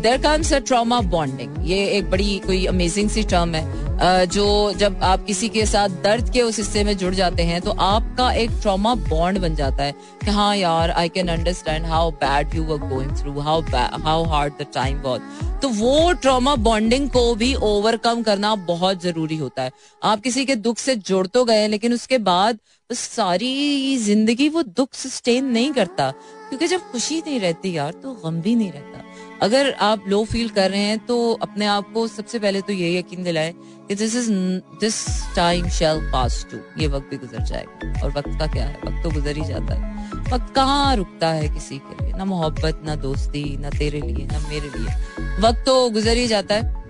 There 0.02 0.20
comes 0.22 0.52
a 0.52 0.58
trauma 0.58 1.00
bonding 1.10 1.56
ये 1.68 1.84
एक 1.88 2.10
बड़ी 2.10 2.38
कोई 2.46 2.64
अमेजिंग 2.66 3.10
सी 3.10 3.22
टर्म 3.24 3.54
है। 3.54 3.84
Uh, 3.96 4.24
जो 4.26 4.72
जब 4.72 4.98
आप 5.02 5.24
किसी 5.24 5.48
के 5.48 5.64
साथ 5.66 5.88
दर्द 6.02 6.28
के 6.32 6.40
उस 6.42 6.56
हिस्से 6.58 6.82
में 6.84 6.96
जुड़ 6.98 7.14
जाते 7.14 7.42
हैं 7.42 7.60
तो 7.60 7.70
आपका 7.80 8.30
एक 8.32 8.50
ट्रामा 8.62 8.94
बॉन्ड 8.94 9.38
बन 9.38 9.54
जाता 9.54 9.82
है 9.82 9.92
कि 10.24 10.30
हाँ 10.30 10.56
यार 10.56 10.90
I 10.92 11.08
can 11.08 11.28
understand 11.28 11.86
how 11.86 12.10
bad 12.14 12.54
you 12.54 12.64
were 12.64 12.88
going 12.88 13.16
through 13.18 13.40
how 13.40 13.62
how 14.02 14.24
hard 14.24 14.52
the 14.60 14.66
time 14.74 14.98
was 15.02 15.22
तो 15.62 15.68
वो 15.68 16.12
ट्रामा 16.12 16.54
बॉन्डिंग 16.66 17.08
को 17.10 17.34
भी 17.34 17.54
ओवरकम 17.62 18.22
करना 18.22 18.54
बहुत 18.66 19.02
ज़रूरी 19.02 19.36
होता 19.36 19.62
है। 19.62 19.70
आप 20.02 20.20
किसी 20.20 20.44
के 20.44 20.56
दुख 20.58 20.78
से 20.78 20.96
जुड़ 20.96 21.26
तो 21.28 21.44
गए 21.44 21.66
लेकिन 21.68 21.92
उसके 21.92 22.18
बाद 22.20 22.58
सारी 22.90 23.96
ज़िंदगी 23.98 24.48
वो 24.48 24.62
दुख 24.62 24.94
सस्टेन 24.94 25.44
नहीं 25.46 25.72
करता। 25.72 26.10
क्योंकि 26.48 26.66
जब 26.66 26.90
खुशी 26.90 27.18
नहीं 27.18 27.40
रहती 27.40 27.76
यार 27.76 27.92
तो 27.92 28.12
गम 28.24 28.40
भी 28.40 28.54
नहीं 28.54 28.72
रहता। 28.72 29.04
अगर 29.42 29.72
आप 29.72 30.04
लो 30.08 30.24
फील 30.24 30.48
कर 30.48 30.70
रहे 30.70 30.80
हैं 30.80 30.98
तो 30.98 31.32
अपने 31.32 31.66
आप 31.66 31.92
को 31.92 32.06
सबसे 32.08 32.38
पहले 32.38 32.60
तो 32.60 32.72
ये 32.72 32.98
यकीन 32.98 33.24
दिलाए 33.24 33.54
कि 33.88 33.94
this 33.94 34.16
is 34.16 34.30
this 34.80 35.06
time 35.36 35.68
shall 35.68 36.00
pass 36.12 36.46
too 36.50 36.58
ये 36.82 36.86
वक्त 36.86 37.10
भी 37.10 37.16
गुजर 37.16 37.42
जाएगा। 37.42 38.02
और 38.02 38.10
वक्त 38.10 38.28
का 38.28 38.46
क्या 38.46 38.64
है? 38.64 38.78
वक्त 38.84 39.02
तो 39.02 39.10
गुजर 39.10 39.36
ही 39.36 39.44
जाता 39.44 39.74
है। 39.74 40.10
वक्त 40.32 40.54
कहाँ 40.54 40.96
रुकता 40.96 41.28
है 41.28 41.48
किसी 41.48 41.78
के 41.78 42.04
लिए? 42.04 42.14
ना 42.14 42.24
मोहब्बत, 42.24 42.82
ना 42.84 42.94
दोस्ती, 42.94 43.56
ना 43.56 43.70
तेरे 43.70 44.00
लिए, 44.00 44.26
ना 44.26 44.38
मेरे 44.48 44.78
लिए। 44.78 45.40
वक्त 45.40 45.62
तो 45.66 45.90
गुजर 45.90 46.16
ही 46.16 46.26
जाता 46.26 46.54
है। 46.54 46.84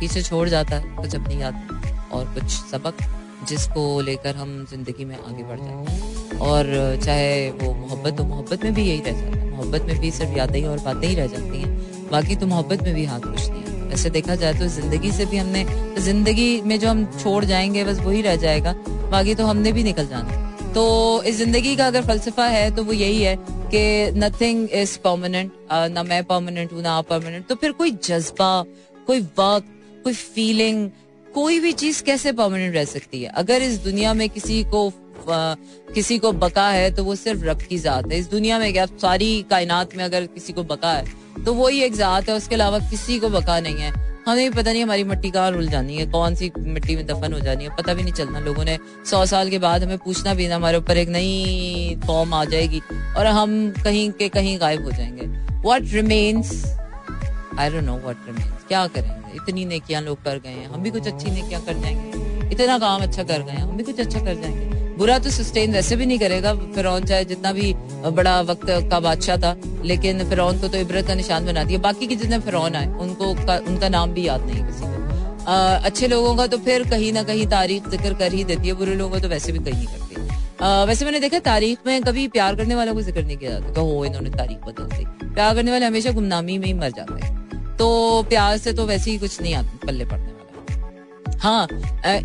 पीछे 0.00 0.22
छोड़ 0.22 0.48
जाता 0.48 0.76
है, 0.76 0.96
कुछ 0.96 1.14
अपनी 1.14 1.42
याद 1.42 2.08
और 2.12 2.24
कुछ 2.24 2.44
सबक। 2.44 2.96
जिसको 3.48 4.00
लेकर 4.00 4.36
हम 4.36 4.64
ज़िंदगी 4.70 5.04
में 5.04 5.16
आगे 5.16 5.42
बढ़ 5.42 5.60
जाए। 5.60 6.38
और 6.40 6.98
चाहे 7.04 7.50
वो 7.52 7.72
मोहब्बत 7.76 8.20
हो, 8.20 8.24
मोहब्बत 8.26 8.64
में 8.64 8.74
भी 8.74 8.82
यही 8.82 9.00
रह 9.00 9.12
जाता 9.12 9.38
है। 9.38 9.50
मोहब्बत 9.50 9.82
में 9.82 9.98
भी 10.00 10.10
सिर्फ़ 10.10 10.36
यादें 10.36 10.64
और 10.64 10.78
बातें 10.80 11.08
ही 11.08 11.14
रह 11.14 11.26
जाती 11.28 11.60
हैं। 11.60 12.08
बाकी 12.10 12.36
तो 12.36 12.46
मोहब्बत 12.46 12.82
में 12.82 12.94
भी 12.94 13.04
हाथ 13.04 13.20
कुछ 13.22 13.48
नहीं 13.48 13.62
है 13.62 14.10
देखा 14.10 14.34
जाए 14.34 14.54
तो 14.54 14.66
ज़िंदगी 14.68 15.10
से 15.12 15.24
भी 15.26 15.36
हमने 15.36 15.64
ज़िंदगी 15.98 16.60
में 16.62 16.78
जो 16.80 16.88
हम 16.88 17.04
छोड़ 17.14 17.44
जाएँगे, 17.44 17.84
बस 17.84 17.98
वही 18.00 18.20
रह 18.22 18.36
जाएगा। 18.36 18.72
बाकी 19.10 19.34
तो 19.34 19.46
हमने 19.46 19.72
भी 19.72 19.82
निकल 19.84 20.06
जाना 20.06 20.46
तो 20.72 21.22
इस 21.22 21.36
ज़िंदगी 21.36 21.74
का 21.76 21.86
अगर 21.86 22.02
फलसफा 22.02 22.46
है 22.46 22.70
तो 22.76 22.84
वो 22.84 22.92
यही 22.92 23.22
है 23.22 23.36
कि 23.74 24.12
नथिंग 24.16 24.68
इज़ 24.72 24.98
परमानेंट 24.98 25.52
ना 25.72 26.02
मैं 26.02 26.22
परमानेंट 26.24 26.72
हूँ, 26.72 26.82
ना 26.82 26.92
आप 26.92 27.08
परमानेंट 27.08 27.46
तो 27.46 27.54
फिर 27.54 27.72
कोई 27.72 27.90
जज्बा, 28.04 28.64
कोई 29.06 29.20
वक्त, 29.20 29.66
कोई 30.04 30.12
फीलिंग 30.14 30.88
कोई 31.34 31.58
भी 31.60 31.72
चीज़ 31.74 32.02
कैसे 32.02 32.32
परमानेंट 32.32 32.74
रह 32.74 32.84
सकती 32.86 33.22
है? 33.22 33.28
अगर 33.30 33.62
इस 33.62 33.78
दुनिया 33.78 34.14
में 34.14 34.28
किसी 34.30 34.62
को 34.64 34.92
किसी 35.94 36.18
को 36.18 36.32
बका 36.34 36.68
है 36.68 36.90
तो 36.94 37.04
वो 37.04 37.14
सिर्फ़ 37.16 37.44
रब 37.44 37.60
की 37.60 37.78
जात 37.78 38.10
है। 38.12 38.18
इस 38.18 38.28
दुनिया 38.30 38.58
में 38.58 38.72
क्या 38.72 38.86
सारी 38.86 39.44
कायनात 39.50 39.96
में 39.96 40.04
अगर 40.04 40.26
किसी 40.28 40.52
को 40.52 40.62
बका 40.64 40.92
है 40.92 41.44
तो 41.44 41.54
वही 41.54 41.82
एक 41.82 41.94
जात 41.94 42.28
है, 42.28 42.34
उसके 42.34 42.54
अलावा 42.54 42.78
किसी 42.90 43.18
को 43.18 43.28
बका 43.28 43.58
नहीं 43.60 43.76
है। 43.76 43.90
हमें 44.26 44.50
भी 44.50 44.56
पता 44.56 44.72
नहीं 44.72 44.82
हमारी 44.82 45.04
मिट्टी 45.04 45.30
कहाँ 45.30 45.50
रुल 45.50 45.68
जानी 45.68 45.96
है, 45.96 46.06
कौन 46.06 46.34
सी 46.34 46.50
मिट्टी 46.58 46.96
में 46.96 47.06
दफन 47.06 47.32
हो 47.32 47.40
जानी 47.40 47.64
है, 47.64 47.76
पता 47.76 47.94
भी 47.94 48.02
नहीं 48.02 48.12
चलना। 48.12 48.40
लोगों 48.40 48.64
ने 48.64 48.78
सौ 49.06 49.24
साल 49.26 49.50
के 49.50 49.58
बाद 49.58 49.84
हमें 49.84 49.98
पूछना 49.98 50.34
भी 50.34 50.48
ना 50.48 50.56
हमारे 50.56 50.78
ऊपर 50.78 50.96
एक 50.96 51.08
नई 51.08 51.96
फॉर्म 52.06 52.34
आ 52.34 52.44
जाएगी 52.46 52.80
और 53.16 53.26
हम 53.28 53.72
कहीं 53.84 54.10
के 54.12 54.28
कहीं 54.28 54.58
गायब 54.60 54.84
हो 54.84 54.90
जाएँगे। 54.90 55.26
What 55.64 55.92
remains 55.92 56.64
I 57.58 57.70
don't 57.70 57.84
know 57.84 57.94
what 58.04 58.26
remains 58.26 58.64
क्या 58.68 58.86
करेंगे? 58.88 59.36
इतनी 59.36 59.64
नेकियाँ 59.66 60.02
लोग 60.02 60.22
कर 60.24 60.38
गए 60.38 60.50
हैं। 60.50 60.68
हम 60.68 60.82
भी 60.82 60.90
कुछ 60.90 61.06
अच्छी 61.06 61.30
नेकियाँ 61.30 61.60
कर 61.62 61.80
जाएँगे। 61.80 62.48
इतना 62.50 62.78
काम 62.78 63.02
अच्छा 63.02 63.22
कर 63.22 63.42
गए 63.42 63.52
हैं। 63.52 63.62
हम 63.62 63.76
भी 63.76 63.82
कुछ 63.84 64.00
अच्छा 64.00 64.20
कर 64.20 64.34
जाएँगे। 64.34 64.78
बुरा 64.98 65.18
तो 65.18 65.30
सस्टेन 65.30 65.72
वैसे 65.72 65.96
भी 65.96 66.06
नहीं 66.06 66.18
करेगा। 66.18 66.54
फिर 66.74 66.88
चाहे 67.00 67.24
जितना 67.24 67.52
भी 67.52 67.72
बड़ा 68.12 68.40
वक्त 68.42 68.70
का 68.90 69.00
बादशाह 69.00 69.36
था 69.36 69.54
लेकिन 69.84 70.28
फिर 70.28 70.40
को 70.40 70.68
तो 70.68 70.78
इबरत 70.78 71.06
का 71.06 71.14
निशान 71.14 71.46
बना 71.46 71.64
दिया। 71.64 71.78
बाकी 71.80 72.06
के 72.06 72.16
जितने 72.16 72.38
फिर 72.40 72.56
आए 72.56 72.86
उनको 72.98 73.30
उनका 73.70 73.88
नाम 73.88 74.12
भी 74.12 74.26
याद 74.26 74.46
नहीं 74.46 74.64
किसी 74.64 74.82
को। 74.82 75.84
अच्छे 75.84 76.08
लोगों 76.08 76.34
का 76.36 76.46
तो 76.46 76.58
फिर 76.58 76.88
कहीं 76.90 77.12
ना 77.12 77.22
कहीं 77.22 77.46
तारीख 77.48 77.88
ज़िक्र 77.88 78.14
कर 78.14 78.32
ही 78.32 78.44
देती 78.44 78.68
है। 78.68 78.74
बुरे 78.74 78.94
लोगों 78.94 79.12
का 79.12 79.18
तो 79.18 79.28
वैसे 79.28 79.52
भी 79.52 79.58
कहीं 79.60 79.86
करती। 79.86 80.28
आ, 80.62 80.84
वैसे 80.84 81.04
मैंने 81.04 81.20
देखा 81.20 81.38
तारीख 81.40 81.86
में 81.86 82.00
कभी 82.02 82.26
प्यार 82.28 82.56
करने 82.56 82.74
वालों 82.74 82.94
को 82.94 83.02
ज़िक्र 83.02 83.22
नहीं 83.22 83.36
किया 83.36 83.50
जाता। 83.50 83.72
तो 83.72 83.84
हो 83.84 84.04
इन्होंने 84.04 84.30
तारीख 84.30 84.58
बदल 84.58 84.96
दी। 84.96 85.04
प्यार 85.24 85.54
करने 85.54 85.70
वाले 85.70 85.86
हमेशा 85.86 86.10
गुमनामी 86.12 86.58
में 86.58 86.66
ही 86.66 86.72
मर 86.74 86.90
जाते 86.90 87.24
हैं। 87.24 87.38
तो 87.80 88.22
प्यार 88.28 88.56
से 88.58 88.72
तो 88.72 88.84
वैसे 88.86 89.10
ही 89.10 89.18
कुछ 89.18 89.40
नहीं 89.40 89.54
आता, 89.54 89.78
पल्ले 89.86 90.04
पड़ने 90.06 90.24
वाला। 90.24 91.38
हाँ 91.38 91.66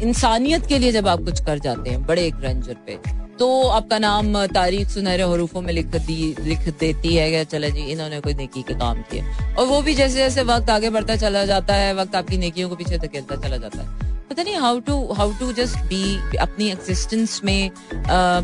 इंसानियत 0.02 0.66
के 0.68 0.78
लिए 0.80 0.92
जब 0.92 1.08
आप 1.08 1.20
कुछ 1.26 1.44
कर 1.46 1.60
जाते 1.60 1.90
हैं, 1.90 2.06
बड़े 2.06 2.26
एक 2.28 2.36
रंजर 2.42 2.78
पे 2.88 2.98
तो 3.40 3.48
आपका 3.70 3.98
नाम 4.00 4.46
तारीख 4.48 4.90
सुनहरे 4.90 5.24
हरूफों 5.24 5.62
में 5.62 5.72
लिख 5.74 5.86
दी, 5.88 6.36
लिख 6.40 6.68
देती 6.80 7.16
है 7.16 7.30
कि 7.32 7.44
चले 7.46 7.72
जी, 7.72 7.82
इन्होंने 7.84 8.20
कोई 8.20 8.34
नेकी 8.34 8.62
के 8.64 8.74
काम 8.76 9.02
किया। 9.04 9.54
और 9.54 9.66
वो 9.68 9.82
भी 9.82 9.94
जैसे 9.96 10.16
जैसे 10.16 10.44
वक्त 10.44 10.70
आगे 10.70 10.90
बढ़ता 10.90 11.16
चला 11.16 11.44
जाता 11.46 11.76
है, 11.76 11.94
वक्त 11.96 12.16
आपकी 12.16 12.38
नेकियों 12.38 12.70
को 12.70 12.76
पीछे 12.76 12.98
धकेलता 12.98 13.36
चला 13.38 13.58
जाता 13.58 13.82
है। 13.82 14.14
पता 14.30 14.44
नहीं 14.44 14.56
how 14.58 14.80
to 14.80 14.96
how 15.14 15.34
to 15.40 15.52
just 15.54 15.78
be 15.90 16.38
अपनी 16.38 16.70
एग्जिस्टेंस 16.70 17.42
में 17.46 17.72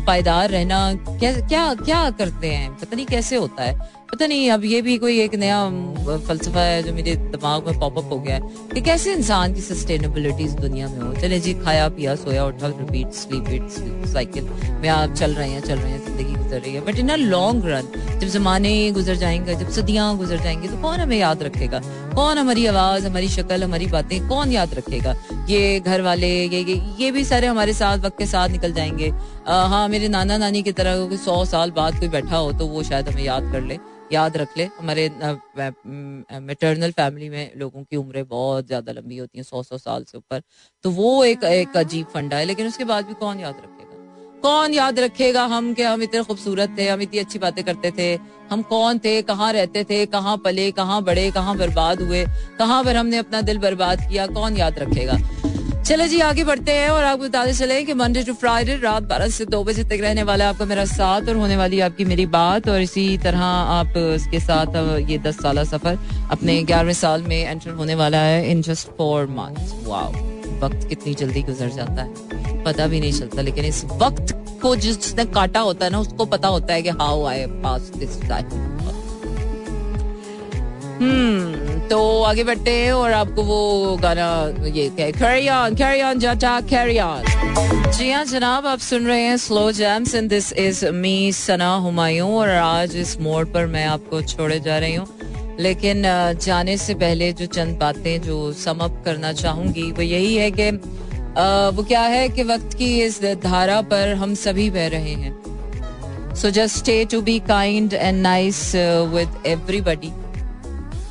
पायदार 0.06 0.50
रहना, 0.50 0.92
क्या 1.08 1.32
क्या 1.40 1.72
क्या 1.76 2.08
करते 2.12 2.48
हैं? 2.48 2.70
पता 2.74 2.96
नहीं 2.96 3.06
कैसे 3.06 3.36
होता 3.36 3.64
है। 3.64 3.90
पता 4.12 4.26
नहीं 4.26 4.50
अब 4.50 4.64
ये 4.64 4.80
भी 4.82 4.96
कोई 4.98 5.20
एक 5.20 5.34
नया 5.34 5.58
फलसफा 6.26 6.60
है 6.60 6.82
जो 6.82 6.92
मेरे 6.94 7.14
दिमाग 7.16 7.66
में 7.66 7.78
पॉपअप 7.80 8.10
हो 8.12 8.18
गया 8.20 8.34
है 8.34 8.40
कि 8.74 8.80
कैसे 8.80 9.12
इंसान 9.12 9.54
की 9.54 9.60
सस्टेनेबिलिटी 9.60 10.44
इस 10.44 10.52
दुनिया 10.54 10.88
में 10.88 10.98
हो। 11.00 11.12
चले 11.14 11.38
जी 11.40 11.54
खाया 11.54 11.88
पिया 11.88 12.14
सोया 12.16 12.44
उठा 12.46 12.66
रिपीट 12.68 13.12
स्लीप 13.20 13.48
इट 13.48 14.06
साइकिल 14.12 14.50
में 14.82 14.88
आप 14.88 15.14
चल 15.14 15.34
रहे 15.34 15.48
हैं 15.50 15.60
चल 15.60 15.78
रहे 15.78 15.90
हैं 15.92 16.04
ज़िंदगी 16.06 16.34
गुजर 16.34 16.60
रही 16.60 16.74
है। 16.74 16.80
But 16.86 16.98
in 16.98 17.08
a 17.08 17.16
long 17.16 17.66
run 17.66 17.88
जब 18.18 18.28
जमाने 18.28 18.90
गुजर 18.92 19.16
जाएँगे 19.16 19.54
जब 19.54 19.70
सदियाँ 19.70 20.16
गुजर 20.18 20.42
जाएँगी 20.42 20.68
तो 20.68 20.80
कौन 20.82 20.98
हमें 21.00 21.16
याद 21.18 21.42
रखेगा? 21.42 21.80
कौन 22.14 22.38
हमारी 22.38 22.66
आवाज़ 22.66 23.06
हमारी 23.06 23.28
शक्ल 23.30 23.62
हमारी 23.62 23.86
बातें 23.86 24.28
कौन 24.28 24.52
याद 24.52 24.74
रखेगा? 24.74 25.14
ये 25.48 25.80
घर 25.80 26.00
वाले 26.02 26.28
ये 26.28 26.62
ये, 26.62 26.80
ये 27.00 27.10
भी 27.10 27.24
सारे 27.24 27.46
हमारे 27.46 27.72
साथ 27.74 27.98
वक्त 27.98 28.18
के 28.18 28.26
साथ 28.26 28.48
निकल 28.48 28.72
जाएँगे। 28.72 29.12
हाँ 29.46 29.86
मेरे 29.88 30.08
नाना 30.08 30.36
नानी 30.38 30.62
की 30.62 30.72
तरह 30.72 31.06
कोई 31.08 31.16
सौ 31.18 31.44
साल 31.44 31.70
बाद 31.72 31.98
कोई 32.00 32.08
बैठा 32.08 32.36
हो 32.36 32.52
तो 32.52 32.66
वो 32.66 32.82
शायद 32.82 33.08
हमें 33.08 33.22
याद 33.22 33.50
कर 33.52 33.60
ले, 33.62 33.78
याद 34.12 34.36
रख 34.36 34.56
ले। 34.58 34.64
हमारे 34.78 35.08
मेटर्नल 36.40 36.90
फैमिली 36.92 37.28
में 37.28 37.50
लोगों 37.56 37.82
की 37.82 37.96
उम्रें 37.96 38.24
बहुत 38.28 38.66
ज़्यादा 38.66 38.92
लंबी 38.92 39.16
होती 39.18 39.38
हैं 39.38 39.44
सौ 39.44 39.62
सौ 39.62 39.78
साल 39.78 40.04
से 40.04 40.18
ऊपर। 40.18 40.42
तो 40.84 40.90
वो 40.92 41.24
एक 41.24 41.44
एक 41.44 41.76
अजीब 41.76 42.06
फंडा 42.14 42.36
है, 42.36 42.44
लेकिन 42.44 42.66
उसके 42.66 42.84
बाद 42.84 43.06
भी 43.06 43.14
कौन 43.14 43.40
याद 43.40 43.54
रखेगा? 43.56 43.80
कौन 44.42 44.74
याद 44.74 44.98
रखेगा 45.00 45.44
हम 45.46 45.72
कि 45.74 45.82
हम 45.82 46.02
इतने 46.02 46.22
खूबसूरत 46.22 46.74
थे, 46.78 46.88
हम 46.88 47.00
इतनी 47.02 47.18
अच्छी 47.18 47.38
बातें 47.38 47.64
करते 47.64 47.90
थे? 47.98 48.14
हम 48.50 48.62
कौन 48.64 48.98
थे, 48.98 49.20
कहाँ 49.24 49.52
रहते 49.52 49.84
थे, 49.84 50.04
कहाँ 50.08 50.36
पले, 50.44 50.70
कहाँ 50.72 51.02
बड़े, 51.04 51.30
कहाँ 51.30 51.56
बर्बाद 51.58 52.00
हुए, 52.02 52.24
कहाँ 52.58 52.82
पर 52.84 52.96
हमने 52.96 53.18
अपना 53.18 53.40
दिल 53.42 53.58
बर्बाद 53.58 54.08
किया? 54.08 54.26
कौन 54.28 54.56
याद 54.56 54.78
रखेगा? 54.78 55.18
चले 55.92 56.06
जी, 56.08 56.18
आगे 56.20 56.44
बढ़ते 56.44 56.72
हैं 56.72 56.88
और 56.90 57.04
आपको 57.04 57.24
बताते 57.24 57.52
चले 57.52 57.82
कि 57.84 57.94
मंडे 57.94 58.22
टू 58.24 58.32
फ्राइडे 58.34 58.76
रात 58.80 59.02
बारह 59.02 59.28
से 59.28 59.44
दो 59.44 59.62
बजे 59.64 59.82
तक 59.84 59.98
रहने 60.00 60.22
वाला 60.22 60.48
आपका 60.48 60.64
मेरा 60.64 60.84
साथ 60.88 61.28
और 61.28 61.36
होने 61.36 61.56
वाली 61.56 61.80
आपकी 61.80 62.04
मेरी 62.04 62.24
बात। 62.26 62.68
और 62.68 62.80
इसी 62.80 63.18
तरह 63.18 63.40
आप 63.40 63.96
इसके 63.96 64.40
साथ 64.40 64.76
ये 65.10 65.18
दस 65.18 65.42
साल 65.42 65.62
सफ़र 65.64 65.98
अपने 66.30 66.62
ग्यारहवें 66.62 66.92
साल 66.94 67.22
में 67.22 67.36
एंटर 67.36 67.70
होने 67.72 67.94
वाला 67.94 68.20
है 68.20 68.50
in 68.50 68.62
just 68.62 68.96
four 68.98 69.26
months 69.30 69.74
wow 69.84 70.12
वक्त 70.62 70.88
कितनी 70.88 71.14
जल्दी 71.14 71.42
गुजर 71.42 71.68
जाता 71.70 72.02
है। 72.02 72.62
पता 72.64 72.86
भी 72.86 73.00
नहीं 73.00 73.12
चलता, 73.12 73.42
लेकिन 73.42 73.64
इस 73.64 73.84
वक्त 73.84 74.34
को 74.62 74.74
जिसने 74.78 75.24
काटा 75.36 75.60
होता 75.60 75.84
है 75.84 75.90
ना, 75.90 75.98
उसको 75.98 76.24
पता 76.26 76.48
होता 76.48 76.74
है 76.74 76.82
कि 76.82 76.88
how 77.02 77.24
I 77.26 77.46
pass 77.62 77.92
this 77.96 78.20
time 78.22 78.46
hmm 81.00 81.78
तो 81.88 82.00
आगे 82.22 82.44
बढ़ते 82.44 82.70
हैं 82.70 82.92
और 82.92 83.12
आपको 83.12 83.42
वो 83.42 83.96
गाना 84.02 84.28
ये 84.66 84.88
carry 84.98 85.48
on 85.48 85.74
carry 85.74 86.02
on 86.02 86.18
Jatta 86.18 86.60
carry 86.60 86.98
on 86.98 87.24
जी 87.92 88.10
हाँ 88.10 88.24
जनाब, 88.24 88.66
आप 88.66 88.78
सुन 88.78 89.06
रहे 89.06 89.20
हैं 89.20 89.36
Slow 89.36 89.70
Jams 89.72 90.14
and 90.14 90.28
this 90.30 90.52
is 90.52 90.84
me 90.86 91.32
Sana 91.32 91.74
Humayun 91.76 92.30
और 92.34 92.48
आज 92.48 92.96
इस 92.96 93.18
मोड़ 93.20 93.44
पर 93.46 93.66
मैं 93.66 93.84
आपको 93.86 94.22
छोड़े 94.22 94.58
जा 94.60 94.78
रही 94.78 94.94
हूँ। 94.94 95.06
लेकिन 95.60 96.02
जाने 96.42 96.76
से 96.76 96.94
पहले 96.94 97.32
जो 97.32 97.46
चंद 97.46 97.76
बातें 97.78 98.20
जो 98.22 98.52
समअप 98.52 99.02
करना 99.04 99.32
चाहूँगी, 99.32 99.90
वो 99.92 100.02
यही 100.02 100.34
है 100.36 100.50
कि 100.50 100.70
वो 101.76 101.82
क्या 101.82 102.02
है 102.02 102.28
कि 102.28 102.42
वक्त 102.42 102.76
की 102.78 103.00
इस 103.02 103.20
धारा 103.44 103.80
पर 103.82 104.14
हम 104.14 104.34
सभी 104.34 104.70
बह 104.70 104.86
रहे 104.88 105.14
हैं। 105.14 106.34
So 106.34 106.50
just 106.50 106.76
stay 106.76 107.04
to 107.04 107.20
be 107.20 107.38
kind 107.38 107.94
and 107.94 108.22
nice 108.22 108.72
with 109.14 109.42
everybody 109.46 110.12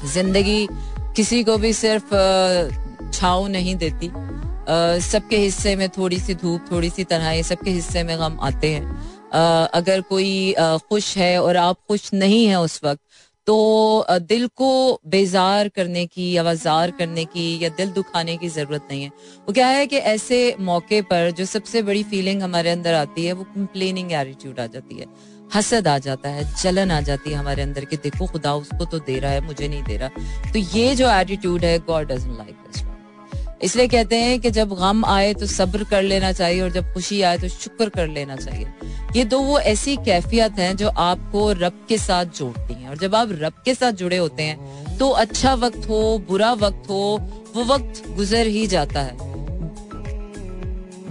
ज़िंदगी 0.05 0.67
किसी 1.15 1.43
को 1.43 1.57
भी 1.57 1.73
सिर्फ़ 1.73 2.13
छाव 3.13 3.47
नहीं 3.47 3.75
देती। 3.75 4.11
सबके 5.01 5.37
हिस्से 5.37 5.75
में 5.75 5.87
थोड़ी 5.89 6.19
सी 6.19 6.35
धूप 6.35 6.65
थोड़ी 6.71 6.89
सी 6.89 7.03
तनाई 7.03 7.43
सबके 7.43 7.71
हिस्से 7.71 8.03
में 8.03 8.17
गम 8.19 8.37
आते 8.41 8.73
हैं। 8.73 9.69
अगर 9.73 10.01
कोई 10.01 10.53
खुश 10.89 11.15
है 11.17 11.41
और 11.41 11.57
आप 11.57 11.77
खुश 11.87 12.09
नहीं 12.13 12.45
है 12.45 12.59
उस 12.61 12.79
वक्त 12.83 13.01
तो 13.47 14.05
दिल 14.21 14.47
को 14.57 14.99
बेजार 15.07 15.67
करने 15.67 16.05
की 16.05 16.31
या 16.31 16.43
वजार 16.43 16.91
करने 16.91 17.23
की 17.25 17.63
या 17.63 17.69
दिल 17.69 17.89
दुखाने 17.91 18.35
की 18.37 18.49
ज़रूरत 18.49 18.87
नहीं 18.91 19.03
है। 19.03 19.09
वो 19.47 19.53
क्या 19.53 19.67
है 19.67 19.87
कि 19.87 19.97
ऐसे 19.97 20.55
मौके 20.59 21.01
पर 21.03 21.31
जो 21.31 21.45
सबसे 21.45 21.81
बड़ी 21.81 22.03
फीलिंग 22.03 22.41
हमारे 22.43 22.69
अंदर 22.69 22.93
आती 22.93 23.25
है, 23.25 23.33
वो 23.33 23.43
कंप्लेनिंग 23.45 24.11
एटीट्यूड 24.11 24.59
आ 24.59 24.65
जाती 24.67 24.95
है। 24.95 25.05
हसद 25.55 25.87
आ 25.87 25.97
जाता 25.99 26.29
है, 26.29 26.43
जलन 26.61 26.91
आ 26.91 26.99
जाती 27.01 27.29
है 27.29 27.37
हमारे 27.37 27.61
अंदर 27.61 27.85
कि 27.85 27.97
देखो 27.97 28.27
खुदा 28.27 28.53
उसको 28.55 28.85
तो 28.85 28.99
दे 29.01 29.19
रहा 29.19 29.31
है, 29.31 29.41
मुझे 29.41 29.67
नहीं 29.67 29.83
दे 29.83 29.97
रहा। 29.97 30.51
तो 30.51 30.59
ये 30.59 30.95
जो 30.95 31.09
एटीट्यूड 31.11 31.65
है 31.65 31.77
गॉड 31.79 32.07
डजंट 32.07 32.37
लाइक 32.37 32.55
दिस 32.55 32.89
इसलिए 33.61 33.87
कहते 33.87 34.15
हैं 34.17 34.39
कि 34.41 34.49
जब 34.49 34.73
गम 34.75 35.03
आए 35.05 35.33
तो 35.33 35.45
सब्र 35.45 35.83
कर 35.83 36.03
लेना 36.03 36.31
चाहिए 36.31 36.61
और 36.61 36.71
जब 36.71 36.93
खुशी 36.93 37.21
आए 37.21 37.37
तो 37.37 37.47
शुक्र 37.47 37.89
कर 37.89 38.07
लेना 38.09 38.35
चाहिए। 38.35 38.67
ये 39.15 39.23
दो 39.25 39.39
वो 39.39 39.59
ऐसी 39.61 39.95
कैफियत 39.97 40.59
हैं 40.59 40.75
जो 40.77 40.89
आपको 40.89 41.51
रब 41.53 41.85
के 41.89 41.97
साथ 41.97 42.25
जोड़ती 42.37 42.73
हैं। 42.73 42.89
और 42.89 42.97
जब 42.97 43.15
आप 43.15 43.29
रब 43.31 43.61
के 43.65 43.75
साथ 43.75 43.91
जुड़े 43.93 44.17
होते 44.17 44.43
हैं 44.43 44.97
तो 44.97 45.09
अच्छा 45.09 45.53
वक्त 45.55 45.87
हो, 45.89 46.17
बुरा 46.27 46.51
वक्त 46.55 46.89
हो, 46.89 47.19
वो 47.55 47.63
वक्त 47.65 48.03
गुजर 48.15 48.47
ही 48.47 48.65
जाता 48.67 49.01
है। 49.01 49.17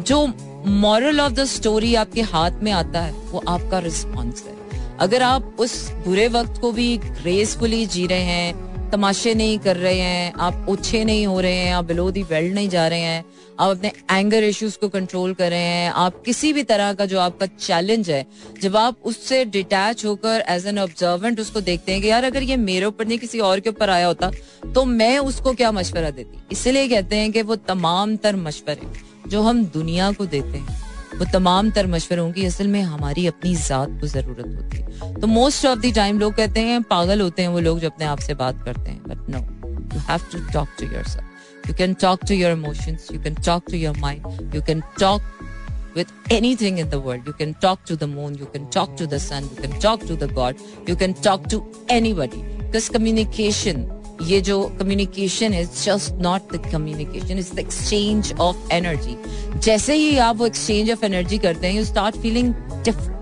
जो 0.02 0.26
मॉरल 0.66 1.20
ऑफ़ 1.20 1.32
द 1.32 1.44
स्टोरी 1.44 1.94
आपके 1.94 2.20
हाथ 2.22 2.62
में 2.62 2.72
आता 2.72 3.00
है, 3.00 3.12
वो 3.12 3.42
आपका 3.48 3.78
रिस्पॉन्स 3.78 4.42
है। 4.44 4.58
अगर 5.00 5.22
आप 5.22 5.56
उस 5.60 5.90
बुरे 6.06 6.26
वक्त 6.28 6.60
को 6.60 6.72
भी 6.72 6.96
ग्रेसफुली 6.98 7.86
जी 7.86 8.06
रहे 8.06 8.20
हैं, 8.20 8.90
तमाशे 8.90 9.34
नहीं 9.34 9.58
कर 9.58 9.76
रहे 9.76 9.98
हैं, 9.98 10.32
आप 10.32 10.66
ओछे 10.68 11.04
नहीं 11.04 11.26
हो 11.26 11.40
रहे 11.40 11.54
हैं, 11.54 11.72
आप 11.74 11.84
बिलो 11.84 12.10
दी 12.10 12.22
बेल्ट 12.24 12.54
नहीं 12.54 12.68
जा 12.68 12.86
रहे 12.88 13.00
हैं, 13.00 13.24
आप 13.60 13.76
अपने 13.76 13.92
एंगर 14.10 14.44
इश्यूज़ 14.44 14.78
को 14.78 14.88
कंट्रोल 14.88 15.34
कर 15.34 15.50
रहे 15.50 15.60
हैं, 15.60 15.90
आप 15.90 16.22
किसी 16.22 16.52
भी 16.52 16.62
तरह 16.62 16.92
का 16.92 17.06
जो 17.06 17.20
आपका 17.20 17.46
चैलेंज 17.46 18.10
है, 18.10 18.24
जब 18.62 18.76
आप 18.76 18.96
उससे 19.04 19.44
डिटैच 19.44 20.04
होकर 20.04 20.44
एज 20.48 20.66
एन 20.66 20.78
ऑब्जर्वेंट 20.78 21.40
उसको 21.40 21.60
देखते 21.60 21.92
हैं 21.92 22.02
कि 22.02 22.08
यार 22.08 22.24
अगर 22.24 22.42
ये 22.42 22.56
मेरे 22.56 22.86
ऊपर 22.86 23.06
नहीं 23.06 23.18
किसी 23.18 23.40
और 23.40 23.60
के 23.60 23.70
ऊपर 23.70 23.90
आया 23.90 24.06
होता 24.06 24.30
तो 24.74 24.84
मैं 24.84 25.18
उसको 25.18 25.52
क्या 25.52 25.72
मशवरा 25.72 26.10
देती? 26.10 26.42
इसलिए 26.52 26.88
कहते 26.88 27.16
हैं 27.16 27.32
कि 27.32 27.42
वो 27.42 27.56
तमाम 27.56 28.16
तर 28.16 28.36
मशवरे 28.36 29.09
जो 29.28 29.42
हम 29.42 29.64
दुनिया 29.74 30.10
को 30.12 30.26
देते 30.26 30.58
हैं 30.58 30.78
वो 31.18 31.24
तमाम 31.32 31.70
तर 31.70 31.86
मशवरों 31.86 32.30
की 32.32 32.44
असल 32.46 32.68
में 32.68 32.80
हमारी 32.82 33.26
अपनी 33.26 33.54
जात 33.54 33.98
को 34.00 34.06
ज़रूरत 34.06 34.46
होती 34.56 34.76
है 34.76 35.14
तो 35.20 35.26
मोस्ट 35.26 35.66
ऑफ़ 35.66 35.78
द 35.78 35.92
टाइम 35.94 36.18
लोग 36.18 36.34
कहते 36.34 36.60
हैं 36.68 36.82
पागल 36.90 37.20
होते 37.20 37.42
हैं 37.42 37.48
वो 37.48 37.60
लोग 37.60 37.80
जो 37.80 37.90
अपने 37.90 38.06
आप 38.06 38.18
से 38.26 38.34
बात 38.34 38.62
करते 38.64 38.90
हैं 38.90 39.02
but 39.08 39.28
no 39.30 39.38
you 39.94 40.00
have 40.08 40.30
to 40.32 40.38
talk 40.52 40.68
to 40.80 40.86
yourself 41.08 41.68
you 41.68 41.74
can 41.78 41.94
talk 42.02 42.24
to 42.28 42.34
your 42.34 42.52
emotions 42.52 43.08
you 43.12 43.20
can 43.22 43.34
talk 43.46 43.70
to 43.70 43.76
your 43.76 43.98
mind 43.98 44.54
you 44.54 44.62
can 44.62 44.82
talk 45.00 45.22
with 45.94 46.10
anything 46.30 46.78
in 46.78 46.90
the 46.90 46.98
world. 47.00 47.26
You 47.26 47.32
can 47.32 47.54
talk 47.54 47.84
to 47.86 47.96
the 47.96 48.06
moon, 48.06 48.34
you 48.36 48.46
can 48.46 48.68
talk 48.70 48.96
to 48.96 49.06
the 49.06 49.18
sun, 49.18 49.48
you 49.54 49.62
can 49.62 49.72
talk 49.80 50.00
to 50.02 50.16
the 50.16 50.28
God, 50.28 50.60
you 50.86 50.96
can 50.96 51.14
talk 51.14 51.48
to 51.48 51.58
anybody. 51.88 52.42
Because 52.58 52.88
communication 52.88 53.80
ये 54.22 54.40
जो 54.40 54.62
communication 54.78 55.54
is 55.54 55.68
just 55.84 56.14
not 56.22 56.52
the 56.52 56.70
communication 56.72 57.38
is 57.38 57.54
the 57.54 57.58
exchange 57.58 58.32
of 58.40 58.72
energy 58.72 59.16
जैसे 59.64 59.94
ही 59.94 60.16
आप 60.18 60.36
वो 60.36 60.46
exchange 60.46 60.90
of 60.90 61.04
energy 61.04 61.38
करते 61.38 61.66
हैं 61.66 61.74
you 61.74 61.84
start 61.84 62.16
feeling 62.16 62.54
different 62.84 63.18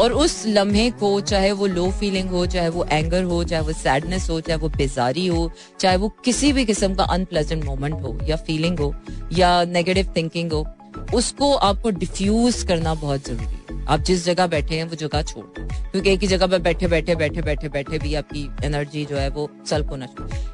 और 0.00 0.12
उस 0.12 0.42
लम्हे 0.46 0.90
को, 0.90 1.20
चाहे 1.20 1.52
वो 1.52 1.66
लो 1.66 1.90
फीलिंग 1.90 2.28
हो, 2.30 2.46
चाहे 2.46 2.68
वो 2.68 2.84
एंगर 2.84 3.22
हो, 3.22 3.44
चाहे 3.44 3.62
वो 3.62 3.72
सैडनेस 3.72 4.28
हो, 4.30 4.40
चाहे 4.40 4.58
वो 4.58 4.68
बेजारी 4.68 5.26
हो, 5.26 5.50
चाहे 5.80 5.96
वो 5.96 6.08
किसी 6.24 6.52
भी 6.52 6.64
किस्म 6.64 6.94
का 6.94 7.04
अनप्लेजेंट 7.04 7.64
मोमेंट 7.64 7.94
हो, 7.94 8.18
या 8.28 8.36
फीलिंग 8.36 8.78
हो, 8.78 8.94
या 9.32 9.64
नेगेटिव 9.64 10.12
थिंकिंग 10.16 10.52
हो, 10.52 10.66
उसको 11.14 11.52
आपको 11.54 11.90
डिफ्यूज 11.90 12.62
करना 12.62 12.94
बहुत 12.94 13.26
ज़रूरी 13.26 13.57
आप 13.88 14.00
जिस 14.00 14.24
जगह 14.24 14.46
बैठे 14.46 14.76
हैं, 14.76 14.84
वो 14.84 14.96
जगह 14.96 15.22
छोड़ 15.22 15.44
दो। 15.46 15.66
क्योंकि 15.90 16.10
एक 16.10 16.20
ही 16.20 16.26
जगह 16.26 16.46
पर 16.46 16.58
बैठे 16.60 16.86
बैठे 16.88 17.14
बैठे 17.14 17.42
बैठे 17.42 17.68
बैठे 17.68 17.98
भी 17.98 18.14
आपकी 18.14 18.48
एनर्जी 18.64 19.04
जो 19.04 19.16
है 19.16 19.28
वो 19.30 19.48
सल 19.66 19.82
को 19.82 19.96
न 19.96 20.06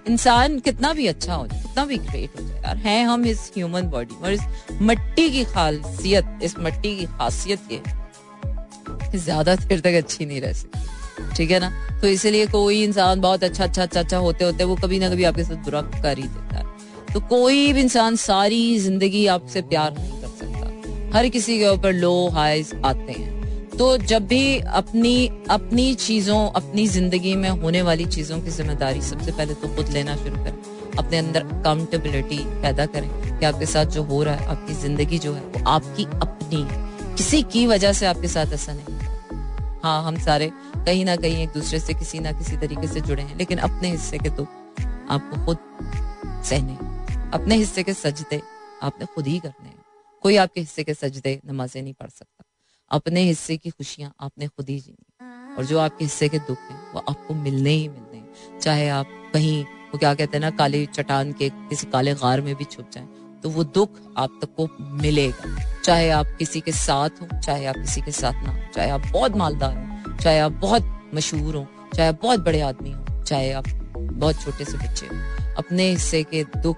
इंसान 0.08 0.58
कितना 0.60 0.92
भी 0.92 1.06
अच्छा 1.06 1.34
हो 1.34 1.46
जाए, 1.46 1.62
कितना 1.62 1.84
भी 1.84 1.96
ग्रेट 1.98 2.38
हो 2.38 2.46
जाए, 2.46 2.56
यार, 2.56 2.76
है 2.76 3.02
हम 3.04 3.26
इस 3.26 3.50
ह्यूमन 3.56 3.88
बॉडी 3.90 4.14
और 4.14 4.32
इस 4.32 4.40
मट्टी 4.82 5.28
की 5.30 5.44
खासियत, 5.46 6.38
इस 6.42 6.58
मट्टी 6.58 6.96
की 6.96 7.06
खासियत 7.08 7.72
ये 7.72 7.82
ज़्यादा 9.16 9.54
देर 9.56 9.80
तक 9.80 9.94
अच्छी 9.96 10.26
नहीं 10.26 10.40
रह 10.40 10.52
सकती, 10.52 11.34
ठीक 11.36 11.50
है 11.50 11.60
ना? 11.60 11.72
तो 12.00 12.08
इसीलिए 12.08 12.46
कोई 12.46 12.82
इंसान 12.84 13.20
बहुत 13.20 13.44
अच्छा 13.44 13.64
अच्छा 13.64 13.82
अच्छा 13.82 14.00
अच्छा 14.00 14.18
होते 14.18 14.44
होते 14.44 14.64
वो 14.64 14.76
कभी 14.76 14.98
ना 14.98 15.10
कभी 15.10 15.24
आपके 15.24 15.44
साथ 15.44 15.64
बुरा 15.64 15.80
कर 15.82 16.18
ही 16.18 16.22
देता 16.24 16.58
है। 16.58 17.12
तो 17.12 17.20
कोई 17.28 17.72
भी 17.72 17.80
इंसान 17.80 18.16
सारी 18.18 18.78
ज़िंदगी 18.78 19.26
आपसे 19.28 19.62
प्यार 19.64 19.92
नहीं 19.92 20.20
हर 21.14 21.28
किसी 21.28 21.58
के 21.58 21.68
ऊपर 21.68 21.92
लो 21.92 22.28
हाइज 22.28 22.72
आते 22.84 23.12
हैं। 23.12 23.32
तो 23.70 23.96
जब 23.98 24.26
भी 24.26 24.58
अपनी 24.58 25.26
अपनी 25.50 25.94
चीज़ों, 25.96 26.38
अपनी 26.52 26.86
ज़िंदगी 26.88 27.34
में 27.36 27.48
होने 27.50 27.82
वाली 27.82 28.04
चीज़ों 28.06 28.40
की 28.40 28.50
ज़िम्मेदारी 28.50 29.00
सबसे 29.02 29.32
पहले 29.32 29.54
तो 29.54 29.68
खुद 29.76 29.88
लेना 29.88 30.16
शुरू 30.16 30.36
करें। 30.36 30.96
अपने 30.98 31.18
अंदर 31.18 31.46
अकाउंटेबिलिटी 31.50 32.38
पैदा 32.62 32.86
करें 32.86 33.08
कि 33.30 33.44
आपके 33.46 33.66
साथ 33.66 33.86
जो 33.86 34.02
हो 34.02 34.22
रहा 34.22 34.34
है, 34.34 34.46
आपकी 34.46 34.74
ज़िंदगी 34.74 35.18
जो 35.18 35.32
है, 35.32 35.40
वो 35.42 35.64
आपकी 35.66 36.04
अपनी 36.04 36.66
किसी 37.16 37.42
की 37.44 37.66
वजह 37.66 37.92
से 37.92 38.06
आपके 38.06 38.28
साथ 38.28 38.52
ऐसा 38.52 38.72
नहीं 38.72 38.98
हाँ 39.82 40.02
हम 40.04 40.18
सारे 40.20 40.50
कहीं 40.76 41.04
ना 41.04 41.16
कहीं 41.16 41.42
एक 41.42 41.48
दूसरे 41.50 41.78
से 41.80 41.94
किसी 41.94 42.18
ना 42.18 42.32
किसी 42.32 42.56
तरीके 42.56 42.88
से 42.88 43.00
जुड़े 43.00 43.22
हैं, 43.22 43.36
लेकिन 43.38 43.58
अपने 43.60 43.90
हिस्से 43.90 44.18
के 44.18 44.30
तो 44.30 44.46
आपको 45.10 45.44
खुद 45.46 45.58
सहने 46.44 46.76
अपने 47.34 47.56
हिस्से 47.56 47.82
के 47.82 47.94
सजदे 47.94 48.40
आपने 48.82 49.06
खुद 49.14 49.26
ही 49.26 49.38
करने 49.38 49.73
कोई 50.24 50.36
आपके 50.36 50.60
हिस्से 50.60 50.82
के 50.84 50.94
सजदे 50.94 51.40
नमाजें 51.46 51.82
नहीं 51.82 51.94
पढ़ 51.94 52.08
सकता। 52.08 52.44
अपने 52.90 53.22
हिस्से 53.22 53.56
की 53.56 53.70
खुशियाँ 53.70 54.12
आपने 54.20 54.46
खुद 54.46 54.68
ही 54.68 54.78
जीनी। 54.80 55.56
और 55.56 55.64
जो 55.64 55.78
आपके 55.78 56.04
हिस्से 56.04 56.28
के 56.28 56.38
दुख 56.38 56.58
हैं, 56.60 56.92
वो 56.92 57.00
आपको 57.00 57.34
मिलने 57.34 57.70
ही 57.70 57.88
मिलने 57.88 58.18
हैं। 58.18 58.60
चाहे 58.60 58.88
आप 58.88 59.06
कहीं, 59.34 59.64
वो 59.64 59.98
क्या 59.98 60.14
कहते 60.14 60.36
हैं 60.36 60.40
ना, 60.40 60.50
काली 60.50 60.84
चटान 60.86 61.32
के 61.32 61.48
किसी 61.48 61.86
काले 61.86 62.14
गार 62.14 62.40
में 62.40 62.54
भी 62.54 62.64
छुप 62.64 62.90
जाए 62.92 63.06
तो 63.42 63.50
वो 63.50 63.64
दुख 63.64 64.00
आप 64.16 64.38
तक 64.42 64.54
को 64.56 64.68
मिलेगा। 64.80 65.80
चाहे 65.80 66.10
आप 66.10 66.26
किसी 66.38 66.60
के 66.60 66.72
साथ 66.72 67.22
हो, 67.22 67.28
चाहे 67.40 67.66
आप 67.66 67.76
किसी 67.76 68.00
के 68.00 68.12
साथ 68.12 68.44
ना 68.44 68.52
हो, 68.52 68.72
चाहे 68.74 68.90
आप 68.90 69.06
बहुत 69.12 69.36
मालदार 69.36 69.76
हो, 69.76 70.16
चाहे 70.16 70.38
आप 70.38 70.52
बहुत 70.52 71.10
मशहूर 71.14 71.56
हो, 71.56 71.66
चाहे 71.94 72.08
आप 72.08 72.20
बहुत 72.22 72.40
बड़े 72.40 72.60
आदमी 72.62 72.92
हो, 72.92 73.22
चाहे 73.24 73.52
आप 73.52 73.64
बहुत 73.94 74.42
छोटे 74.42 74.64
से 74.64 74.78
बच्चे 74.78 75.06
हो। 75.06 75.43
अपने 75.58 75.88
हिस्से 75.90 76.22
के 76.24 76.42
दुख 76.56 76.76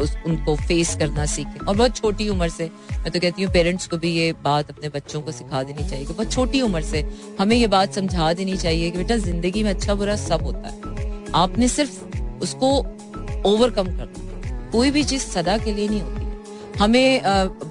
उस, 0.00 0.16
उनको 0.26 0.54
फेस 0.58 0.94
करना 0.98 1.24
सीखे। 1.26 1.64
और 1.64 1.76
बहुत 1.76 1.96
छोटी 1.96 2.28
उम्र 2.28 2.48
से 2.48 2.70
मैं 2.92 3.10
तो 3.10 3.20
कहती 3.20 3.42
हूँ 3.42 3.52
पेरेंट्स 3.52 3.86
को 3.88 3.96
भी 3.96 4.10
ये 4.12 4.32
बात 4.44 4.70
अपने 4.70 4.88
बच्चों 4.88 5.20
को 5.22 5.32
सिखा 5.32 5.62
देनी 5.62 5.88
चाहिए 5.88 6.06
बहुत 6.06 6.32
छोटी 6.32 6.60
उम्र 6.62 6.80
से 6.82 7.04
हमें 7.40 7.56
ये 7.56 7.66
बात 7.68 7.94
समझा 7.94 8.32
देनी 8.32 8.56
चाहिए 8.56 8.90
कि 8.90 8.98
बेटा 8.98 9.16
ज़िंदगी 9.16 9.62
में 9.62 9.70
अच्छा 9.70 9.94
बुरा 9.94 10.16
सब 10.18 10.42
होता 10.42 10.68
है। 10.68 11.32
आपने 11.34 11.68
सिर्फ़ 11.68 12.04
उसको 12.42 12.76
ओवरकम 13.46 13.96
करना। 13.96 14.70
कोई 14.70 14.90
भी 14.90 15.04
चीज़ 15.04 15.22
सदा 15.22 15.56
के 15.58 15.72
लिए 15.72 15.88
नहीं 15.88 16.00
होती। 16.00 16.25
हमें 16.78 17.22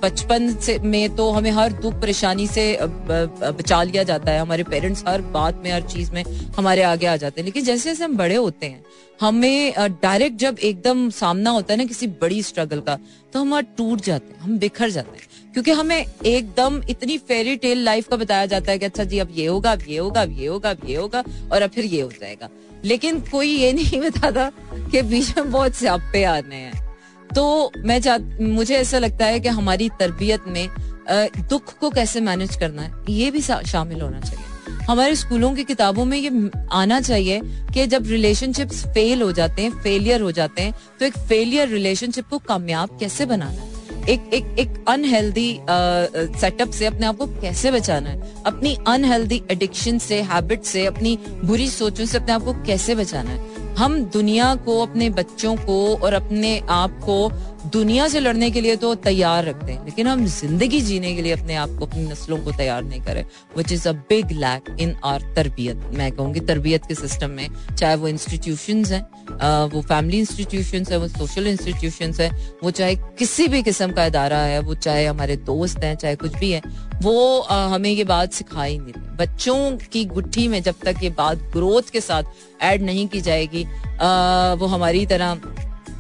बचपन 0.04 0.54
से, 0.56 0.78
में 0.80 1.16
तो 1.16 1.30
हमें 1.32 1.50
हर 1.52 1.74
दुख 1.74 1.94
परेशानी 1.94 2.48
से 2.48 2.78
बचा 2.82 3.82
लिया 3.84 4.04
जाता 4.04 4.32
है। 4.32 4.40
हमारे 4.40 4.64
पेरेंट्स 4.64 5.04
हर 5.08 5.22
बात 5.22 5.62
में, 5.64 5.72
हर 5.72 5.82
चीज़ 5.84 6.12
में 6.12 6.24
हमारे 6.58 6.82
आगे 6.84 7.06
आ 7.06 7.16
जाते 7.16 7.42
हैं। 7.42 7.46
लेकिन 7.46 7.64
जैसे 7.64 7.90
जैसे 7.90 8.04
हम 8.04 8.18
बड़े 8.18 8.36
होते 8.36 8.66
हैं, 8.66 8.84
हमें 9.22 9.74
डायरेक्ट 9.80 10.38
जब 10.38 10.58
एकदम 10.60 11.10
सामना 11.10 11.50
होता 11.50 11.74
है 11.74 11.78
ना 11.78 11.86
किसी 11.86 12.08
बड़ी 12.08 12.42
स्ट्रगल 12.44 12.80
का 12.80 12.98
तो 13.34 13.40
हम 13.40 13.62
टूट 13.78 14.02
जाते 14.02 14.34
हैं, 14.34 14.40
हम 14.42 14.58
बिखर 14.60 14.90
जाते 14.90 15.18
हैं। 15.18 15.54
क्योंकि 15.54 15.72
हमें 15.72 16.06
एकदम 16.26 16.82
इतनी 16.90 17.18
फेरी 17.18 17.56
टेल 17.56 17.84
लाइफ 17.84 18.08
का 18.08 18.16
बताया 18.16 18.46
जाता 18.46 18.72
है 18.72 18.80
कि 18.80 18.86
अच्छा 18.86 19.04
जी, 19.04 19.20
अब 19.20 19.30
ये 19.32 19.46
होगा, 19.46 19.72
अब 19.72 19.84
ये 19.88 19.98
होगा, 19.98 20.22
अब 20.22 20.40
ये 20.40 20.48
होगा, 20.48 20.70
अब 20.70 20.90
ये 20.90 20.96
होगा 20.96 21.24
और 21.52 21.62
अब 21.62 21.70
फिर 21.70 21.86
ये 21.86 22.02
हो 22.02 22.10
जाएगा। 22.12 22.50
लेकिन 22.86 23.20
कोई 23.22 23.50
ये 23.50 23.72
नहीं 23.74 24.00
बताता 24.02 24.52
कि 24.92 25.02
बीच 25.02 25.38
में 25.38 25.52
बहुत 25.52 25.76
स्यापे 25.76 26.24
आने 26.24 26.56
हैं। 26.56 26.85
तो 27.36 27.72
मैं 27.78 28.00
मुझे 28.48 28.76
ऐसा 28.76 29.00
लगता 29.00 29.26
है 29.26 29.40
कि 29.40 29.50
हमारी 29.50 29.90
तरबियत 30.00 30.44
में 30.48 30.68
दुख 31.50 31.78
को 31.80 31.90
कैसे 31.90 32.22
मैनेज 32.22 32.56
करना 32.56 32.82
है, 32.82 32.92
ये 33.10 33.32
भी 33.32 33.42
शामिल 33.42 34.02
होना 34.02 34.20
चाहिए। 34.20 34.44
हमारे 34.86 35.16
स्कूलों 35.16 35.54
की 35.56 35.64
किताबों 35.64 36.06
में 36.06 36.18
ये 36.18 36.50
आना 36.74 37.00
चाहिए 37.02 37.40
कि 37.74 37.86
जब 37.88 38.08
रिलेशनशिप्स 38.08 38.86
फेल 38.88 39.22
हो 39.22 39.32
जाते 39.32 39.62
हैं 39.62 39.72
फेलियर 39.84 40.22
हो 40.22 40.32
जाते 40.32 40.62
हैं 40.62 40.74
तो 41.00 41.06
एक 41.06 41.18
फेलियर 41.20 41.68
रिलेशनशिप 41.70 42.28
को 42.30 42.38
कामयाब 42.40 42.98
कैसे 43.00 43.26
बनाना 43.26 43.52
है? 43.52 43.74
एक 44.10 44.30
एक 44.34 44.60
एक 44.60 44.86
अनहेल्दी 44.90 45.60
सेटअप 46.40 46.72
से 46.72 46.86
अपने 46.86 47.06
आप 47.06 47.18
को 47.18 47.26
कैसे 47.42 47.72
बचाना 47.72 48.10
है? 48.10 48.34
अपनी 48.46 48.78
अनहेल्दी 48.88 49.42
एडिक्शन 49.52 49.98
से 50.00 50.22
हैबिट 50.24 50.64
से, 50.64 50.86
अपनी 50.86 51.18
बुरी 51.44 51.70
सोचों 51.70 52.06
से 52.06 52.18
अपने 52.18 52.34
आप 52.34 52.44
को 52.44 52.54
कैसे 52.64 52.96
बचाना 52.96 53.30
है? 53.30 53.55
हम 53.78 54.00
दुनिया 54.06 54.54
को 54.56 54.80
अपने 54.82 55.10
बच्चों 55.10 55.56
को 55.56 55.96
और 55.96 56.14
अपने 56.14 56.60
आप 56.70 57.00
को 57.04 57.18
दुनिया 57.72 58.08
से 58.08 58.20
लड़ने 58.20 58.50
के 58.52 58.62
लिए 58.62 58.76
तो 58.76 58.94
तैयार 58.96 59.46
रखते 59.46 59.72
हैं, 59.72 59.84
लेकिन 59.86 60.08
हम 60.08 60.26
ज़िंदगी 60.26 60.80
जीने 60.82 61.14
के 61.16 61.22
लिए 61.22 61.32
अपने 61.34 61.56
आप 61.56 61.70
को, 61.80 61.86
अपनी 61.86 62.04
नस्लों 62.08 62.38
को 62.38 62.52
तैयार 62.52 62.84
नहीं 62.84 63.02
करें 63.04 63.24
which 63.58 63.72
is 63.72 63.88
a 63.90 63.92
big 64.10 64.32
lack 64.32 64.76
in 64.80 64.96
our 65.06 65.22
तरबियत 65.36 65.78
मैं 65.94 66.12
कहूँगी 66.12 66.40
तरबियत 66.42 66.86
के 66.88 66.96
सिस्टम 66.96 67.30
में, 67.32 67.48
चाहे 67.76 67.96
वो 67.96 68.08
इंस्टीट्यूशन 68.08 68.86
हैं 68.86 69.02
वो 69.72 69.82
फैमिली 69.82 70.20
इंस्टीट्यूशन 70.20 70.86
है, 70.92 70.98
वो 70.98 71.08
सोशल 71.08 71.48
इंस्टीट्यूशन 71.48 72.14
है, 72.20 72.30
वो 72.64 72.72
चाहे 72.72 72.96
किसी 73.20 73.48
भी 73.48 73.64
किस्म 73.64 73.92
का 73.92 74.06
इदारा 74.06 74.40
है, 74.40 74.60
वो 74.60 74.76
चाहे 74.76 75.06
हमारे 75.06 75.36
दोस्त 75.46 75.84
हैं, 75.84 75.96
चाहे 75.96 76.16
कुछ 76.16 76.36
भी 76.36 76.52
है, 76.52 76.62
वो 77.02 77.40
हमें 77.42 77.90
ये 77.90 78.04
बात 78.06 78.34
सिखाई 78.34 78.78
नहीं 78.78 79.04
बच्चों 79.18 79.78
की 79.92 80.04
गुट्ठी 80.06 80.48
में 80.48 80.62
जब 80.64 80.76
तक 80.84 80.96
ये 81.04 81.10
बात 81.18 81.38
ग्रोथ 81.52 81.92
के 81.92 82.02
साथ 82.02 82.24
ऐड 82.64 82.82
नहीं 82.84 83.08
की 83.08 83.22
जाएगी 83.22 83.64
वो 84.60 84.66
हमारी 84.68 85.06
तरह 85.06 85.40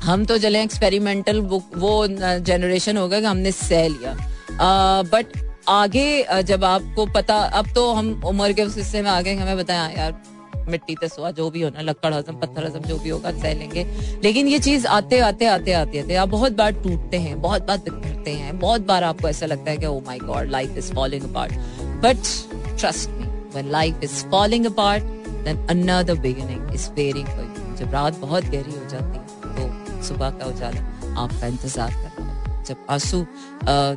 हम 0.04 0.26
तो 0.26 0.38
चले 0.38 0.62
एक्सपेरिमेंटल 0.64 1.40
वो 1.40 1.96
जनरेशन 2.08 2.98
होगा 2.98 3.20
कि 3.20 3.26
हमने 3.26 3.52
सह 3.52 3.88
लिया। 3.88 4.16
बट 5.12 5.38
आगे 5.70 6.42
जब 6.44 6.64
आपको 6.64 7.06
पता, 7.14 7.36
अब 7.36 7.74
तो 7.76 7.92
हम 7.94 8.22
उम्र 8.26 8.52
के 8.54 8.64
उस 8.64 8.78
हिस्से 8.78 9.02
में 9.02 9.10
आगे 9.12 9.34
हमें 9.36 9.58
बताया 9.58 9.88
यार, 9.90 10.22
मिट्टी 10.70 10.96
तसवा 10.96 11.32
जो 11.32 11.50
भी 11.50 11.62
होना, 11.62 11.82
लकड़, 11.82 12.14
हजम, 12.14 12.36
पत्थर 12.36 12.66
हजम 12.66 12.88
जो 12.90 12.98
भी 13.00 13.10
होगा, 13.10 13.32
सह 13.32 13.54
लेंगे। 13.54 13.86
लेकिन 14.24 14.48
ये 14.48 14.60
चीज़ 14.60 14.88
आते 14.88 15.20
आते 15.20 15.46
आते 15.46 15.74
आते 15.74 16.00
आते, 16.00 16.16
आप 16.16 16.30
बहुत 16.30 16.52
बार 16.52 16.72
टूटते 16.84 17.18
हैं, 17.18 17.42
बहुत 17.42 17.68
बार 17.68 17.78
बिखरते 17.80 18.32
हैं, 18.34 18.58
बहुत 18.60 18.86
बार 18.88 19.04
आपको 19.04 19.28
ऐसा 19.30 19.46
लगता 19.46 19.72
है 19.72 19.78
कि 19.78 19.86
ओ 19.86 20.00
my 20.08 20.20
God 20.20 20.50
life 20.52 20.78
is 20.78 20.94
falling 20.94 21.24
apart 21.24 21.54
but 22.06 22.18
trust 22.80 23.10
me 23.10 23.28
when 23.54 23.72
life 23.72 24.04
is 24.04 24.24
falling 24.32 24.66
apart 24.66 25.04
then 25.46 25.68
another 25.70 26.20
beginning 26.20 26.74
is 26.76 26.90
you 27.00 27.76
जब 27.76 27.94
रात 27.94 28.20
बहुत 28.20 28.44
गहरी 28.46 28.72
हो 28.72 28.90
जाती 28.90 29.18
है 29.18 29.25
सुबह 30.08 30.30
का 30.40 30.46
उजाला 30.46 30.82
आपका 31.22 31.48
इंतज़ार 31.48 31.92
कर 31.94 32.22
रहा 32.22 32.32
है। 32.32 32.64
जब 32.66 32.86
आँसू 32.90 33.26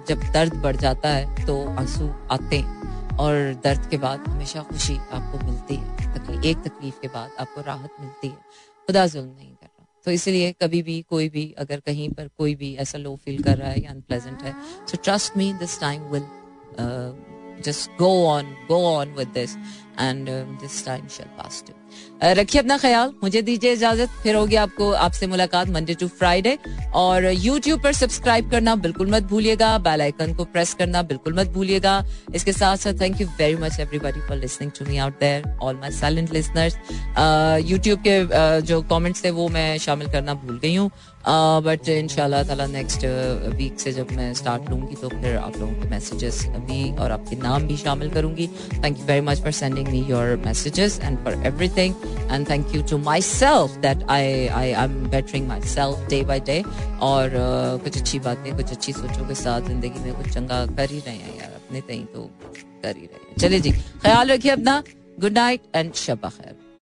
जब 0.08 0.30
दर्द 0.32 0.54
बढ़ 0.62 0.76
जाता 0.76 1.08
है 1.10 1.46
तो 1.46 1.64
आँसू 1.76 2.10
आते 2.32 2.58
हैं 2.58 3.16
और 3.18 3.34
दर्द 3.64 3.88
के 3.90 3.96
बाद 3.98 4.28
हमेशा 4.28 4.62
खुशी 4.64 4.96
आपको 4.96 5.44
मिलती 5.44 5.74
है। 5.74 6.12
तकलीफ़ 6.14 6.46
एक 6.46 6.58
तकलीफ़ 6.64 7.00
के 7.02 7.08
बाद 7.08 7.30
आपको 7.40 7.60
राहत 7.62 7.90
मिलती 8.00 8.28
है। 8.28 8.36
खुदा 8.88 9.06
जुल्म 9.06 9.28
नहीं 9.28 9.50
कर 9.50 9.66
रहा। 9.66 9.86
तो 10.06 10.10
इसलिए 10.10 10.52
कभी 10.62 10.82
भी, 10.82 11.00
कोई 11.10 11.28
भी, 11.28 11.44
अगर 11.58 11.80
कहीं 11.86 12.08
पर 12.10 12.28
कोई 12.38 12.54
भी 12.54 12.74
ऐसा 12.76 12.98
लो 12.98 13.16
फील 13.24 13.42
कर 13.42 13.56
रहा 13.58 13.70
है 13.70 13.82
या 13.82 13.90
अनप्लेजेंट 13.90 14.42
है 14.42 14.54
so 14.86 14.98
trust 15.04 15.36
me 15.36 15.52
this 15.60 15.80
time 15.80 16.02
will 16.12 16.26
just 17.66 17.90
go 17.98 18.10
on 18.26 18.54
go 18.68 18.76
on 18.86 19.12
with 19.14 19.28
this 19.34 19.56
and 20.00 20.28
this 20.60 20.84
time 20.86 21.06
shall 21.08 21.26
pass 21.38 21.62
too 21.66 21.72
रखिए 22.20 22.60
अपना 22.60 22.76
ख्याल 22.78 23.12
मुझे 23.22 23.40
दीजिए 23.42 23.72
इजाज़त। 23.72 24.10
फिर 24.22 24.34
होगी 24.34 24.56
आपको 24.56 24.90
आपसे 24.92 25.26
मुलाकात 25.26 25.68
मंडे 25.70 25.94
टू 25.94 26.06
फ्राइडे 26.08 26.56
और 26.94 27.24
यूट्यूब 27.24 27.82
पर 27.82 27.92
सब्सक्राइब 27.92 28.50
करना 28.50 28.74
बिल्कुल 28.76 29.10
मत 29.10 29.22
भूलिएगा 29.30 29.76
बेल 29.78 30.02
आइकन 30.02 30.34
को 30.34 30.44
प्रेस 30.46 30.74
करना 30.74 31.02
बिल्कुल 31.04 31.34
मत 31.34 31.48
भूलिएगा। 31.52 32.02
इसके 32.34 32.52
साथ 32.52 32.76
साथ 32.76 33.00
thank 33.00 33.20
you 33.20 33.26
very 33.38 33.56
much 33.56 33.78
everybody 33.80 34.20
for 34.20 34.36
listening 34.36 34.72
to 34.78 34.84
me 34.86 34.98
out 34.98 35.20
there 35.20 35.44
all 35.62 35.76
my 35.76 35.90
silent 35.90 36.32
listeners 36.32 36.76
YouTube 37.70 38.00
के 38.06 38.18
uh, 38.24 38.66
जो 38.66 38.80
कमेंट्स 38.90 39.24
थे 39.24 39.30
वो 39.30 39.48
मैं 39.48 39.78
शामिल 39.78 40.10
करना 40.12 40.34
भूल 40.34 40.58
गई 40.62 40.74
हूँ। 40.74 40.90
बट 41.64 41.88
इन 41.88 42.06
ताला 42.08 42.66
नेक्स्ट 42.66 43.04
वीक 43.56 43.80
से 43.80 43.92
जब 43.92 44.12
मैं 44.16 44.32
स्टार्ट 44.34 44.70
लूँगी 44.70 44.94
तो 44.96 45.08
फिर 45.08 45.36
आप 45.36 45.56
लोगों 45.58 45.72
के 45.72 45.88
मैसेजेस 45.88 46.44
भी 46.48 46.90
और 46.96 47.12
आपके 47.12 47.36
नाम 47.36 47.66
भी 47.68 47.76
शामिल 47.76 48.10
करूँगी। 48.10 48.46
Thank 48.84 48.98
you 48.98 49.04
very 49.06 49.20
much 49.20 49.40
for 49.42 49.52
sending 49.52 49.88
me 49.88 50.04
your 50.10 50.36
messages 50.46 50.98
and 51.00 51.18
for 51.24 51.42
everything 51.46 51.94
and 52.32 52.48
thank 52.50 52.74
you 52.74 52.82
to 52.82 52.98
myself 53.22 53.76
that 53.76 54.02
I 54.10 54.46
I 54.46 54.72
I 54.72 54.84
am 54.84 55.08
bettering 55.10 55.48
myself 55.60 56.08
day 56.10 56.22
by 56.24 56.40
day 56.40 56.62
और 57.00 57.28
uh, 57.28 57.84
कुछ 57.84 57.98
अच्छी 58.00 58.18
बातें 58.18 58.56
कुछ 58.56 58.70
अच्छी 58.70 58.92
सोचों 58.92 59.26
के 59.28 59.34
साथ 59.34 59.60
ज़िंदगी 59.60 60.04
में 60.04 60.14
कुछ 60.14 60.32
चंगा 60.34 60.64
कर 60.66 60.90
ही 60.90 60.98
रहे 60.98 61.16
हैं 61.16 61.36
यार 61.38 61.52
अपने 61.54 61.80
तई 61.80 62.04
तो 62.14 62.30
कर 62.82 62.96
ही 62.96 63.06
रहे 63.06 63.28
हैं। 63.28 63.36
चलिए 63.38 63.60
जी 63.60 63.70
ख्याल 63.72 64.30
रखिए 64.30 64.52
अपना। 64.52 64.82
गुड 65.20 65.32
नाइट 65.32 65.60
एंड 65.74 65.92
शब 65.94 66.28
खैर 66.28 66.54